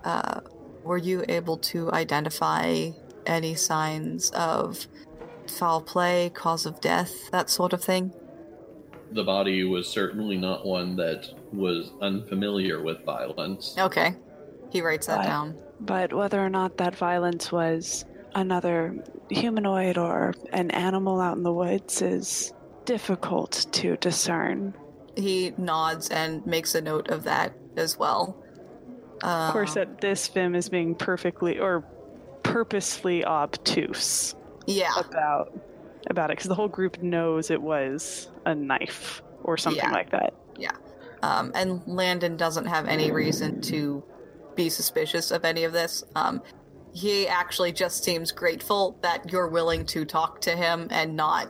Uh, 0.04 0.40
were 0.84 0.98
you 0.98 1.24
able 1.28 1.58
to 1.58 1.90
identify 1.92 2.90
any 3.26 3.54
signs 3.54 4.30
of 4.30 4.86
foul 5.48 5.80
play, 5.82 6.30
cause 6.30 6.66
of 6.66 6.80
death, 6.80 7.30
that 7.32 7.50
sort 7.50 7.72
of 7.72 7.82
thing?" 7.82 8.12
The 9.12 9.24
body 9.24 9.64
was 9.64 9.88
certainly 9.88 10.36
not 10.36 10.66
one 10.66 10.96
that 10.96 11.28
was 11.52 11.90
unfamiliar 12.00 12.82
with 12.82 13.04
violence. 13.04 13.74
Okay, 13.78 14.14
he 14.70 14.80
writes 14.80 15.06
that 15.06 15.18
Right. 15.18 15.26
down. 15.26 15.56
But 15.80 16.12
whether 16.12 16.38
or 16.38 16.50
not 16.50 16.76
that 16.76 16.94
violence 16.94 17.50
was 17.50 18.04
another 18.34 18.94
humanoid 19.30 19.98
or 19.98 20.34
an 20.52 20.70
animal 20.70 21.20
out 21.20 21.36
in 21.36 21.42
the 21.42 21.52
woods 21.52 22.02
is 22.02 22.52
difficult 22.84 23.66
to 23.72 23.96
discern. 23.96 24.74
He 25.16 25.52
nods 25.56 26.08
and 26.10 26.44
makes 26.46 26.74
a 26.74 26.80
note 26.80 27.08
of 27.08 27.24
that 27.24 27.52
as 27.76 27.98
well. 27.98 28.36
Of 29.22 29.28
uh, 29.28 29.52
course, 29.52 29.74
that 29.74 30.00
this 30.00 30.28
Vim 30.28 30.54
is 30.54 30.68
being 30.68 30.94
perfectly 30.94 31.58
or 31.58 31.84
purposely 32.42 33.24
obtuse 33.24 34.34
yeah, 34.66 34.92
about 34.98 35.52
about 36.08 36.30
it 36.30 36.36
because 36.36 36.48
the 36.48 36.54
whole 36.54 36.68
group 36.68 37.02
knows 37.02 37.50
it 37.50 37.60
was 37.60 38.28
a 38.46 38.54
knife 38.54 39.22
or 39.42 39.56
something 39.56 39.82
Yeah. 39.84 39.90
like 39.92 40.10
that. 40.10 40.34
Yeah. 40.56 40.70
Um, 41.22 41.52
and 41.54 41.82
Landon 41.86 42.36
doesn't 42.36 42.66
have 42.66 42.86
any 42.88 43.10
reason 43.10 43.60
to 43.62 44.02
be 44.56 44.70
suspicious 44.70 45.30
of 45.30 45.44
any 45.44 45.64
of 45.64 45.72
this. 45.72 46.02
Um, 46.16 46.42
he 46.92 47.28
actually 47.28 47.72
just 47.72 48.02
seems 48.02 48.32
grateful 48.32 48.98
that 49.02 49.30
you're 49.30 49.46
willing 49.48 49.86
to 49.86 50.04
talk 50.04 50.40
to 50.42 50.50
him 50.56 50.88
and 50.90 51.14
not 51.16 51.48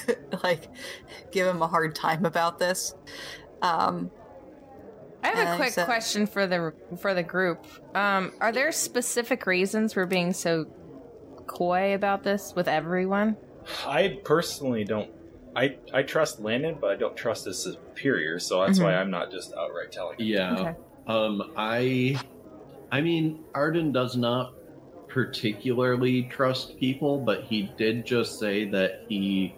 like 0.42 0.68
give 1.30 1.46
him 1.46 1.62
a 1.62 1.66
hard 1.68 1.94
time 1.94 2.24
about 2.26 2.58
this. 2.58 2.94
Um, 3.62 4.10
I 5.22 5.28
have 5.28 5.54
a 5.54 5.56
quick 5.56 5.72
so- 5.72 5.84
question 5.86 6.26
for 6.26 6.46
the 6.46 6.74
for 7.00 7.14
the 7.14 7.22
group. 7.22 7.64
Um, 7.96 8.32
are 8.40 8.52
there 8.52 8.70
specific 8.72 9.46
reasons 9.46 9.94
for 9.94 10.04
being 10.04 10.32
so 10.34 10.66
coy 11.46 11.94
about 11.94 12.22
this 12.24 12.52
with 12.54 12.68
everyone? 12.68 13.36
I 13.86 14.18
personally 14.24 14.84
don't. 14.84 15.10
I 15.56 15.76
I 15.92 16.02
trust 16.02 16.40
Landon, 16.40 16.78
but 16.80 16.90
I 16.90 16.96
don't 16.96 17.16
trust 17.16 17.44
his 17.44 17.58
superior, 17.62 18.38
so 18.38 18.64
that's 18.66 18.80
why 18.80 18.94
I'm 18.96 19.10
not 19.10 19.30
just 19.30 19.52
outright 19.54 19.92
telling. 19.92 20.18
him. 20.18 20.26
Yeah. 20.26 20.52
Okay. 20.54 20.74
Um 21.06 21.52
I 21.56 22.20
I 22.90 23.00
mean 23.00 23.44
Arden 23.54 23.92
does 23.92 24.16
not 24.16 24.54
particularly 25.08 26.24
trust 26.24 26.76
people, 26.78 27.18
but 27.18 27.44
he 27.44 27.70
did 27.78 28.04
just 28.04 28.38
say 28.38 28.64
that 28.70 29.04
he 29.08 29.54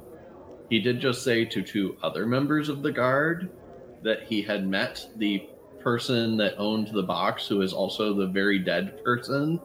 he 0.69 0.81
did 0.81 1.01
just 1.01 1.23
say 1.23 1.45
to 1.47 1.63
two 1.63 1.97
other 2.03 2.27
members 2.27 2.69
of 2.69 2.83
the 2.83 2.93
guard 2.93 3.49
that 4.03 4.25
he 4.25 4.43
had 4.43 4.67
met 4.67 5.05
the 5.17 5.49
person 5.81 6.37
that 6.37 6.55
owned 6.59 6.89
the 6.93 7.03
box 7.03 7.47
who 7.47 7.63
is 7.63 7.73
also 7.73 8.13
the 8.13 8.27
very 8.27 8.59
dead 8.59 9.03
person 9.05 9.61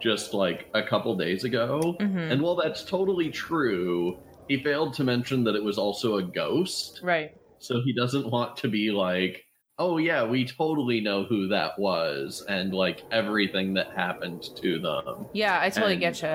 just 0.00 0.34
like 0.34 0.68
a 0.74 0.82
couple 0.82 1.16
days 1.16 1.44
ago. 1.44 1.96
hmm 1.98 2.18
And 2.18 2.42
while 2.42 2.56
that's 2.56 2.84
totally 2.84 3.30
true, 3.30 4.18
he 4.48 4.62
failed 4.62 4.94
to 4.94 5.04
mention 5.04 5.44
that 5.44 5.54
it 5.54 5.62
was 5.62 5.78
also 5.78 6.16
a 6.16 6.22
ghost. 6.22 7.00
Right. 7.02 7.32
So 7.58 7.80
he 7.84 7.92
doesn't 7.92 8.30
want 8.30 8.56
to 8.58 8.68
be 8.68 8.90
like, 8.90 9.44
oh 9.78 9.98
yeah, 9.98 10.24
we 10.24 10.44
totally 10.46 11.00
know 11.00 11.24
who 11.24 11.48
that 11.48 11.78
was, 11.78 12.44
and 12.48 12.72
like 12.72 13.02
everything 13.10 13.74
that 13.74 13.92
happened 13.96 14.44
to 14.56 14.78
them. 14.78 15.26
Yeah, 15.32 15.58
I 15.60 15.70
totally 15.70 15.92
And 15.92 16.00
get 16.00 16.22
you. 16.22 16.28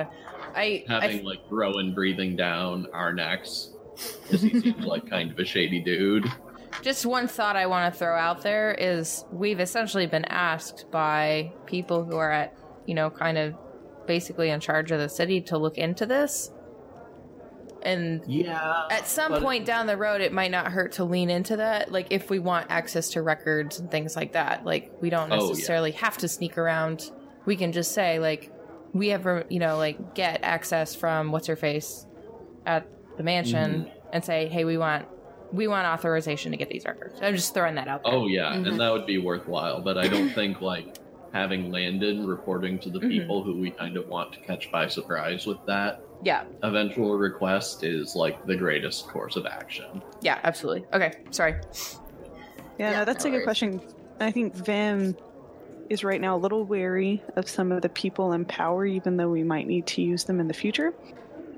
I, 0.54 0.84
I 0.88 1.00
Having 1.02 1.24
like 1.24 1.40
Rowan 1.50 1.94
breathing 1.94 2.36
down 2.36 2.86
our 2.92 3.12
necks, 3.12 3.70
because 4.22 4.42
he 4.42 4.60
seems 4.60 4.84
like 4.84 5.06
kind 5.10 5.30
of 5.30 5.38
a 5.38 5.44
shady 5.44 5.80
dude. 5.82 6.26
Just 6.82 7.06
one 7.06 7.26
thought 7.28 7.56
I 7.56 7.66
want 7.66 7.92
to 7.92 7.98
throw 7.98 8.16
out 8.18 8.42
there 8.42 8.72
is 8.72 9.24
we've 9.32 9.60
essentially 9.60 10.06
been 10.06 10.24
asked 10.26 10.90
by 10.90 11.52
people 11.66 12.04
who 12.04 12.16
are 12.16 12.30
at, 12.30 12.54
you 12.86 12.94
know, 12.94 13.10
kind 13.10 13.36
of 13.38 13.54
basically 14.06 14.50
in 14.50 14.60
charge 14.60 14.90
of 14.92 14.98
the 15.00 15.08
city 15.08 15.40
to 15.42 15.58
look 15.58 15.76
into 15.78 16.06
this. 16.06 16.50
And 17.82 18.22
Yeah. 18.26 18.84
at 18.90 19.06
some 19.06 19.32
but- 19.32 19.42
point 19.42 19.64
down 19.64 19.86
the 19.86 19.96
road, 19.96 20.20
it 20.20 20.32
might 20.32 20.50
not 20.50 20.68
hurt 20.72 20.92
to 20.92 21.04
lean 21.04 21.30
into 21.30 21.56
that. 21.56 21.92
Like, 21.92 22.08
if 22.10 22.30
we 22.30 22.38
want 22.38 22.66
access 22.68 23.10
to 23.10 23.22
records 23.22 23.78
and 23.78 23.90
things 23.90 24.16
like 24.16 24.32
that, 24.32 24.64
like, 24.64 24.90
we 25.00 25.08
don't 25.10 25.30
Oh, 25.30 25.36
yeah. 25.36 25.48
necessarily 25.48 25.92
have 25.92 26.16
to 26.18 26.28
sneak 26.28 26.58
around. 26.58 27.10
We 27.44 27.54
can 27.56 27.70
just 27.72 27.92
say, 27.92 28.18
like, 28.18 28.50
we 28.92 29.12
ever, 29.12 29.44
you 29.48 29.60
know, 29.60 29.76
like, 29.76 30.14
get 30.14 30.40
access 30.42 30.94
from 30.96 31.30
what's 31.30 31.46
her 31.46 31.54
face 31.56 32.06
at 32.64 32.86
the 33.18 33.22
mansion 33.22 33.82
Mm-hmm. 33.86 34.08
and 34.12 34.24
say, 34.24 34.46
hey, 34.48 34.64
we 34.64 34.78
want. 34.78 35.06
We 35.52 35.68
want 35.68 35.86
authorization 35.86 36.50
to 36.50 36.56
get 36.58 36.70
these 36.70 36.84
records. 36.84 37.20
I'm 37.22 37.36
just 37.36 37.54
throwing 37.54 37.76
that 37.76 37.86
out 37.86 38.02
there. 38.02 38.12
Oh 38.12 38.26
yeah, 38.26 38.52
Mhm. 38.52 38.66
and 38.68 38.80
that 38.80 38.92
would 38.92 39.06
be 39.06 39.16
worthwhile. 39.18 39.80
But 39.80 39.96
I 39.96 40.08
don't 40.08 40.30
think 40.30 40.60
like 40.60 40.96
having 41.36 41.70
Landon 41.70 42.26
reporting 42.26 42.78
to 42.80 42.90
the 42.90 43.00
Mhm. 43.00 43.08
people 43.10 43.42
who 43.44 43.60
we 43.60 43.70
kind 43.72 43.96
of 43.96 44.06
want 44.08 44.32
to 44.32 44.40
catch 44.40 44.70
by 44.72 44.86
surprise 44.88 45.46
with 45.46 45.58
that 45.66 45.96
Yeah, 46.22 46.42
eventual 46.62 47.16
request 47.18 47.84
is 47.84 48.14
like 48.16 48.38
the 48.44 48.56
greatest 48.56 49.06
course 49.12 49.36
of 49.36 49.44
action. 49.46 50.02
yeah, 50.22 50.38
absolutely. 50.42 50.86
Okay, 50.92 51.12
sorry. 51.30 51.54
Yeah, 52.78 52.90
Yeah, 52.90 52.98
no, 53.00 53.04
that's 53.04 53.24
no 53.24 53.28
a 53.28 53.30
good 53.32 53.36
worries. 53.38 53.44
question. 53.44 53.80
I 54.20 54.30
think 54.32 54.54
Vim 54.54 55.16
is 55.90 56.02
right 56.02 56.20
now 56.20 56.36
a 56.36 56.40
little 56.40 56.64
wary 56.64 57.22
of 57.36 57.48
some 57.48 57.70
of 57.70 57.82
the 57.82 57.88
people 57.88 58.32
in 58.32 58.44
power, 58.46 58.84
even 58.86 59.16
though 59.18 59.28
we 59.30 59.44
might 59.44 59.66
need 59.66 59.86
to 59.88 60.02
use 60.02 60.24
them 60.24 60.40
in 60.40 60.48
the 60.48 60.54
future. 60.54 60.92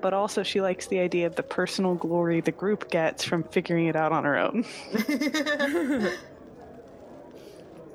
but 0.01 0.15
also 0.15 0.45
she 0.45 0.61
likes 0.61 0.87
the 0.87 1.01
idea 1.01 1.27
of 1.27 1.35
the 1.35 1.43
personal 1.43 1.97
glory 1.97 2.41
the 2.41 2.53
group 2.53 2.89
gets 2.89 3.25
from 3.25 3.43
figuring 3.43 3.87
it 3.87 3.97
out 3.97 4.13
on 4.13 4.23
her 4.23 4.39
own. 4.39 4.65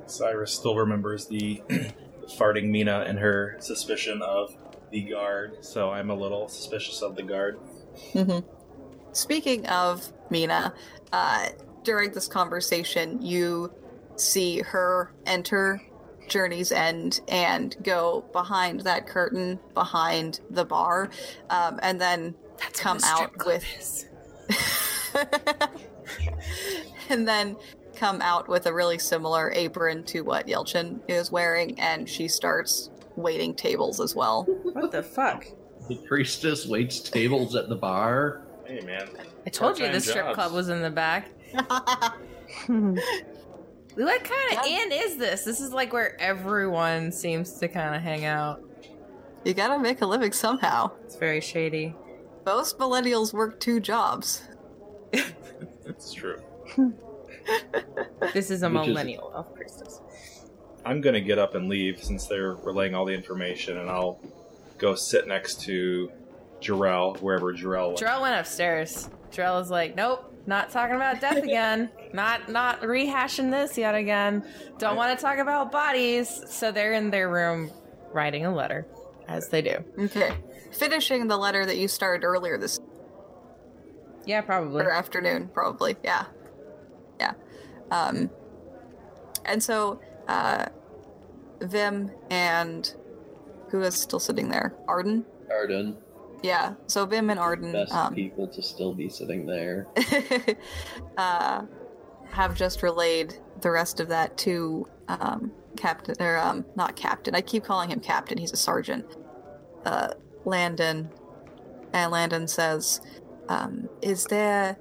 Cyrus 0.08 0.54
still 0.54 0.76
remembers 0.76 1.28
the 1.28 1.62
farting 2.28 2.70
Mina 2.70 3.04
and 3.08 3.20
her 3.20 3.58
suspicion 3.60 4.22
of 4.22 4.56
the 4.92 5.02
guard, 5.02 5.64
so 5.66 5.92
I'm 5.92 6.10
a 6.10 6.16
little 6.16 6.48
suspicious 6.48 7.02
of 7.02 7.16
the 7.16 7.24
guard. 7.24 7.60
Mm-hmm. 8.14 8.48
Speaking 9.12 9.66
of 9.68 10.12
Mina, 10.30 10.74
uh, 11.12 11.50
during 11.84 12.12
this 12.12 12.28
conversation, 12.28 13.22
you 13.22 13.72
see 14.16 14.60
her 14.62 15.12
enter 15.26 15.82
Journey's 16.28 16.72
End 16.72 17.22
and 17.28 17.76
go 17.84 18.24
behind 18.32 18.82
that 18.82 19.08
curtain 19.08 19.60
behind 19.74 20.40
the 20.50 20.66
bar, 20.66 21.10
um, 21.50 21.80
and 21.82 22.00
then 22.00 22.36
That's 22.60 22.80
come 22.80 22.98
what 22.98 23.04
a 23.04 23.16
strip 23.16 23.42
out 23.42 23.46
with 23.46 23.66
is. 23.78 24.06
and 27.10 27.28
then 27.28 27.56
come 28.04 28.22
out 28.22 28.50
with 28.50 28.66
a 28.66 28.74
really 28.74 29.00
similar 29.00 29.50
apron 29.54 30.04
to 30.04 30.20
what 30.24 30.46
Yelchin 30.46 31.00
is 31.08 31.32
wearing, 31.32 31.80
and 31.80 32.10
she 32.10 32.28
starts 32.28 32.90
waiting 33.16 33.56
tables 33.56 34.02
as 34.02 34.14
well. 34.14 34.44
What 34.74 34.92
the 34.92 35.02
fuck? 35.02 35.46
The 35.88 35.96
priestess 35.96 36.68
waits 36.68 37.00
tables 37.00 37.56
at 37.56 37.70
the 37.70 37.78
bar. 37.78 38.42
Hey, 38.66 38.82
man. 38.82 39.08
I 39.46 39.50
told 39.50 39.78
you 39.80 39.86
Part-time 39.86 39.94
the 39.94 40.02
strip 40.02 40.26
jobs. 40.26 40.36
club 40.36 40.52
was 40.52 40.68
in 40.68 40.82
the 40.82 40.90
back. 40.90 41.30
What 43.96 44.24
kind 44.24 44.60
of 44.60 44.66
inn 44.66 44.92
is 44.92 45.16
this? 45.18 45.46
This 45.46 45.62
is 45.62 45.72
like 45.72 45.94
where 45.94 46.20
everyone 46.20 47.10
seems 47.12 47.54
to 47.60 47.70
kind 47.70 47.96
of 47.96 48.02
hang 48.02 48.26
out. 48.26 48.62
you 49.46 49.54
gotta 49.54 49.80
make 49.80 50.02
a 50.02 50.06
living 50.06 50.34
somehow. 50.34 50.92
It's 51.06 51.16
very 51.16 51.40
shady. 51.40 51.96
Most 52.46 52.78
millennials 52.80 53.32
work 53.34 53.62
two 53.62 53.80
jobs. 53.80 54.42
It's 55.86 56.12
true. 56.12 56.42
This 58.34 58.50
is 58.52 58.64
a 58.64 58.70
Which 58.70 58.82
is- 58.82 58.88
millennial 58.88 59.32
elf 59.36 59.54
priestess. 59.54 60.00
I'm 60.86 61.02
gonna 61.02 61.22
get 61.22 61.40
up 61.40 61.56
and 61.56 61.70
leave 61.70 62.04
since 62.04 62.28
they're 62.28 62.54
relaying 62.56 62.94
all 62.96 63.06
the 63.06 63.14
information, 63.14 63.78
and 63.78 63.90
I'll 63.90 64.20
go 64.78 64.96
sit 64.96 65.28
next 65.28 65.62
to 65.62 66.12
Jarell, 66.62 67.18
wherever 67.22 67.54
Jarell 67.54 67.88
went. 67.88 68.00
Jarell 68.00 68.22
went 68.22 68.40
upstairs. 68.40 69.10
Jarell 69.32 69.62
is 69.62 69.70
like, 69.70 69.96
"Nope, 69.96 70.34
not 70.46 70.70
talking 70.72 70.96
about 70.96 71.22
death 71.22 71.38
again. 71.44 71.90
not 72.14 72.50
not 72.50 72.82
rehashing 72.82 73.50
this 73.50 73.78
yet 73.78 73.96
again. 73.96 74.44
Don't 74.78 74.96
want 74.98 75.18
to 75.18 75.22
talk 75.24 75.38
about 75.38 75.72
bodies." 75.72 76.44
So 76.50 76.72
they're 76.72 76.94
in 76.94 77.10
their 77.12 77.30
room 77.30 77.72
writing 78.12 78.46
a 78.46 78.54
letter, 78.54 78.86
as 79.28 79.48
they 79.50 79.62
do. 79.62 79.78
Okay. 79.98 80.34
Finishing 80.72 81.28
the 81.28 81.38
letter 81.38 81.66
that 81.66 81.78
you 81.78 81.88
started 81.88 82.26
earlier 82.26 82.58
this 82.58 82.80
Yeah, 84.26 84.42
probably. 84.42 84.84
or 84.84 84.92
afternoon, 84.92 85.50
probably. 85.54 85.96
Yeah. 86.04 86.26
Yeah. 86.26 86.43
Um, 87.94 88.32
and 89.46 89.62
so, 89.62 90.02
uh, 90.28 90.66
Vim 91.62 92.12
and 92.32 92.94
who 93.70 93.82
is 93.82 93.96
still 93.96 94.20
sitting 94.20 94.50
there? 94.50 94.74
Arden? 94.88 95.26
Arden, 95.52 95.98
Yeah. 96.42 96.74
So 96.88 97.06
Vim 97.06 97.30
and 97.30 97.40
Arden 97.40 97.72
best 97.72 97.94
um, 97.94 98.16
people 98.16 98.48
to 98.48 98.62
still 98.64 98.94
be 98.94 99.10
sitting 99.10 99.46
there. 99.46 99.88
uh, 101.18 101.64
have 102.32 102.56
just 102.56 102.82
relayed 102.82 103.36
the 103.62 103.70
rest 103.70 104.00
of 104.00 104.08
that 104.08 104.38
to 104.40 104.88
um, 105.08 105.52
Captain, 105.78 106.16
or 106.20 106.38
um, 106.38 106.66
not 106.76 106.96
Captain. 106.96 107.36
I 107.36 107.42
keep 107.42 107.64
calling 107.64 107.92
him 107.92 108.00
Captain. 108.00 108.38
He's 108.40 108.54
a 108.54 108.58
sergeant. 108.58 109.06
Uh, 109.86 110.14
Landon, 110.46 111.10
and 111.94 112.12
Landon 112.12 112.48
says, 112.48 113.02
um, 113.50 113.88
"Is 114.02 114.26
there 114.26 114.78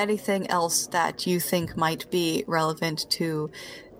anything 0.00 0.50
else 0.50 0.86
that 0.88 1.26
you 1.26 1.38
think 1.38 1.76
might 1.76 2.10
be 2.10 2.42
relevant 2.46 3.08
to 3.10 3.50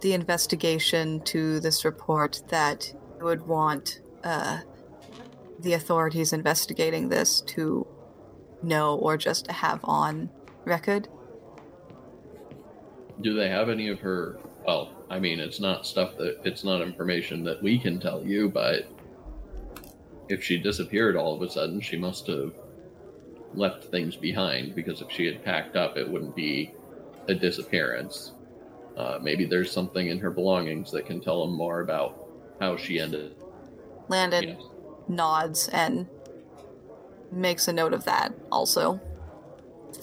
the 0.00 0.14
investigation 0.14 1.20
to 1.20 1.60
this 1.60 1.84
report 1.84 2.42
that 2.48 2.92
you 3.18 3.24
would 3.24 3.46
want 3.46 4.00
uh, 4.24 4.60
the 5.58 5.74
authorities 5.74 6.32
investigating 6.32 7.10
this 7.10 7.42
to 7.42 7.86
know 8.62 8.96
or 8.96 9.18
just 9.18 9.44
to 9.44 9.52
have 9.52 9.80
on 9.84 10.30
record?" 10.64 11.06
Do 13.20 13.34
they 13.34 13.50
have 13.50 13.68
any 13.68 13.88
of 13.88 14.00
her? 14.00 14.38
Well, 14.66 14.92
I 15.10 15.18
mean, 15.18 15.38
it's 15.38 15.60
not 15.60 15.86
stuff 15.86 16.16
that 16.16 16.40
it's 16.44 16.64
not 16.64 16.80
information 16.80 17.44
that 17.44 17.62
we 17.62 17.78
can 17.78 18.00
tell 18.00 18.24
you, 18.24 18.48
but 18.48 18.90
if 20.30 20.42
she 20.42 20.56
disappeared 20.56 21.16
all 21.16 21.34
of 21.34 21.42
a 21.42 21.50
sudden, 21.50 21.80
she 21.80 21.98
must 21.98 22.26
have 22.28 22.52
left 23.54 23.84
things 23.84 24.16
behind 24.16 24.74
because 24.74 25.00
if 25.00 25.10
she 25.10 25.26
had 25.26 25.44
packed 25.44 25.76
up, 25.76 25.96
it 25.96 26.08
wouldn't 26.08 26.36
be 26.36 26.72
a 27.28 27.34
disappearance. 27.34 28.32
Uh, 28.96 29.18
maybe 29.22 29.44
there's 29.44 29.72
something 29.72 30.08
in 30.08 30.18
her 30.18 30.30
belongings 30.30 30.90
that 30.90 31.06
can 31.06 31.20
tell 31.20 31.44
them 31.46 31.54
more 31.54 31.80
about 31.80 32.26
how 32.60 32.76
she 32.76 33.00
ended. 33.00 33.34
Landon 34.08 34.42
Yes. 34.42 34.62
nods 35.08 35.68
and 35.68 36.06
makes 37.32 37.68
a 37.68 37.72
note 37.72 37.92
of 37.92 38.04
that 38.04 38.34
also. 38.50 39.00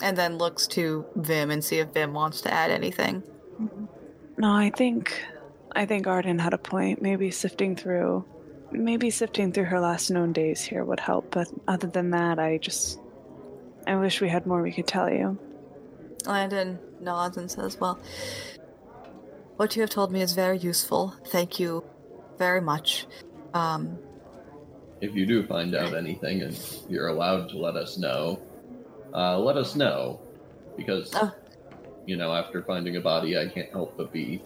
And 0.02 0.18
then 0.18 0.38
looks 0.38 0.68
to 0.68 1.06
Vim 1.16 1.52
and 1.52 1.64
see 1.64 1.80
if 1.80 1.90
Vim 1.90 2.14
wants 2.14 2.42
to 2.42 2.54
add 2.54 2.72
anything. 2.72 3.24
No, 4.38 4.52
I 4.54 4.70
think 4.70 5.24
I 5.76 5.86
think 5.86 6.08
Arden 6.08 6.40
had 6.40 6.54
a 6.54 6.58
point. 6.58 7.02
Maybe 7.02 7.32
sifting 7.32 7.76
through 7.76 8.26
maybe 8.72 9.10
sifting 9.10 9.52
through 9.52 9.64
her 9.66 9.80
last 9.80 10.10
known 10.10 10.34
days 10.34 10.62
here 10.62 10.84
would 10.84 11.00
help, 11.00 11.32
but 11.32 11.48
other 11.68 11.88
than 11.88 12.10
that 12.12 12.38
I 12.40 12.58
just 12.58 13.00
I 13.88 13.96
wish 13.96 14.20
we 14.20 14.28
had 14.28 14.46
more 14.46 14.62
we 14.62 14.74
could 14.74 14.86
tell 14.86 15.10
you. 15.10 15.40
Landon 16.26 16.78
nods 17.00 17.38
and 17.38 17.50
says, 17.50 17.80
Well, 17.80 17.98
what 19.56 19.76
you 19.76 19.82
have 19.82 19.90
told 19.90 20.12
me 20.12 20.22
is 20.22 20.34
very 20.34 20.58
useful. 20.58 21.16
Thank 21.28 21.58
you 21.60 21.84
very 22.38 22.60
much. 22.60 23.08
Um, 23.54 23.98
If 25.00 25.16
you 25.16 25.26
do 25.26 25.46
find 25.48 25.74
out 25.74 25.94
anything 25.96 26.42
and 26.42 26.60
you're 26.90 27.08
allowed 27.08 27.50
to 27.50 27.58
let 27.58 27.76
us 27.78 27.98
know, 27.98 28.42
uh, 29.14 29.40
let 29.40 29.56
us 29.56 29.76
know. 29.76 30.20
Because, 30.76 31.12
Oh. 31.16 31.32
you 32.06 32.18
know, 32.18 32.34
after 32.34 32.62
finding 32.64 32.98
a 32.98 33.02
body, 33.02 33.38
I 33.38 33.48
can't 33.48 33.72
help 33.72 33.96
but 33.96 34.12
be 34.12 34.42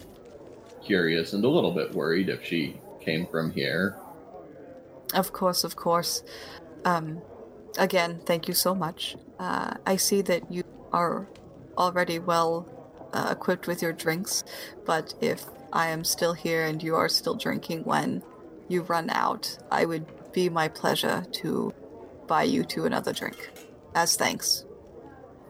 curious 0.84 1.32
and 1.32 1.44
a 1.44 1.48
little 1.48 1.72
bit 1.72 1.92
worried 1.94 2.28
if 2.28 2.44
she 2.44 2.80
came 3.00 3.26
from 3.26 3.50
here. 3.50 3.96
Of 5.14 5.32
course, 5.32 5.64
of 5.64 5.74
course. 5.76 6.22
Um, 6.84 7.20
again, 7.78 8.20
thank 8.24 8.48
you 8.48 8.54
so 8.54 8.74
much. 8.74 9.16
Uh, 9.38 9.74
I 9.86 9.96
see 9.96 10.22
that 10.22 10.50
you 10.50 10.64
are 10.92 11.28
already 11.76 12.18
well 12.18 12.66
uh, 13.12 13.28
equipped 13.32 13.66
with 13.66 13.82
your 13.82 13.92
drinks, 13.92 14.44
but 14.84 15.14
if 15.20 15.44
I 15.72 15.88
am 15.88 16.04
still 16.04 16.32
here 16.34 16.64
and 16.66 16.82
you 16.82 16.94
are 16.96 17.08
still 17.08 17.34
drinking 17.34 17.84
when 17.84 18.22
you 18.68 18.82
run 18.82 19.10
out, 19.10 19.58
I 19.70 19.84
would 19.84 20.06
be 20.32 20.48
my 20.48 20.68
pleasure 20.68 21.24
to 21.30 21.72
buy 22.26 22.44
you 22.44 22.64
to 22.64 22.84
another 22.84 23.12
drink. 23.12 23.50
As 23.94 24.16
thanks. 24.16 24.64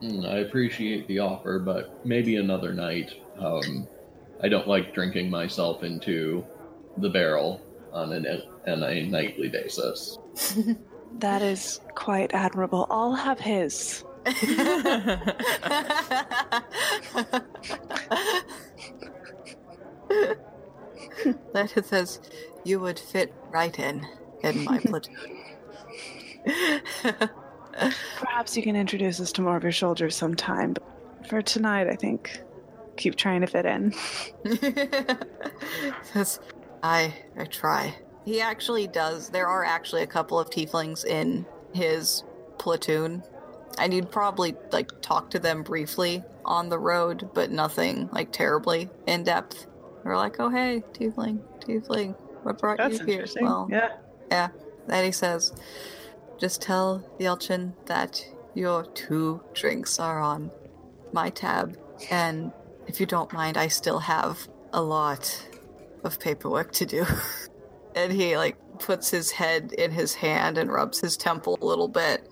Mm, 0.03 0.29
I 0.29 0.39
appreciate 0.39 1.07
the 1.07 1.21
offer, 1.21 1.59
but 1.61 2.05
maybe 2.05 2.37
another 2.37 2.73
night. 2.73 3.13
Um, 3.39 3.87
I 4.43 4.49
don't 4.49 4.67
like 4.67 4.95
drinking 4.95 5.31
myself 5.31 5.85
into 5.85 6.45
the 6.97 7.09
barrel 7.09 7.61
on, 7.93 8.13
an, 8.13 8.27
on 8.67 8.83
a 8.83 9.07
nightly 9.07 9.49
basis. 9.49 10.19
That 11.19 11.43
is 11.43 11.81
quite 11.95 12.35
admirable. 12.35 12.87
I'll 12.91 13.15
have 13.15 13.39
his. 13.41 14.05
that 21.53 21.77
it 21.77 21.87
says 21.87 22.21
you 22.65 22.81
would 22.81 22.99
fit 22.99 23.35
right 23.51 23.77
in 23.79 24.07
in 24.43 24.65
my 24.65 24.79
platoon. 24.85 25.17
Perhaps 28.19 28.57
you 28.57 28.63
can 28.63 28.77
introduce 28.77 29.21
us 29.21 29.33
to 29.33 29.43
more 29.43 29.57
of 29.57 29.63
your 29.63 29.73
soldiers 29.73 30.15
sometime. 30.17 30.75
But 30.75 31.29
for 31.29 31.43
tonight, 31.43 31.89
I 31.89 31.97
think 31.97 32.43
keep 32.97 33.17
trying 33.17 33.41
to 33.41 33.47
fit 33.47 33.67
in. 33.67 33.93
says, 36.03 36.41
I 36.83 37.15
I 37.37 37.45
try. 37.45 37.95
He 38.25 38.41
actually 38.41 38.87
does. 38.87 39.31
There 39.31 39.47
are 39.47 39.65
actually 39.65 40.03
a 40.03 40.07
couple 40.07 40.39
of 40.39 40.51
tieflings 40.51 41.05
in 41.05 41.45
his 41.73 42.23
platoon, 42.59 43.25
and 43.79 43.93
you'd 43.93 44.11
probably 44.11 44.57
like 44.71 45.01
talk 45.01 45.31
to 45.31 45.39
them 45.39 45.63
briefly 45.63 46.23
on 46.45 46.69
the 46.69 46.79
road, 46.79 47.31
but 47.35 47.51
nothing 47.51 48.09
like 48.13 48.33
terribly 48.33 48.91
in 49.07 49.25
depth. 49.25 49.67
They're 50.05 50.17
like, 50.17 50.37
"Oh 50.39 50.51
hey, 50.51 50.83
tiefling, 50.93 51.41
tiefling, 51.61 52.15
what 52.43 52.59
brought 52.59 52.79
That's 52.79 53.01
you 53.01 53.07
here?" 53.07 53.27
Well, 53.41 53.69
yeah. 53.71 53.97
yeah. 54.31 54.49
Then 54.87 55.05
he 55.05 55.13
says, 55.13 55.53
"Just 56.39 56.63
tell 56.63 57.05
Yelchin 57.19 57.73
that 57.87 58.25
your 58.55 58.85
two 58.85 59.43
drinks 59.53 59.99
are 59.99 60.21
on 60.21 60.51
my 61.13 61.31
tab, 61.31 61.77
and 62.11 62.53
if 62.87 63.01
you 63.01 63.07
don't 63.07 63.33
mind, 63.33 63.57
I 63.57 63.69
still 63.69 64.01
have 64.01 64.49
a 64.73 64.83
lot 64.83 65.49
of 66.05 66.21
paperwork 66.21 66.71
to 66.73 66.87
do." 66.87 67.05
and 67.95 68.13
he 68.13 68.37
like 68.37 68.57
puts 68.79 69.11
his 69.11 69.31
head 69.31 69.73
in 69.75 69.91
his 69.91 70.15
hand 70.15 70.59
and 70.59 70.73
rubs 70.73 71.01
his 71.01 71.17
temple 71.17 71.59
a 71.61 71.65
little 71.65 71.89
bit, 71.89 72.29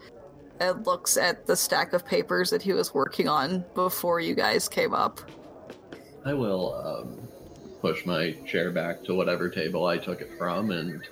and 0.61 0.87
looks 0.87 1.17
at 1.17 1.47
the 1.47 1.57
stack 1.57 1.93
of 1.93 2.05
papers 2.05 2.51
that 2.51 2.63
he 2.63 2.73
was 2.73 2.93
working 2.95 3.29
on 3.29 3.65
before 3.75 4.21
you 4.21 4.35
guys 4.35 4.69
came 4.69 4.95
up. 4.95 5.21
I 6.25 6.35
will 6.35 6.75
um, 6.75 7.29
push 7.81 8.05
my 8.05 8.33
chair 8.47 8.71
back 8.71 9.03
to 9.05 9.15
whatever 9.15 9.49
table 9.49 9.87
I 9.87 9.97
took 9.99 10.21
it 10.21 10.31
from, 10.37 10.71
and 10.71 11.07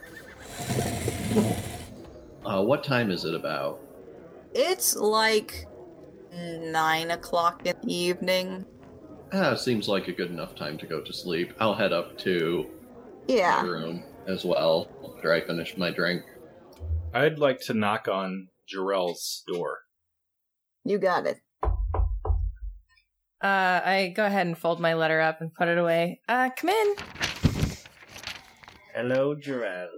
uh, 2.45 2.63
what 2.63 2.85
time 2.85 3.11
is 3.11 3.25
it 3.25 3.35
about? 3.35 3.81
It's 4.55 4.97
like 4.97 5.67
nine 6.33 7.11
o'clock 7.11 7.67
in 7.67 7.75
the 7.83 7.95
evening. 7.95 8.65
Ah, 9.33 9.55
seems 9.55 9.89
like 9.89 10.09
a 10.09 10.13
good 10.13 10.31
enough 10.31 10.55
time 10.55 10.79
to 10.79 10.87
go 10.87 11.01
to 11.01 11.13
sleep. 11.13 11.53
I'll 11.61 11.75
head 11.75 11.93
up 11.93 12.17
to 12.19 12.67
Yeah. 13.29 13.63
room 13.63 14.03
as 14.29 14.45
well 14.45 14.89
after 15.17 15.33
I 15.33 15.41
finish 15.41 15.77
my 15.77 15.91
drink. 15.91 16.23
I'd 17.15 17.39
like 17.39 17.61
to 17.63 17.75
knock 17.75 18.07
on 18.07 18.49
Jarell's 18.73 19.43
door. 19.47 19.79
You 20.85 20.99
got 20.99 21.27
it. 21.27 21.39
Uh, 23.41 23.81
I 23.85 24.13
go 24.15 24.27
ahead 24.27 24.47
and 24.47 24.59
fold 24.59 24.81
my 24.81 24.95
letter 24.95 25.21
up 25.21 25.41
and 25.41 25.55
put 25.55 25.69
it 25.69 25.79
away. 25.79 26.21
Uh, 26.29 26.51
come 26.57 26.71
in. 26.71 26.95
Hello, 28.95 29.35
Jarell. 29.35 29.89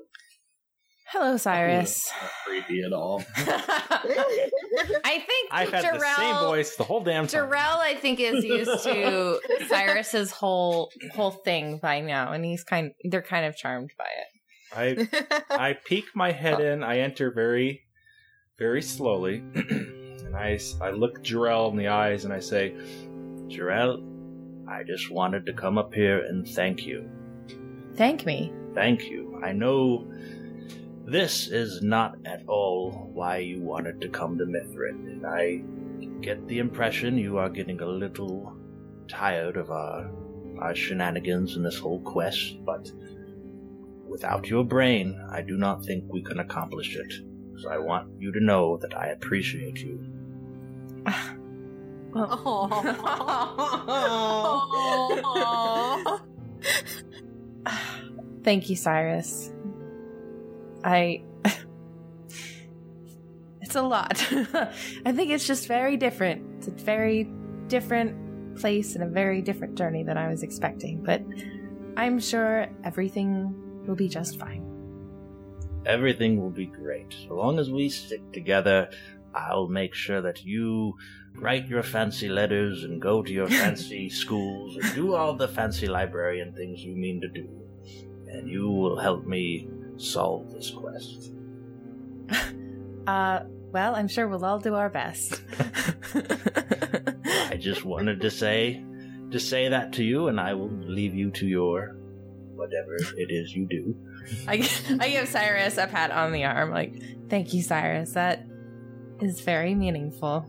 Hello, 1.12 1.36
Cyrus. 1.36 2.08
Not 2.22 2.30
creepy 2.46 2.82
at 2.84 2.92
all. 2.92 3.24
I 3.36 5.24
think 5.26 5.48
I've 5.50 5.72
had 5.72 5.82
the 5.82 5.98
same 5.98 6.36
voice 6.36 6.76
the 6.76 6.84
whole 6.84 7.02
damn 7.02 7.26
time. 7.26 7.48
Jarell, 7.48 7.78
I 7.78 7.96
think, 7.96 8.20
is 8.20 8.44
used 8.44 8.84
to 8.84 9.40
Cyrus's 9.68 10.30
whole 10.30 10.92
whole 11.12 11.32
thing 11.32 11.78
by 11.78 12.00
now, 12.00 12.30
and 12.30 12.44
he's 12.44 12.62
kind. 12.62 12.92
They're 13.02 13.22
kind 13.22 13.44
of 13.44 13.56
charmed 13.56 13.90
by 13.98 14.04
it. 14.04 15.08
I 15.50 15.66
I 15.68 15.72
peek 15.84 16.04
my 16.14 16.30
head 16.30 16.60
in. 16.60 16.84
I 16.84 17.00
enter 17.00 17.32
very, 17.32 17.82
very 18.56 18.80
slowly, 18.80 19.38
and 19.54 20.36
I 20.36 20.60
I 20.80 20.90
look 20.90 21.24
Jarell 21.24 21.72
in 21.72 21.76
the 21.76 21.88
eyes 21.88 22.24
and 22.24 22.32
I 22.32 22.38
say, 22.38 22.72
Jarell, 23.48 24.00
I 24.68 24.84
just 24.84 25.10
wanted 25.10 25.44
to 25.46 25.54
come 25.54 25.76
up 25.76 25.92
here 25.92 26.24
and 26.24 26.46
thank 26.46 26.86
you. 26.86 27.10
Thank 27.96 28.24
me. 28.24 28.52
Thank 28.74 29.10
you. 29.10 29.40
I 29.44 29.52
know 29.52 30.08
this 31.10 31.48
is 31.48 31.82
not 31.82 32.16
at 32.24 32.42
all 32.46 33.10
why 33.12 33.38
you 33.38 33.60
wanted 33.60 34.00
to 34.00 34.08
come 34.08 34.38
to 34.38 34.44
Mithrin, 34.44 35.10
and 35.10 35.26
I 35.26 35.62
get 36.20 36.46
the 36.46 36.58
impression 36.58 37.18
you 37.18 37.38
are 37.38 37.48
getting 37.48 37.80
a 37.80 37.86
little 37.86 38.56
tired 39.08 39.56
of 39.56 39.70
our 39.70 40.10
our 40.60 40.74
shenanigans 40.74 41.56
in 41.56 41.62
this 41.62 41.78
whole 41.78 42.00
quest, 42.02 42.62
but 42.64 42.90
without 44.06 44.46
your 44.46 44.62
brain, 44.62 45.18
I 45.30 45.42
do 45.42 45.56
not 45.56 45.84
think 45.84 46.04
we 46.08 46.22
can 46.22 46.38
accomplish 46.38 46.96
it. 46.96 47.12
So 47.56 47.70
I 47.70 47.78
want 47.78 48.20
you 48.20 48.30
to 48.32 48.40
know 48.40 48.76
that 48.76 48.96
I 48.96 49.08
appreciate 49.08 49.78
you. 49.78 49.98
Aw. 51.06 51.36
Thank 58.44 58.70
you, 58.70 58.76
Cyrus. 58.76 59.50
I. 60.84 61.22
it's 63.60 63.76
a 63.76 63.82
lot. 63.82 64.20
I 64.32 65.12
think 65.12 65.30
it's 65.30 65.46
just 65.46 65.66
very 65.66 65.96
different. 65.96 66.42
It's 66.58 66.68
a 66.68 66.84
very 66.84 67.30
different 67.68 68.56
place 68.56 68.94
and 68.94 69.04
a 69.04 69.08
very 69.08 69.40
different 69.42 69.76
journey 69.76 70.02
than 70.02 70.18
I 70.18 70.28
was 70.28 70.42
expecting, 70.42 71.02
but 71.02 71.22
I'm 71.96 72.18
sure 72.18 72.66
everything 72.84 73.54
will 73.86 73.94
be 73.94 74.08
just 74.08 74.38
fine. 74.38 74.66
Everything 75.86 76.40
will 76.40 76.50
be 76.50 76.66
great. 76.66 77.14
So 77.26 77.34
long 77.34 77.58
as 77.58 77.70
we 77.70 77.88
stick 77.88 78.32
together, 78.32 78.90
I'll 79.34 79.68
make 79.68 79.94
sure 79.94 80.20
that 80.20 80.44
you 80.44 80.96
write 81.34 81.68
your 81.68 81.82
fancy 81.82 82.28
letters 82.28 82.84
and 82.84 83.00
go 83.00 83.22
to 83.22 83.32
your 83.32 83.48
fancy 83.62 84.10
schools 84.10 84.76
and 84.76 84.94
do 84.94 85.14
all 85.14 85.34
the 85.34 85.48
fancy 85.48 85.86
librarian 85.86 86.52
things 86.52 86.82
you 86.84 86.94
mean 86.94 87.20
to 87.20 87.28
do. 87.28 87.48
And 88.28 88.48
you 88.48 88.68
will 88.68 88.98
help 88.98 89.26
me 89.26 89.68
solve 90.00 90.52
this 90.52 90.70
quest. 90.70 91.32
Uh, 93.06 93.44
well, 93.72 93.94
I'm 93.96 94.06
sure 94.06 94.28
we'll 94.28 94.44
all 94.44 94.60
do 94.60 94.74
our 94.74 94.90
best. 94.90 95.40
I 97.50 97.56
just 97.58 97.84
wanted 97.84 98.20
to 98.20 98.30
say 98.30 98.84
to 99.30 99.40
say 99.40 99.68
that 99.68 99.94
to 99.94 100.04
you 100.04 100.28
and 100.28 100.38
I 100.38 100.54
will 100.54 100.70
leave 100.70 101.14
you 101.14 101.30
to 101.32 101.46
your 101.46 101.96
whatever 102.54 102.96
it 103.16 103.30
is 103.30 103.56
you 103.56 103.66
do. 103.66 103.96
I, 104.46 104.68
I 105.00 105.08
give 105.08 105.28
Cyrus 105.28 105.78
a 105.78 105.86
pat 105.86 106.10
on 106.10 106.32
the 106.32 106.44
arm, 106.44 106.70
like, 106.70 107.02
thank 107.28 107.54
you, 107.54 107.62
Cyrus. 107.62 108.12
That 108.12 108.46
is 109.20 109.40
very 109.40 109.74
meaningful. 109.74 110.46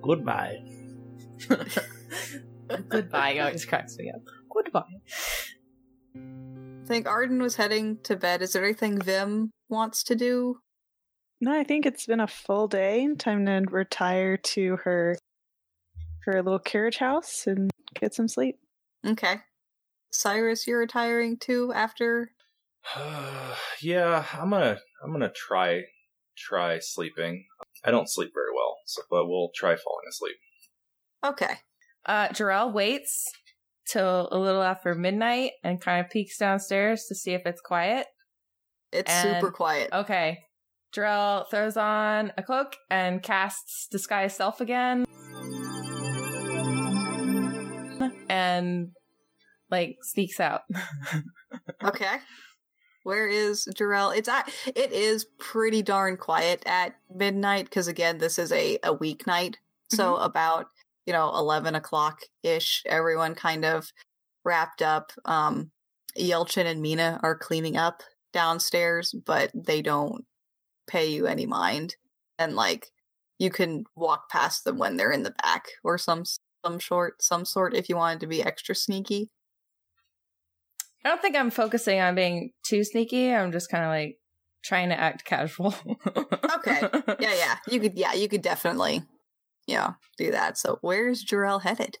Goodbye. 0.00 0.58
Goodbye. 2.88 3.38
always 3.38 3.64
cracks 3.64 3.96
me 3.98 4.10
up. 4.10 4.22
Goodbye. 4.48 4.82
I 6.92 6.94
think 6.94 7.08
Arden 7.08 7.40
was 7.40 7.56
heading 7.56 8.00
to 8.02 8.16
bed. 8.16 8.42
Is 8.42 8.52
there 8.52 8.62
anything 8.62 9.00
Vim 9.00 9.50
wants 9.70 10.02
to 10.02 10.14
do? 10.14 10.58
No, 11.40 11.58
I 11.58 11.64
think 11.64 11.86
it's 11.86 12.04
been 12.04 12.20
a 12.20 12.26
full 12.26 12.68
day. 12.68 13.08
Time 13.18 13.46
to 13.46 13.64
retire 13.70 14.36
to 14.36 14.76
her 14.84 15.16
her 16.26 16.42
little 16.42 16.58
carriage 16.58 16.98
house 16.98 17.46
and 17.46 17.70
get 17.98 18.12
some 18.12 18.28
sleep. 18.28 18.56
Okay. 19.06 19.36
Cyrus, 20.10 20.66
you're 20.66 20.80
retiring 20.80 21.38
too 21.38 21.72
after. 21.74 22.32
yeah, 23.80 24.26
I'm 24.34 24.50
gonna 24.50 24.78
I'm 25.02 25.12
gonna 25.12 25.32
try 25.32 25.84
try 26.36 26.78
sleeping. 26.78 27.46
I 27.82 27.90
don't 27.90 28.10
sleep 28.10 28.32
very 28.34 28.52
well, 28.54 28.76
so 28.84 29.00
but 29.10 29.26
we'll 29.26 29.50
try 29.54 29.76
falling 29.76 30.08
asleep. 30.10 30.36
Okay. 31.24 31.54
Uh, 32.04 32.28
Jarell 32.28 32.70
waits 32.70 33.32
till 33.86 34.28
a 34.30 34.38
little 34.38 34.62
after 34.62 34.94
midnight 34.94 35.52
and 35.64 35.80
kind 35.80 36.04
of 36.04 36.10
peeks 36.10 36.38
downstairs 36.38 37.04
to 37.08 37.14
see 37.14 37.32
if 37.32 37.42
it's 37.46 37.60
quiet. 37.60 38.06
It's 38.92 39.10
And- 39.10 39.36
super 39.36 39.50
quiet. 39.50 39.90
Okay. 39.92 40.40
Jarell 40.94 41.48
throws 41.50 41.78
on 41.78 42.32
a 42.36 42.42
cloak 42.42 42.76
and 42.90 43.22
casts 43.22 43.88
Disguise 43.90 44.36
Self 44.36 44.60
again. 44.60 45.06
And, 48.28 48.90
like, 49.70 49.96
sneaks 50.02 50.38
out. 50.40 50.62
Okay. 51.84 52.16
Where 53.02 53.28
is 53.28 53.68
Jarell? 53.76 54.16
It's 54.16 54.28
at 54.28 54.48
it 54.66 54.92
is 54.92 55.26
pretty 55.38 55.82
darn 55.82 56.16
quiet 56.16 56.62
at 56.66 56.94
midnight 57.12 57.64
because 57.64 57.88
again, 57.88 58.18
this 58.18 58.38
is 58.38 58.52
a 58.52 58.78
a 58.82 58.96
weeknight. 58.96 59.56
So 59.90 60.14
mm-hmm. 60.14 60.24
about 60.24 60.66
you 61.06 61.12
know 61.12 61.34
eleven 61.36 61.74
o'clock 61.74 62.20
ish, 62.42 62.82
everyone 62.86 63.34
kind 63.34 63.64
of 63.64 63.92
wrapped 64.44 64.82
up. 64.82 65.12
Um, 65.24 65.70
Yelchin 66.18 66.66
and 66.66 66.82
Mina 66.82 67.20
are 67.22 67.36
cleaning 67.36 67.76
up 67.76 68.02
downstairs, 68.32 69.14
but 69.26 69.50
they 69.54 69.82
don't 69.82 70.24
pay 70.86 71.06
you 71.06 71.26
any 71.26 71.46
mind, 71.46 71.96
and 72.38 72.54
like 72.54 72.88
you 73.38 73.50
can 73.50 73.84
walk 73.96 74.30
past 74.30 74.64
them 74.64 74.78
when 74.78 74.96
they're 74.96 75.12
in 75.12 75.22
the 75.22 75.34
back 75.42 75.66
or 75.82 75.98
some 75.98 76.24
some 76.64 76.78
short 76.78 77.22
some 77.22 77.44
sort 77.44 77.74
if 77.74 77.88
you 77.88 77.96
wanted 77.96 78.20
to 78.20 78.26
be 78.26 78.42
extra 78.42 78.74
sneaky. 78.74 79.30
I 81.04 81.08
don't 81.08 81.20
think 81.20 81.34
I'm 81.34 81.50
focusing 81.50 82.00
on 82.00 82.14
being 82.14 82.52
too 82.64 82.84
sneaky. 82.84 83.34
I'm 83.34 83.50
just 83.50 83.68
kind 83.70 83.84
of 83.84 83.90
like 83.90 84.18
trying 84.62 84.90
to 84.90 84.98
act 84.98 85.24
casual. 85.24 85.74
Okay. 86.62 86.80
yeah, 87.18 87.34
yeah. 87.34 87.56
You 87.66 87.80
could 87.80 87.98
yeah, 87.98 88.12
you 88.12 88.28
could 88.28 88.42
definitely 88.42 89.02
you 89.66 89.76
know, 89.76 89.94
do 90.18 90.30
that. 90.32 90.58
So 90.58 90.78
where's 90.80 91.24
Jarell 91.24 91.62
headed? 91.62 91.98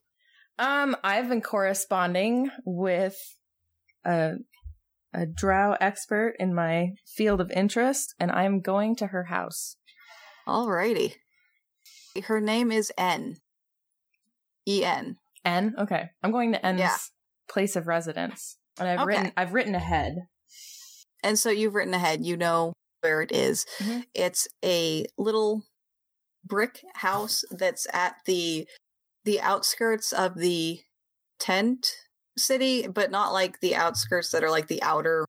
Um, 0.58 0.96
I've 1.02 1.28
been 1.28 1.40
corresponding 1.42 2.50
with 2.64 3.16
a 4.04 4.34
a 5.14 5.26
drow 5.26 5.76
expert 5.78 6.34
in 6.38 6.54
my 6.54 6.92
field 7.06 7.40
of 7.40 7.50
interest, 7.50 8.14
and 8.18 8.30
I'm 8.30 8.60
going 8.60 8.96
to 8.96 9.08
her 9.08 9.24
house. 9.24 9.76
Alrighty. 10.46 11.16
Her 12.24 12.40
name 12.40 12.72
is 12.72 12.90
N. 12.96 13.36
E 14.66 14.84
N. 14.84 15.16
N. 15.44 15.74
Okay, 15.78 16.10
I'm 16.22 16.30
going 16.32 16.52
to 16.52 16.64
N's 16.64 16.80
Yeah. 16.80 16.96
place 17.48 17.76
of 17.76 17.86
residence, 17.86 18.56
and 18.78 18.88
I've 18.88 19.00
Okay. 19.00 19.06
written 19.06 19.32
I've 19.36 19.52
written 19.52 19.74
ahead. 19.74 20.14
And 21.22 21.38
so 21.38 21.50
you've 21.50 21.74
written 21.74 21.94
ahead, 21.94 22.24
you 22.24 22.36
know 22.36 22.72
where 23.00 23.22
it 23.22 23.32
is. 23.32 23.64
Mhm. 23.78 24.04
It's 24.14 24.48
a 24.64 25.06
little 25.18 25.62
brick 26.44 26.82
house 26.94 27.44
that's 27.50 27.86
at 27.92 28.16
the 28.26 28.66
the 29.24 29.40
outskirts 29.40 30.12
of 30.12 30.36
the 30.36 30.80
tent 31.38 31.94
city, 32.36 32.88
but 32.88 33.10
not 33.10 33.32
like 33.32 33.60
the 33.60 33.76
outskirts 33.76 34.30
that 34.30 34.42
are 34.42 34.50
like 34.50 34.68
the 34.68 34.82
outer 34.82 35.26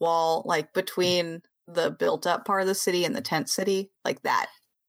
wall, 0.00 0.42
like 0.46 0.72
between 0.72 1.42
the 1.68 1.90
built 1.90 2.26
up 2.26 2.44
part 2.44 2.62
of 2.62 2.66
the 2.66 2.74
city 2.74 3.04
and 3.04 3.14
the 3.14 3.20
tent 3.20 3.48
city, 3.48 3.90
like 4.04 4.22
that 4.22 4.46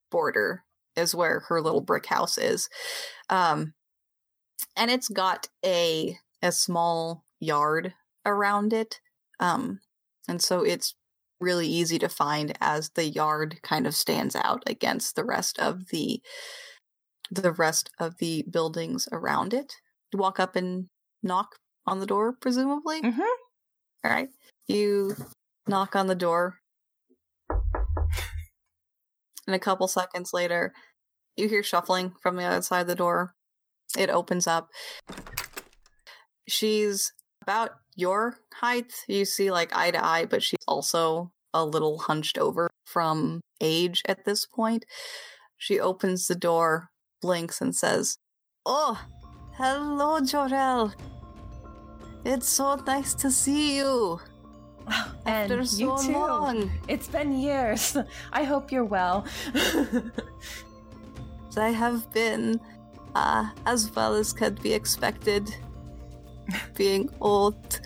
border 0.10 0.64
is 0.96 1.14
where 1.16 1.42
her 1.42 1.62
little 1.62 1.82
brick 1.82 2.06
house 2.06 2.38
is. 2.38 2.70
Um 3.30 3.74
and 4.76 4.90
it's 4.90 5.10
got 5.10 5.48
a 5.66 6.18
a 6.42 6.52
small 6.52 7.24
yard 7.40 7.94
around 8.26 8.74
it. 8.74 9.00
Um 9.40 9.80
and 10.28 10.42
so 10.42 10.64
it's 10.64 10.96
really 11.42 11.68
easy 11.68 12.00
to 12.00 12.08
find 12.10 12.56
as 12.62 12.92
the 12.92 13.06
yard 13.10 13.60
kind 13.64 13.88
of 13.88 13.96
stands 13.96 14.36
out 14.36 14.64
against 14.68 15.16
the 15.16 15.24
rest 15.26 15.60
of 15.60 15.88
the 15.90 16.22
the 17.30 17.52
rest 17.52 17.90
of 18.00 18.18
the 18.18 18.44
buildings 18.50 19.08
around 19.12 19.54
it. 19.54 19.74
You 20.14 20.20
walk 20.20 20.40
up 20.40 20.56
and 20.56 20.88
knock 21.24 21.56
on 21.88 22.00
the 22.00 22.06
door, 22.06 22.34
presumably. 22.40 23.02
Mhm. 23.02 23.20
All 23.20 24.12
right. 24.12 24.30
You 24.68 25.16
knock 25.68 25.96
on 25.96 26.08
the 26.08 26.16
door. 26.16 26.60
And 29.48 29.56
a 29.56 29.60
couple 29.60 29.88
seconds 29.88 30.34
later, 30.34 30.74
you 31.36 31.48
hear 31.50 31.64
shuffling 31.64 32.14
from 32.22 32.36
the 32.36 32.44
other 32.44 32.62
side 32.62 32.82
of 32.82 32.88
the 32.88 32.96
door. 32.96 33.34
It 33.98 34.10
opens 34.10 34.48
up. 34.48 34.70
She's 36.48 37.14
about 37.42 37.72
your 37.96 38.38
height. 38.54 38.94
You 39.08 39.26
see 39.26 39.52
like 39.52 39.76
eye 39.76 39.92
to 39.92 40.04
eye, 40.04 40.26
but 40.26 40.44
she's 40.44 40.64
also 40.68 41.32
a 41.54 41.66
little 41.66 42.00
hunched 42.00 42.38
over 42.38 42.70
from 42.86 43.42
age 43.60 44.02
at 44.08 44.26
this 44.26 44.46
point. 44.46 44.86
She 45.58 45.80
opens 45.80 46.28
the 46.28 46.36
door, 46.36 46.90
blinks, 47.22 47.62
and 47.62 47.76
says, 47.76 48.18
Oh, 48.66 49.00
hello, 49.54 50.20
Jorel. 50.22 50.94
It's 52.26 52.48
so 52.48 52.76
nice 52.76 53.14
to 53.16 53.32
see 53.32 53.78
you. 53.78 54.20
And 55.26 55.52
After 55.52 55.78
you 55.78 55.98
so 55.98 56.08
too. 56.08 56.14
long. 56.14 56.72
It's 56.88 57.08
been 57.08 57.38
years. 57.38 57.96
I 58.34 58.44
hope 58.44 58.72
you're 58.72 58.86
well. 58.86 59.26
I 61.58 61.70
have 61.70 62.12
been 62.12 62.60
uh, 63.14 63.50
as 63.68 63.94
well 63.96 64.16
as 64.16 64.34
could 64.34 64.60
be 64.64 64.74
expected, 64.74 65.56
being 66.76 67.10
old. 67.20 67.82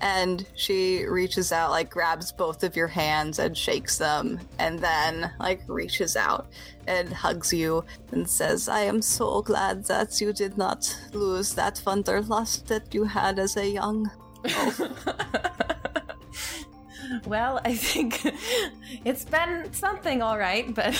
And 0.00 0.46
she 0.54 1.04
reaches 1.06 1.50
out, 1.50 1.70
like 1.70 1.90
grabs 1.90 2.30
both 2.30 2.62
of 2.62 2.76
your 2.76 2.86
hands 2.86 3.40
and 3.40 3.58
shakes 3.58 3.98
them, 3.98 4.38
and 4.60 4.78
then 4.78 5.32
like 5.40 5.62
reaches 5.66 6.16
out 6.16 6.46
and 6.86 7.12
hugs 7.12 7.52
you 7.52 7.84
and 8.12 8.28
says, 8.28 8.68
"I 8.68 8.82
am 8.82 9.02
so 9.02 9.42
glad 9.42 9.84
that 9.86 10.20
you 10.20 10.32
did 10.32 10.56
not 10.56 10.96
lose 11.12 11.52
that 11.54 11.82
wanderlust 11.84 12.68
that 12.68 12.94
you 12.94 13.04
had 13.04 13.40
as 13.40 13.56
a 13.56 13.66
young." 13.68 14.08
well, 17.26 17.60
I 17.64 17.74
think 17.74 18.20
it's 19.04 19.24
been 19.24 19.72
something, 19.72 20.22
all 20.22 20.38
right. 20.38 20.72
But 20.74 20.94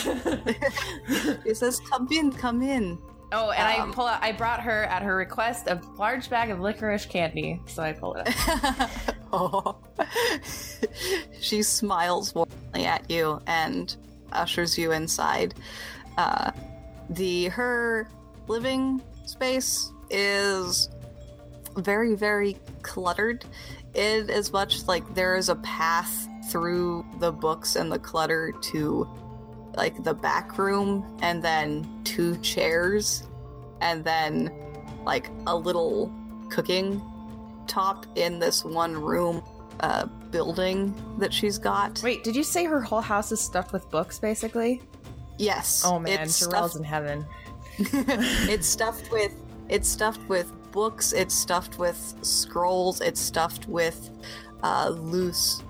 he 1.44 1.54
says, 1.54 1.80
"Come 1.80 2.08
in, 2.10 2.32
come 2.32 2.62
in." 2.62 2.98
Oh, 3.32 3.50
and 3.50 3.80
Um, 3.80 3.90
I 3.90 3.94
pull 3.94 4.06
out. 4.06 4.22
I 4.22 4.32
brought 4.32 4.60
her 4.60 4.84
at 4.84 5.02
her 5.02 5.16
request 5.16 5.66
a 5.66 5.80
large 5.98 6.30
bag 6.30 6.50
of 6.50 6.60
licorice 6.60 7.06
candy, 7.06 7.60
so 7.66 7.82
I 7.82 7.92
pull 7.92 8.14
it 8.14 8.28
out. 8.48 8.90
oh. 9.32 9.76
she 11.40 11.62
smiles 11.62 12.34
warmly 12.34 12.86
at 12.86 13.10
you 13.10 13.40
and 13.46 13.96
ushers 14.32 14.78
you 14.78 14.92
inside. 14.92 15.54
Uh, 16.16 16.52
the 17.10 17.46
her 17.46 18.08
living 18.46 19.02
space 19.26 19.92
is 20.10 20.88
very 21.76 22.14
very 22.14 22.56
cluttered. 22.82 23.44
It 23.94 24.30
is 24.30 24.52
much 24.52 24.86
like 24.86 25.14
there 25.14 25.36
is 25.36 25.48
a 25.48 25.56
path 25.56 26.28
through 26.50 27.04
the 27.18 27.32
books 27.32 27.76
and 27.76 27.90
the 27.90 27.98
clutter 27.98 28.52
to 28.52 29.08
like 29.76 30.02
the 30.02 30.14
back 30.14 30.58
room 30.58 31.04
and 31.22 31.42
then 31.42 31.88
two 32.04 32.36
chairs 32.38 33.28
and 33.80 34.04
then 34.04 34.50
like 35.04 35.30
a 35.46 35.56
little 35.56 36.12
cooking 36.50 37.00
top 37.66 38.06
in 38.16 38.38
this 38.38 38.64
one 38.64 38.94
room 38.94 39.42
uh, 39.80 40.06
building 40.30 40.94
that 41.18 41.32
she's 41.32 41.58
got. 41.58 42.00
Wait, 42.02 42.24
did 42.24 42.34
you 42.34 42.42
say 42.42 42.64
her 42.64 42.80
whole 42.80 43.00
house 43.00 43.30
is 43.30 43.40
stuffed 43.40 43.72
with 43.72 43.88
books, 43.90 44.18
basically? 44.18 44.82
Yes. 45.38 45.82
Oh 45.84 45.98
man, 45.98 46.20
it's 46.20 46.34
stuffed, 46.34 46.76
in 46.76 46.82
heaven. 46.82 47.24
it's 47.78 48.66
stuffed 48.66 49.10
with 49.12 49.32
it's 49.68 49.88
stuffed 49.88 50.26
with 50.28 50.52
books. 50.72 51.12
It's 51.12 51.34
stuffed 51.34 51.78
with 51.78 52.14
scrolls. 52.22 53.00
It's 53.00 53.20
stuffed 53.20 53.68
with 53.68 54.10
uh, 54.62 54.88
loose 54.88 55.62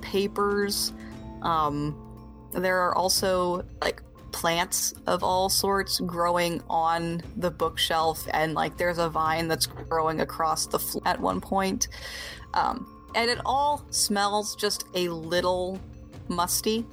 papers. 0.00 0.92
Um, 1.42 1.96
there 2.52 2.78
are 2.80 2.94
also 2.96 3.64
like 3.80 4.02
plants 4.32 4.92
of 5.06 5.22
all 5.22 5.48
sorts 5.48 5.98
growing 6.00 6.62
on 6.68 7.22
the 7.36 7.50
bookshelf, 7.50 8.26
and 8.32 8.54
like 8.54 8.76
there's 8.76 8.98
a 8.98 9.08
vine 9.08 9.48
that's 9.48 9.66
growing 9.66 10.20
across 10.20 10.66
the 10.66 10.78
floor 10.78 11.02
at 11.06 11.18
one 11.20 11.40
point. 11.40 11.88
Um, 12.54 12.86
and 13.14 13.30
it 13.30 13.40
all 13.46 13.84
smells 13.90 14.54
just 14.54 14.84
a 14.94 15.08
little 15.08 15.80
musty. 16.28 16.84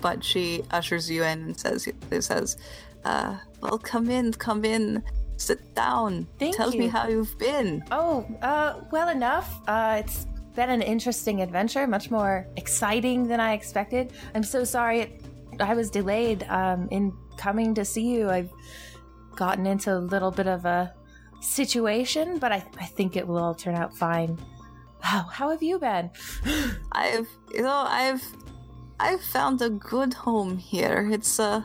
But 0.00 0.22
she 0.22 0.62
ushers 0.70 1.10
you 1.10 1.24
in 1.24 1.42
and 1.42 1.58
says, 1.58 1.86
"It 1.86 2.22
says, 2.22 2.58
uh, 3.04 3.38
well, 3.60 3.78
come 3.78 4.10
in, 4.10 4.32
come 4.32 4.64
in, 4.64 5.02
sit 5.36 5.74
down. 5.74 6.26
Thank 6.38 6.56
Tell 6.56 6.70
me 6.70 6.88
how 6.88 7.08
you've 7.08 7.38
been." 7.38 7.82
Oh, 7.90 8.26
uh, 8.42 8.80
well 8.92 9.08
enough. 9.08 9.60
Uh, 9.66 10.02
it's 10.04 10.26
been 10.54 10.70
an 10.70 10.82
interesting 10.82 11.42
adventure, 11.42 11.86
much 11.86 12.10
more 12.10 12.46
exciting 12.56 13.26
than 13.26 13.40
I 13.40 13.54
expected. 13.54 14.12
I'm 14.34 14.42
so 14.42 14.64
sorry 14.64 15.18
I 15.60 15.74
was 15.74 15.90
delayed 15.90 16.44
um, 16.44 16.88
in 16.90 17.12
coming 17.36 17.74
to 17.74 17.84
see 17.84 18.14
you. 18.14 18.30
I've 18.30 18.50
gotten 19.34 19.66
into 19.66 19.96
a 19.96 19.98
little 19.98 20.30
bit 20.30 20.46
of 20.46 20.64
a 20.64 20.92
situation, 21.40 22.38
but 22.38 22.52
I, 22.52 22.64
I 22.78 22.86
think 22.86 23.16
it 23.16 23.26
will 23.26 23.38
all 23.38 23.54
turn 23.54 23.74
out 23.74 23.96
fine. 23.96 24.38
Wow, 25.02 25.26
how 25.30 25.50
have 25.50 25.62
you 25.62 25.78
been? 25.78 26.10
I've, 26.92 27.28
you 27.52 27.62
know, 27.62 27.84
I've, 27.86 28.22
I've 29.00 29.22
found 29.22 29.60
a 29.60 29.70
good 29.70 30.14
home 30.14 30.56
here. 30.56 31.08
It's 31.12 31.38
uh, 31.38 31.62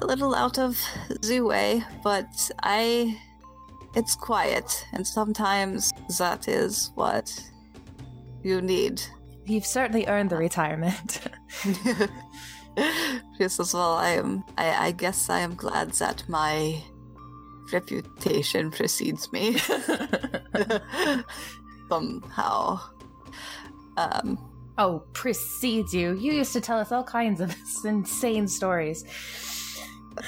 a 0.00 0.06
little 0.06 0.34
out 0.34 0.58
of 0.58 0.78
the 1.22 1.40
way, 1.40 1.82
but 2.04 2.50
I, 2.62 3.18
it's 3.96 4.14
quiet, 4.14 4.86
and 4.92 5.06
sometimes 5.06 5.90
that 6.18 6.46
is 6.46 6.92
what 6.94 7.32
you 8.42 8.60
need. 8.60 9.02
You've 9.46 9.66
certainly 9.66 10.06
earned 10.06 10.30
the 10.30 10.36
retirement. 10.36 11.20
Just 13.38 13.60
as 13.60 13.74
well, 13.74 13.94
I 13.94 14.10
am. 14.10 14.44
I, 14.56 14.88
I 14.88 14.90
guess 14.92 15.30
I 15.30 15.40
am 15.40 15.54
glad 15.54 15.92
that 15.94 16.22
my 16.28 16.82
reputation 17.72 18.70
precedes 18.70 19.32
me 19.32 19.58
somehow. 21.88 22.80
Um, 23.96 24.38
oh, 24.76 25.02
precedes 25.12 25.92
you. 25.92 26.14
You 26.14 26.32
used 26.32 26.52
to 26.52 26.60
tell 26.60 26.78
us 26.78 26.92
all 26.92 27.04
kinds 27.04 27.40
of 27.40 27.54
insane 27.84 28.48
stories. 28.48 29.04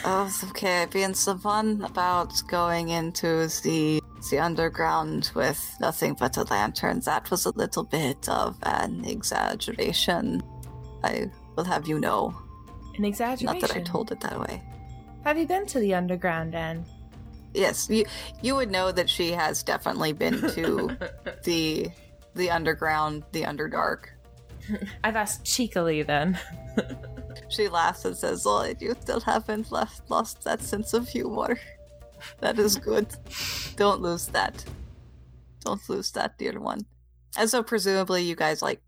Oh, 0.04 0.32
okay. 0.50 0.86
Being 0.90 1.14
so 1.14 1.36
fun 1.36 1.82
about 1.82 2.42
going 2.48 2.90
into 2.90 3.48
the 3.62 4.00
the 4.28 4.38
underground 4.38 5.30
with 5.34 5.76
nothing 5.80 6.14
but 6.14 6.36
a 6.36 6.42
lantern. 6.44 7.00
That 7.00 7.30
was 7.30 7.46
a 7.46 7.50
little 7.50 7.84
bit 7.84 8.28
of 8.28 8.58
an 8.62 9.04
exaggeration. 9.04 10.42
I 11.02 11.30
will 11.56 11.64
have 11.64 11.88
you 11.88 11.98
know. 11.98 12.34
An 12.96 13.04
exaggeration. 13.04 13.60
Not 13.60 13.68
that 13.68 13.76
I 13.76 13.80
told 13.80 14.12
it 14.12 14.20
that 14.20 14.38
way. 14.38 14.62
Have 15.24 15.38
you 15.38 15.46
been 15.46 15.66
to 15.66 15.78
the 15.78 15.94
underground, 15.94 16.54
Anne? 16.54 16.84
Yes, 17.54 17.88
you 17.88 18.04
you 18.42 18.54
would 18.54 18.70
know 18.70 18.92
that 18.92 19.08
she 19.08 19.32
has 19.32 19.62
definitely 19.62 20.12
been 20.12 20.40
to 20.54 20.96
the 21.44 21.88
the 22.34 22.50
underground, 22.50 23.24
the 23.32 23.42
underdark. 23.42 24.06
I've 25.04 25.16
asked 25.16 25.44
cheekily 25.44 26.02
then. 26.02 26.38
She 27.48 27.68
laughs 27.68 28.04
and 28.04 28.16
says, 28.16 28.44
"Oh, 28.46 28.72
you 28.78 28.94
still 29.00 29.20
haven't 29.20 29.72
left, 29.72 30.08
lost 30.08 30.44
that 30.44 30.62
sense 30.62 30.94
of 30.94 31.08
humor. 31.08 31.58
That 32.40 32.58
is 32.58 32.76
good. 32.76 33.08
Don't 33.76 34.00
lose 34.00 34.26
that. 34.28 34.64
Don't 35.64 35.86
lose 35.88 36.10
that, 36.12 36.38
dear 36.38 36.58
one." 36.60 36.86
And 37.36 37.48
so, 37.48 37.62
presumably, 37.62 38.22
you 38.22 38.34
guys 38.34 38.62
like 38.62 38.80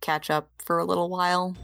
catch 0.00 0.30
up 0.30 0.50
for 0.64 0.78
a 0.78 0.84
little 0.84 1.08
while. 1.08 1.56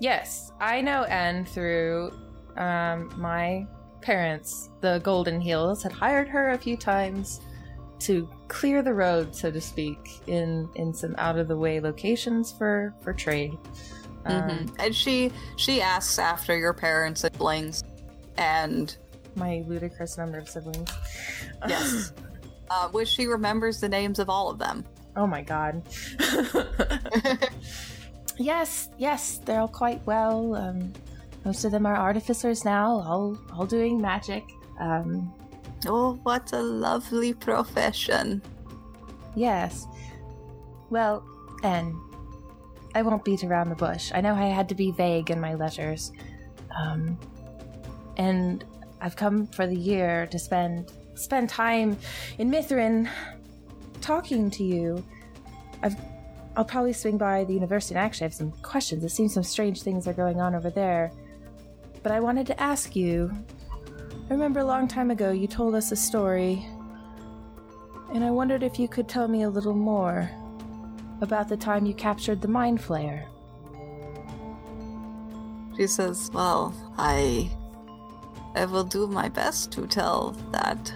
Yes, 0.00 0.52
I 0.60 0.80
know 0.80 1.04
Anne 1.04 1.44
through 1.44 2.12
um, 2.56 3.12
my 3.20 3.66
parents. 4.00 4.70
The 4.80 4.98
Golden 5.00 5.40
Heels 5.40 5.82
had 5.82 5.92
hired 5.92 6.28
her 6.28 6.50
a 6.50 6.58
few 6.58 6.76
times 6.76 7.40
to 8.00 8.28
clear 8.48 8.82
the 8.82 8.92
road, 8.92 9.34
so 9.34 9.50
to 9.50 9.60
speak, 9.60 10.20
in 10.26 10.68
in 10.74 10.92
some 10.92 11.14
out 11.18 11.38
of 11.38 11.48
the 11.48 11.56
way 11.56 11.80
locations 11.80 12.52
for 12.52 12.94
for 13.00 13.12
trade. 13.12 13.56
Um, 14.26 14.42
Mhm. 14.42 14.74
And 14.78 14.94
she 14.96 15.30
she 15.56 15.80
asks 15.80 16.18
after 16.18 16.56
your 16.56 16.72
parents' 16.74 17.24
and 17.24 17.34
siblings, 17.34 17.84
and 18.36 18.96
My 19.36 19.64
ludicrous 19.66 20.16
number 20.18 20.38
of 20.38 20.48
siblings. 20.48 20.90
yes, 21.68 22.12
uh, 22.70 22.88
which 22.88 23.08
she 23.08 23.26
remembers 23.26 23.80
the 23.80 23.88
names 23.88 24.18
of 24.18 24.28
all 24.30 24.48
of 24.50 24.58
them. 24.58 24.84
oh 25.16 25.26
my 25.26 25.42
god. 25.42 25.82
yes, 28.36 28.88
yes, 28.98 29.38
they're 29.44 29.60
all 29.60 29.68
quite 29.68 30.04
well. 30.06 30.54
Um, 30.54 30.92
most 31.44 31.64
of 31.64 31.72
them 31.72 31.86
are 31.86 31.96
artificers 31.96 32.64
now, 32.64 32.86
all 33.06 33.38
all 33.52 33.66
doing 33.66 34.00
magic. 34.00 34.44
Um, 34.80 35.32
Oh, 35.86 36.14
what 36.22 36.50
a 36.52 36.62
lovely 36.62 37.34
profession! 37.34 38.40
Yes. 39.34 39.86
Well, 40.88 41.22
and 41.62 41.94
I 42.94 43.02
won't 43.02 43.22
beat 43.24 43.44
around 43.44 43.68
the 43.68 43.74
bush. 43.74 44.10
I 44.14 44.22
know 44.22 44.32
I 44.34 44.46
had 44.46 44.68
to 44.70 44.74
be 44.74 44.92
vague 44.92 45.30
in 45.30 45.40
my 45.40 45.54
letters. 45.54 46.10
Um, 46.74 47.18
and 48.16 48.64
I've 49.04 49.16
come 49.16 49.46
for 49.48 49.66
the 49.66 49.76
year 49.76 50.26
to 50.28 50.38
spend 50.38 50.90
spend 51.14 51.50
time 51.50 51.98
in 52.38 52.50
Mithrin 52.50 53.06
talking 54.00 54.50
to 54.52 54.64
you. 54.64 55.04
I've 55.82 55.94
I'll 56.56 56.64
probably 56.64 56.94
swing 56.94 57.18
by 57.18 57.44
the 57.44 57.52
university 57.52 57.94
and 57.94 58.02
actually 58.02 58.24
have 58.24 58.34
some 58.34 58.52
questions. 58.62 59.04
It 59.04 59.10
seems 59.10 59.34
some 59.34 59.42
strange 59.42 59.82
things 59.82 60.08
are 60.08 60.14
going 60.14 60.40
on 60.40 60.54
over 60.54 60.70
there. 60.70 61.12
But 62.02 62.12
I 62.12 62.20
wanted 62.20 62.46
to 62.46 62.58
ask 62.60 62.96
you. 62.96 63.30
I 64.30 64.32
remember 64.32 64.60
a 64.60 64.64
long 64.64 64.88
time 64.88 65.10
ago 65.10 65.32
you 65.32 65.46
told 65.48 65.74
us 65.74 65.92
a 65.92 65.96
story, 65.96 66.66
and 68.14 68.24
I 68.24 68.30
wondered 68.30 68.62
if 68.62 68.78
you 68.78 68.88
could 68.88 69.06
tell 69.06 69.28
me 69.28 69.42
a 69.42 69.50
little 69.50 69.74
more 69.74 70.30
about 71.20 71.50
the 71.50 71.58
time 71.58 71.84
you 71.84 71.92
captured 71.92 72.40
the 72.40 72.48
Mind 72.48 72.78
Flayer. 72.80 73.26
She 75.76 75.86
says, 75.88 76.30
Well, 76.32 76.72
I. 76.96 77.50
I 78.54 78.64
will 78.66 78.84
do 78.84 79.06
my 79.06 79.28
best 79.28 79.72
to 79.72 79.86
tell 79.86 80.32
that 80.52 80.92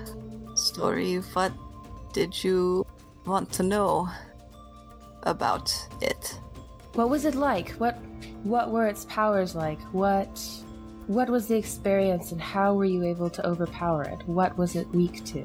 story. 0.54 1.16
What 1.16 1.52
did 2.12 2.44
you 2.44 2.86
want 3.26 3.50
to 3.52 3.62
know 3.62 4.08
about 5.24 5.74
it? 6.00 6.38
What 6.94 7.10
was 7.10 7.24
it 7.24 7.34
like? 7.34 7.70
What 7.72 7.98
what 8.44 8.70
were 8.70 8.86
its 8.86 9.04
powers 9.06 9.54
like? 9.54 9.80
What 9.92 10.40
what 11.06 11.28
was 11.28 11.48
the 11.48 11.56
experience 11.56 12.32
and 12.32 12.40
how 12.40 12.74
were 12.74 12.84
you 12.84 13.02
able 13.04 13.30
to 13.30 13.46
overpower 13.46 14.02
it? 14.02 14.26
What 14.26 14.56
was 14.56 14.76
it 14.76 14.88
weak 14.90 15.24
to? 15.26 15.44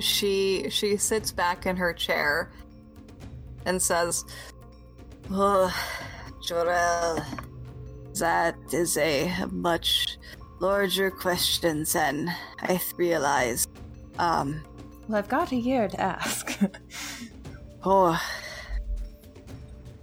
She 0.00 0.68
she 0.70 0.96
sits 0.96 1.32
back 1.32 1.66
in 1.66 1.76
her 1.76 1.92
chair 1.92 2.52
and 3.66 3.80
says, 3.80 4.24
Oh, 5.30 5.72
Jorel, 6.46 7.24
that 8.18 8.56
is 8.72 8.96
a 8.96 9.46
much 9.50 10.18
larger 10.62 11.10
questions 11.10 11.92
than 11.92 12.32
I 12.60 12.80
realized. 12.96 13.68
Um, 14.18 14.62
Well, 15.08 15.18
I've 15.18 15.28
got 15.28 15.50
a 15.50 15.56
year 15.56 15.88
to 15.88 16.00
ask. 16.00 16.56
oh, 17.84 18.18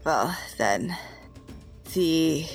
well, 0.03 0.37
then, 0.57 0.95
the 1.93 2.45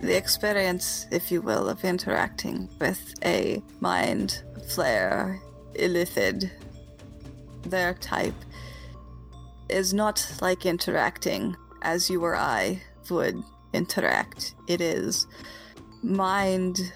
the 0.00 0.16
experience, 0.16 1.06
if 1.10 1.30
you 1.30 1.42
will, 1.42 1.68
of 1.68 1.84
interacting 1.84 2.70
with 2.80 3.12
a 3.22 3.62
mind 3.80 4.42
flayer 4.70 5.38
illithid, 5.74 6.50
their 7.64 7.92
type, 7.92 8.40
is 9.68 9.92
not 9.92 10.26
like 10.40 10.64
interacting 10.64 11.54
as 11.82 12.08
you 12.08 12.24
or 12.24 12.34
I 12.34 12.80
would 13.10 13.42
interact. 13.74 14.54
It 14.68 14.80
is 14.80 15.26
mind 16.02 16.92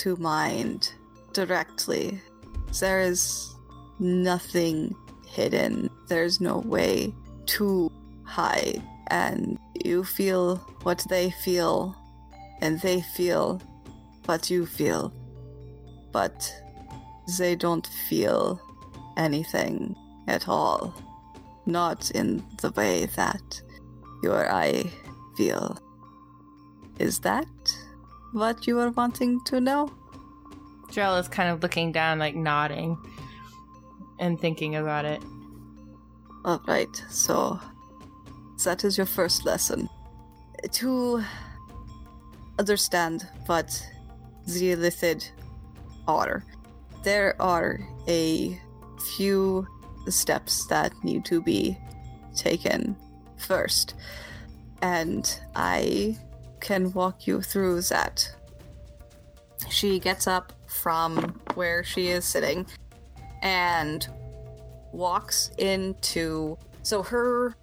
to 0.00 0.16
mind 0.16 0.94
directly. 1.34 2.20
There 2.80 3.00
is 3.00 3.54
nothing 3.98 4.94
hidden. 5.26 5.90
There's 6.08 6.40
no 6.40 6.58
way 6.58 7.14
to 7.46 7.92
hide. 8.24 8.82
And 9.08 9.58
you 9.84 10.04
feel 10.04 10.56
what 10.84 11.04
they 11.10 11.30
feel, 11.30 11.94
and 12.62 12.80
they 12.80 13.02
feel 13.02 13.60
what 14.24 14.48
you 14.48 14.64
feel. 14.64 15.12
But 16.12 16.50
they 17.38 17.54
don't 17.54 17.86
feel 18.08 18.60
anything 19.18 19.96
at 20.28 20.48
all. 20.48 20.94
Not 21.66 22.10
in 22.12 22.42
the 22.62 22.70
way 22.70 23.06
that 23.16 23.60
you 24.22 24.32
or 24.32 24.50
I 24.50 24.90
feel. 25.36 25.78
Is 26.98 27.18
that 27.20 27.46
what 28.32 28.66
you 28.66 28.78
are 28.78 28.90
wanting 28.90 29.42
to 29.44 29.60
know? 29.60 29.90
Drell 30.88 31.20
is 31.20 31.28
kind 31.28 31.50
of 31.50 31.62
looking 31.62 31.92
down, 31.92 32.18
like 32.18 32.34
nodding 32.34 32.98
and 34.18 34.40
thinking 34.40 34.76
about 34.76 35.04
it. 35.04 35.22
Alright, 36.44 37.04
so 37.08 37.60
that 38.64 38.84
is 38.84 38.96
your 38.96 39.06
first 39.06 39.44
lesson. 39.44 39.88
To 40.72 41.22
understand 42.58 43.26
what 43.46 43.86
the 44.46 44.72
Illithid 44.72 45.30
are, 46.06 46.44
there 47.02 47.40
are 47.40 47.80
a 48.08 48.60
few 49.16 49.66
steps 50.08 50.66
that 50.66 50.92
need 51.04 51.24
to 51.26 51.40
be 51.40 51.78
taken 52.36 52.96
first. 53.38 53.94
And 54.82 55.38
I 55.54 56.16
can 56.60 56.92
walk 56.92 57.26
you 57.26 57.40
through 57.42 57.80
that. 57.82 58.30
She 59.68 59.98
gets 59.98 60.26
up 60.26 60.52
from 60.66 61.40
where 61.54 61.84
she 61.84 62.08
is 62.08 62.24
sitting 62.24 62.66
and 63.42 64.06
walks 64.92 65.50
into 65.58 66.56
so 66.82 67.02
her 67.02 67.54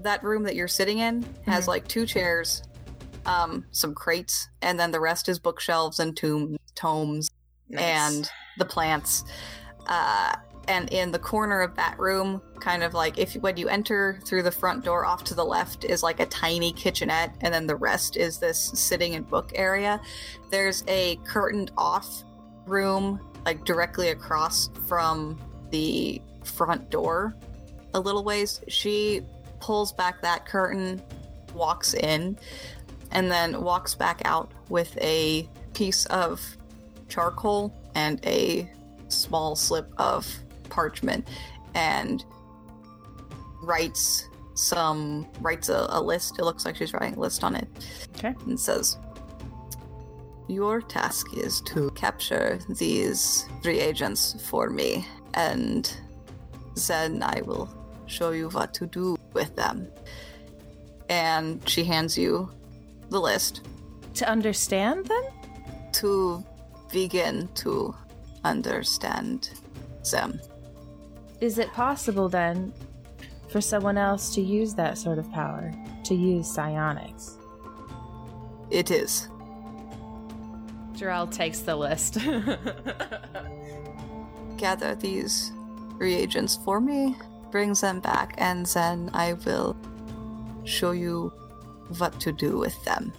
that 0.00 0.22
room 0.22 0.42
that 0.42 0.54
you're 0.54 0.68
sitting 0.68 0.98
in 0.98 1.24
has 1.46 1.68
like 1.68 1.86
two 1.88 2.04
chairs 2.04 2.62
um 3.26 3.64
some 3.70 3.94
crates 3.94 4.48
and 4.60 4.78
then 4.78 4.90
the 4.90 5.00
rest 5.00 5.28
is 5.28 5.38
bookshelves 5.38 6.00
and 6.00 6.16
tomb 6.16 6.56
tomes 6.74 7.30
and 7.72 8.30
the 8.58 8.64
plants. 8.64 9.24
Uh 9.86 10.34
and 10.68 10.92
in 10.92 11.10
the 11.10 11.18
corner 11.18 11.60
of 11.60 11.74
that 11.76 11.98
room 11.98 12.40
kind 12.60 12.82
of 12.82 12.94
like 12.94 13.18
if 13.18 13.34
when 13.36 13.56
you 13.56 13.68
enter 13.68 14.18
through 14.24 14.42
the 14.42 14.50
front 14.50 14.84
door 14.84 15.04
off 15.04 15.24
to 15.24 15.34
the 15.34 15.44
left 15.44 15.84
is 15.84 16.02
like 16.02 16.20
a 16.20 16.26
tiny 16.26 16.72
kitchenette 16.72 17.34
and 17.40 17.52
then 17.52 17.66
the 17.66 17.76
rest 17.76 18.16
is 18.16 18.38
this 18.38 18.58
sitting 18.74 19.14
and 19.14 19.28
book 19.28 19.52
area. 19.54 20.00
There's 20.50 20.84
a 20.88 21.16
curtained 21.24 21.72
off 21.76 22.24
room 22.66 23.20
like 23.44 23.64
directly 23.64 24.08
across 24.08 24.70
from 24.88 25.38
the 25.70 26.20
front 26.44 26.90
door 26.90 27.34
a 27.92 28.00
little 28.00 28.24
ways. 28.24 28.60
She 28.68 29.22
pulls 29.60 29.92
back 29.92 30.22
that 30.22 30.46
curtain 30.46 31.02
walks 31.54 31.94
in 31.94 32.38
and 33.12 33.30
then 33.30 33.62
walks 33.62 33.94
back 33.94 34.22
out 34.24 34.50
with 34.68 34.96
a 34.98 35.48
piece 35.72 36.06
of 36.06 36.56
charcoal 37.08 37.72
and 37.94 38.24
a 38.26 38.68
small 39.08 39.54
slip 39.54 39.92
of 39.98 40.26
parchment 40.74 41.28
and 41.74 42.24
writes 43.62 44.28
some 44.54 45.26
writes 45.40 45.68
a, 45.68 45.86
a 45.90 46.00
list. 46.00 46.38
It 46.38 46.44
looks 46.44 46.64
like 46.64 46.76
she's 46.76 46.92
writing 46.92 47.16
a 47.16 47.20
list 47.20 47.42
on 47.42 47.56
it. 47.56 47.68
Okay. 48.16 48.34
and 48.46 48.58
says 48.58 48.98
your 50.46 50.80
task 50.82 51.26
is 51.36 51.60
to 51.62 51.90
capture 51.92 52.58
these 52.68 53.46
three 53.62 53.78
reagents 53.78 54.36
for 54.48 54.68
me 54.68 55.06
and 55.32 55.96
then 56.86 57.22
i 57.22 57.40
will 57.46 57.66
show 58.06 58.30
you 58.32 58.50
what 58.50 58.74
to 58.74 58.86
do 58.86 59.16
with 59.32 59.54
them. 59.56 59.88
And 61.08 61.66
she 61.68 61.84
hands 61.84 62.18
you 62.18 62.50
the 63.08 63.20
list. 63.20 63.66
To 64.14 64.28
understand 64.28 65.06
them? 65.06 65.24
to 65.94 66.44
begin 66.92 67.48
to 67.54 67.94
understand 68.44 69.50
them 70.10 70.40
Is 71.40 71.58
it 71.58 71.72
possible 71.72 72.28
then 72.28 72.72
for 73.48 73.60
someone 73.60 73.98
else 73.98 74.34
to 74.34 74.40
use 74.40 74.74
that 74.74 74.98
sort 74.98 75.18
of 75.18 75.30
power? 75.32 75.72
To 76.04 76.14
use 76.14 76.52
psionics? 76.52 77.38
it 78.70 78.90
is 78.90 79.28
Jarell 80.94 81.30
takes 81.30 81.60
the 81.60 81.74
list. 81.74 82.18
gather 84.56 84.94
these 84.94 85.50
reagents 85.96 86.54
for 86.54 86.80
me, 86.80 87.16
brings 87.50 87.80
them 87.80 87.98
back, 87.98 88.34
and 88.38 88.64
then 88.66 89.10
I 89.12 89.32
will 89.44 89.76
show 90.62 90.92
you 90.92 91.32
what 91.98 92.20
to 92.20 92.30
do 92.30 92.58
with 92.58 92.82
them. 92.84 93.12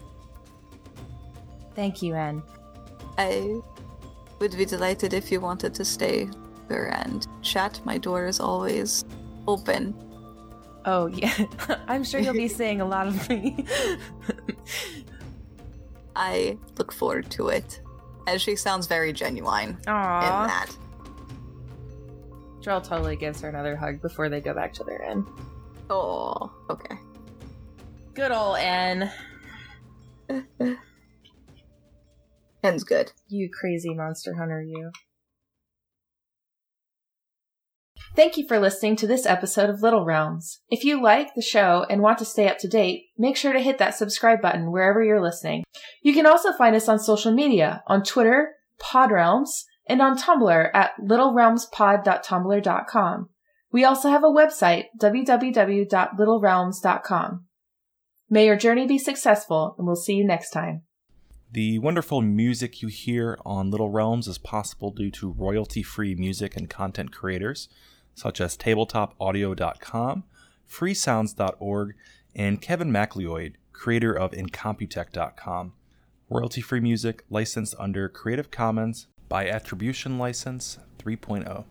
Thank 1.76 2.02
you, 2.02 2.16
Anne. 2.16 2.42
I 3.18 3.60
would 4.40 4.56
be 4.56 4.64
delighted 4.64 5.14
if 5.14 5.30
you 5.30 5.42
wanted 5.42 5.74
to 5.76 5.84
stay 5.84 6.30
and 6.70 7.28
chat. 7.42 7.80
My 7.86 7.98
door 7.98 8.26
is 8.26 8.40
always 8.40 9.06
open. 9.48 9.96
Oh, 10.86 11.08
yeah. 11.08 11.34
I'm 11.88 12.04
sure 12.04 12.20
you'll 12.20 12.34
be 12.34 12.48
seeing 12.60 12.82
a 12.82 12.86
lot 12.86 13.08
of 13.08 13.30
me. 13.30 13.66
I 16.16 16.58
look 16.78 16.92
forward 16.92 17.30
to 17.32 17.50
it. 17.50 17.82
And 18.28 18.42
she 18.42 18.56
sounds 18.56 18.88
very 18.88 19.14
genuine 19.14 19.70
in 19.70 19.84
that. 19.86 20.72
Jarell 22.62 22.84
totally 22.84 23.16
gives 23.16 23.42
her 23.42 23.50
another 23.50 23.76
hug 23.76 24.02
before 24.02 24.30
they 24.30 24.42
go 24.42 24.54
back 24.54 24.74
to 24.74 24.84
their 24.84 25.04
inn. 25.04 25.26
Oh, 25.90 26.52
okay. 26.70 26.96
Good 28.16 28.32
ol' 28.32 28.56
Anne. 28.56 29.12
Ends 32.64 32.84
good. 32.84 33.12
You 33.28 33.50
crazy 33.52 33.94
monster 33.94 34.34
hunter, 34.34 34.64
you. 34.64 34.92
Thank 38.16 38.38
you 38.38 38.48
for 38.48 38.60
listening 38.60 38.96
to 38.98 39.08
this 39.08 39.26
episode 39.26 39.70
of 39.70 39.82
Little 39.82 40.06
Realms. 40.06 40.62
If 40.70 40.84
you 40.86 41.04
like 41.04 41.36
the 41.36 41.42
show 41.42 41.86
and 41.90 42.02
want 42.02 42.18
to 42.20 42.26
stay 42.26 42.48
up 42.48 42.58
to 42.60 42.70
date, 42.70 43.08
make 43.18 43.36
sure 43.36 43.52
to 43.52 43.60
hit 43.60 43.78
that 43.80 43.94
subscribe 43.94 44.42
button 44.42 44.72
wherever 44.72 45.04
you're 45.04 45.22
listening. 45.22 45.66
You 46.02 46.14
can 46.14 46.26
also 46.26 46.54
find 46.54 46.78
us 46.78 46.88
on 46.88 46.98
social 46.98 47.34
media 47.34 47.84
on 47.88 48.04
Twitter, 48.04 48.54
PodRealms, 48.82 49.50
and 49.86 50.02
on 50.02 50.18
Tumblr 50.18 50.70
at 50.74 50.94
littlerealmspod.tumblr.com. 51.04 53.30
We 53.74 53.84
also 53.84 54.10
have 54.10 54.24
a 54.24 54.28
website, 54.28 54.86
www.littlerealms.com. 55.02 57.46
May 58.30 58.46
your 58.46 58.56
journey 58.56 58.88
be 58.88 58.98
successful, 58.98 59.76
and 59.78 59.86
we'll 59.86 59.98
see 59.98 60.14
you 60.14 60.26
next 60.26 60.52
time. 60.52 60.84
The 61.52 61.80
wonderful 61.80 62.22
music 62.22 62.82
you 62.82 62.88
hear 62.88 63.38
on 63.46 63.72
Little 63.72 63.90
Realms 63.90 64.30
is 64.30 64.38
possible 64.38 64.92
due 64.92 65.12
to 65.12 65.34
royalty 65.34 65.84
free 65.84 66.16
music 66.16 66.56
and 66.56 66.70
content 66.70 67.12
creators 67.12 67.68
such 68.16 68.42
as 68.42 68.58
tabletopaudio.com, 68.58 70.24
freesounds.org, 70.68 71.96
and 72.36 72.62
Kevin 72.62 72.92
MacLeod, 72.92 73.58
creator 73.72 74.14
of 74.14 74.32
incompetech.com. 74.32 75.74
Royalty 76.30 76.62
free 76.62 76.80
music 76.80 77.24
licensed 77.30 77.76
under 77.78 78.10
Creative 78.10 78.50
Commons 78.50 79.08
by 79.30 79.48
Attribution 79.48 80.18
License 80.18 80.80
3.0. 80.98 81.66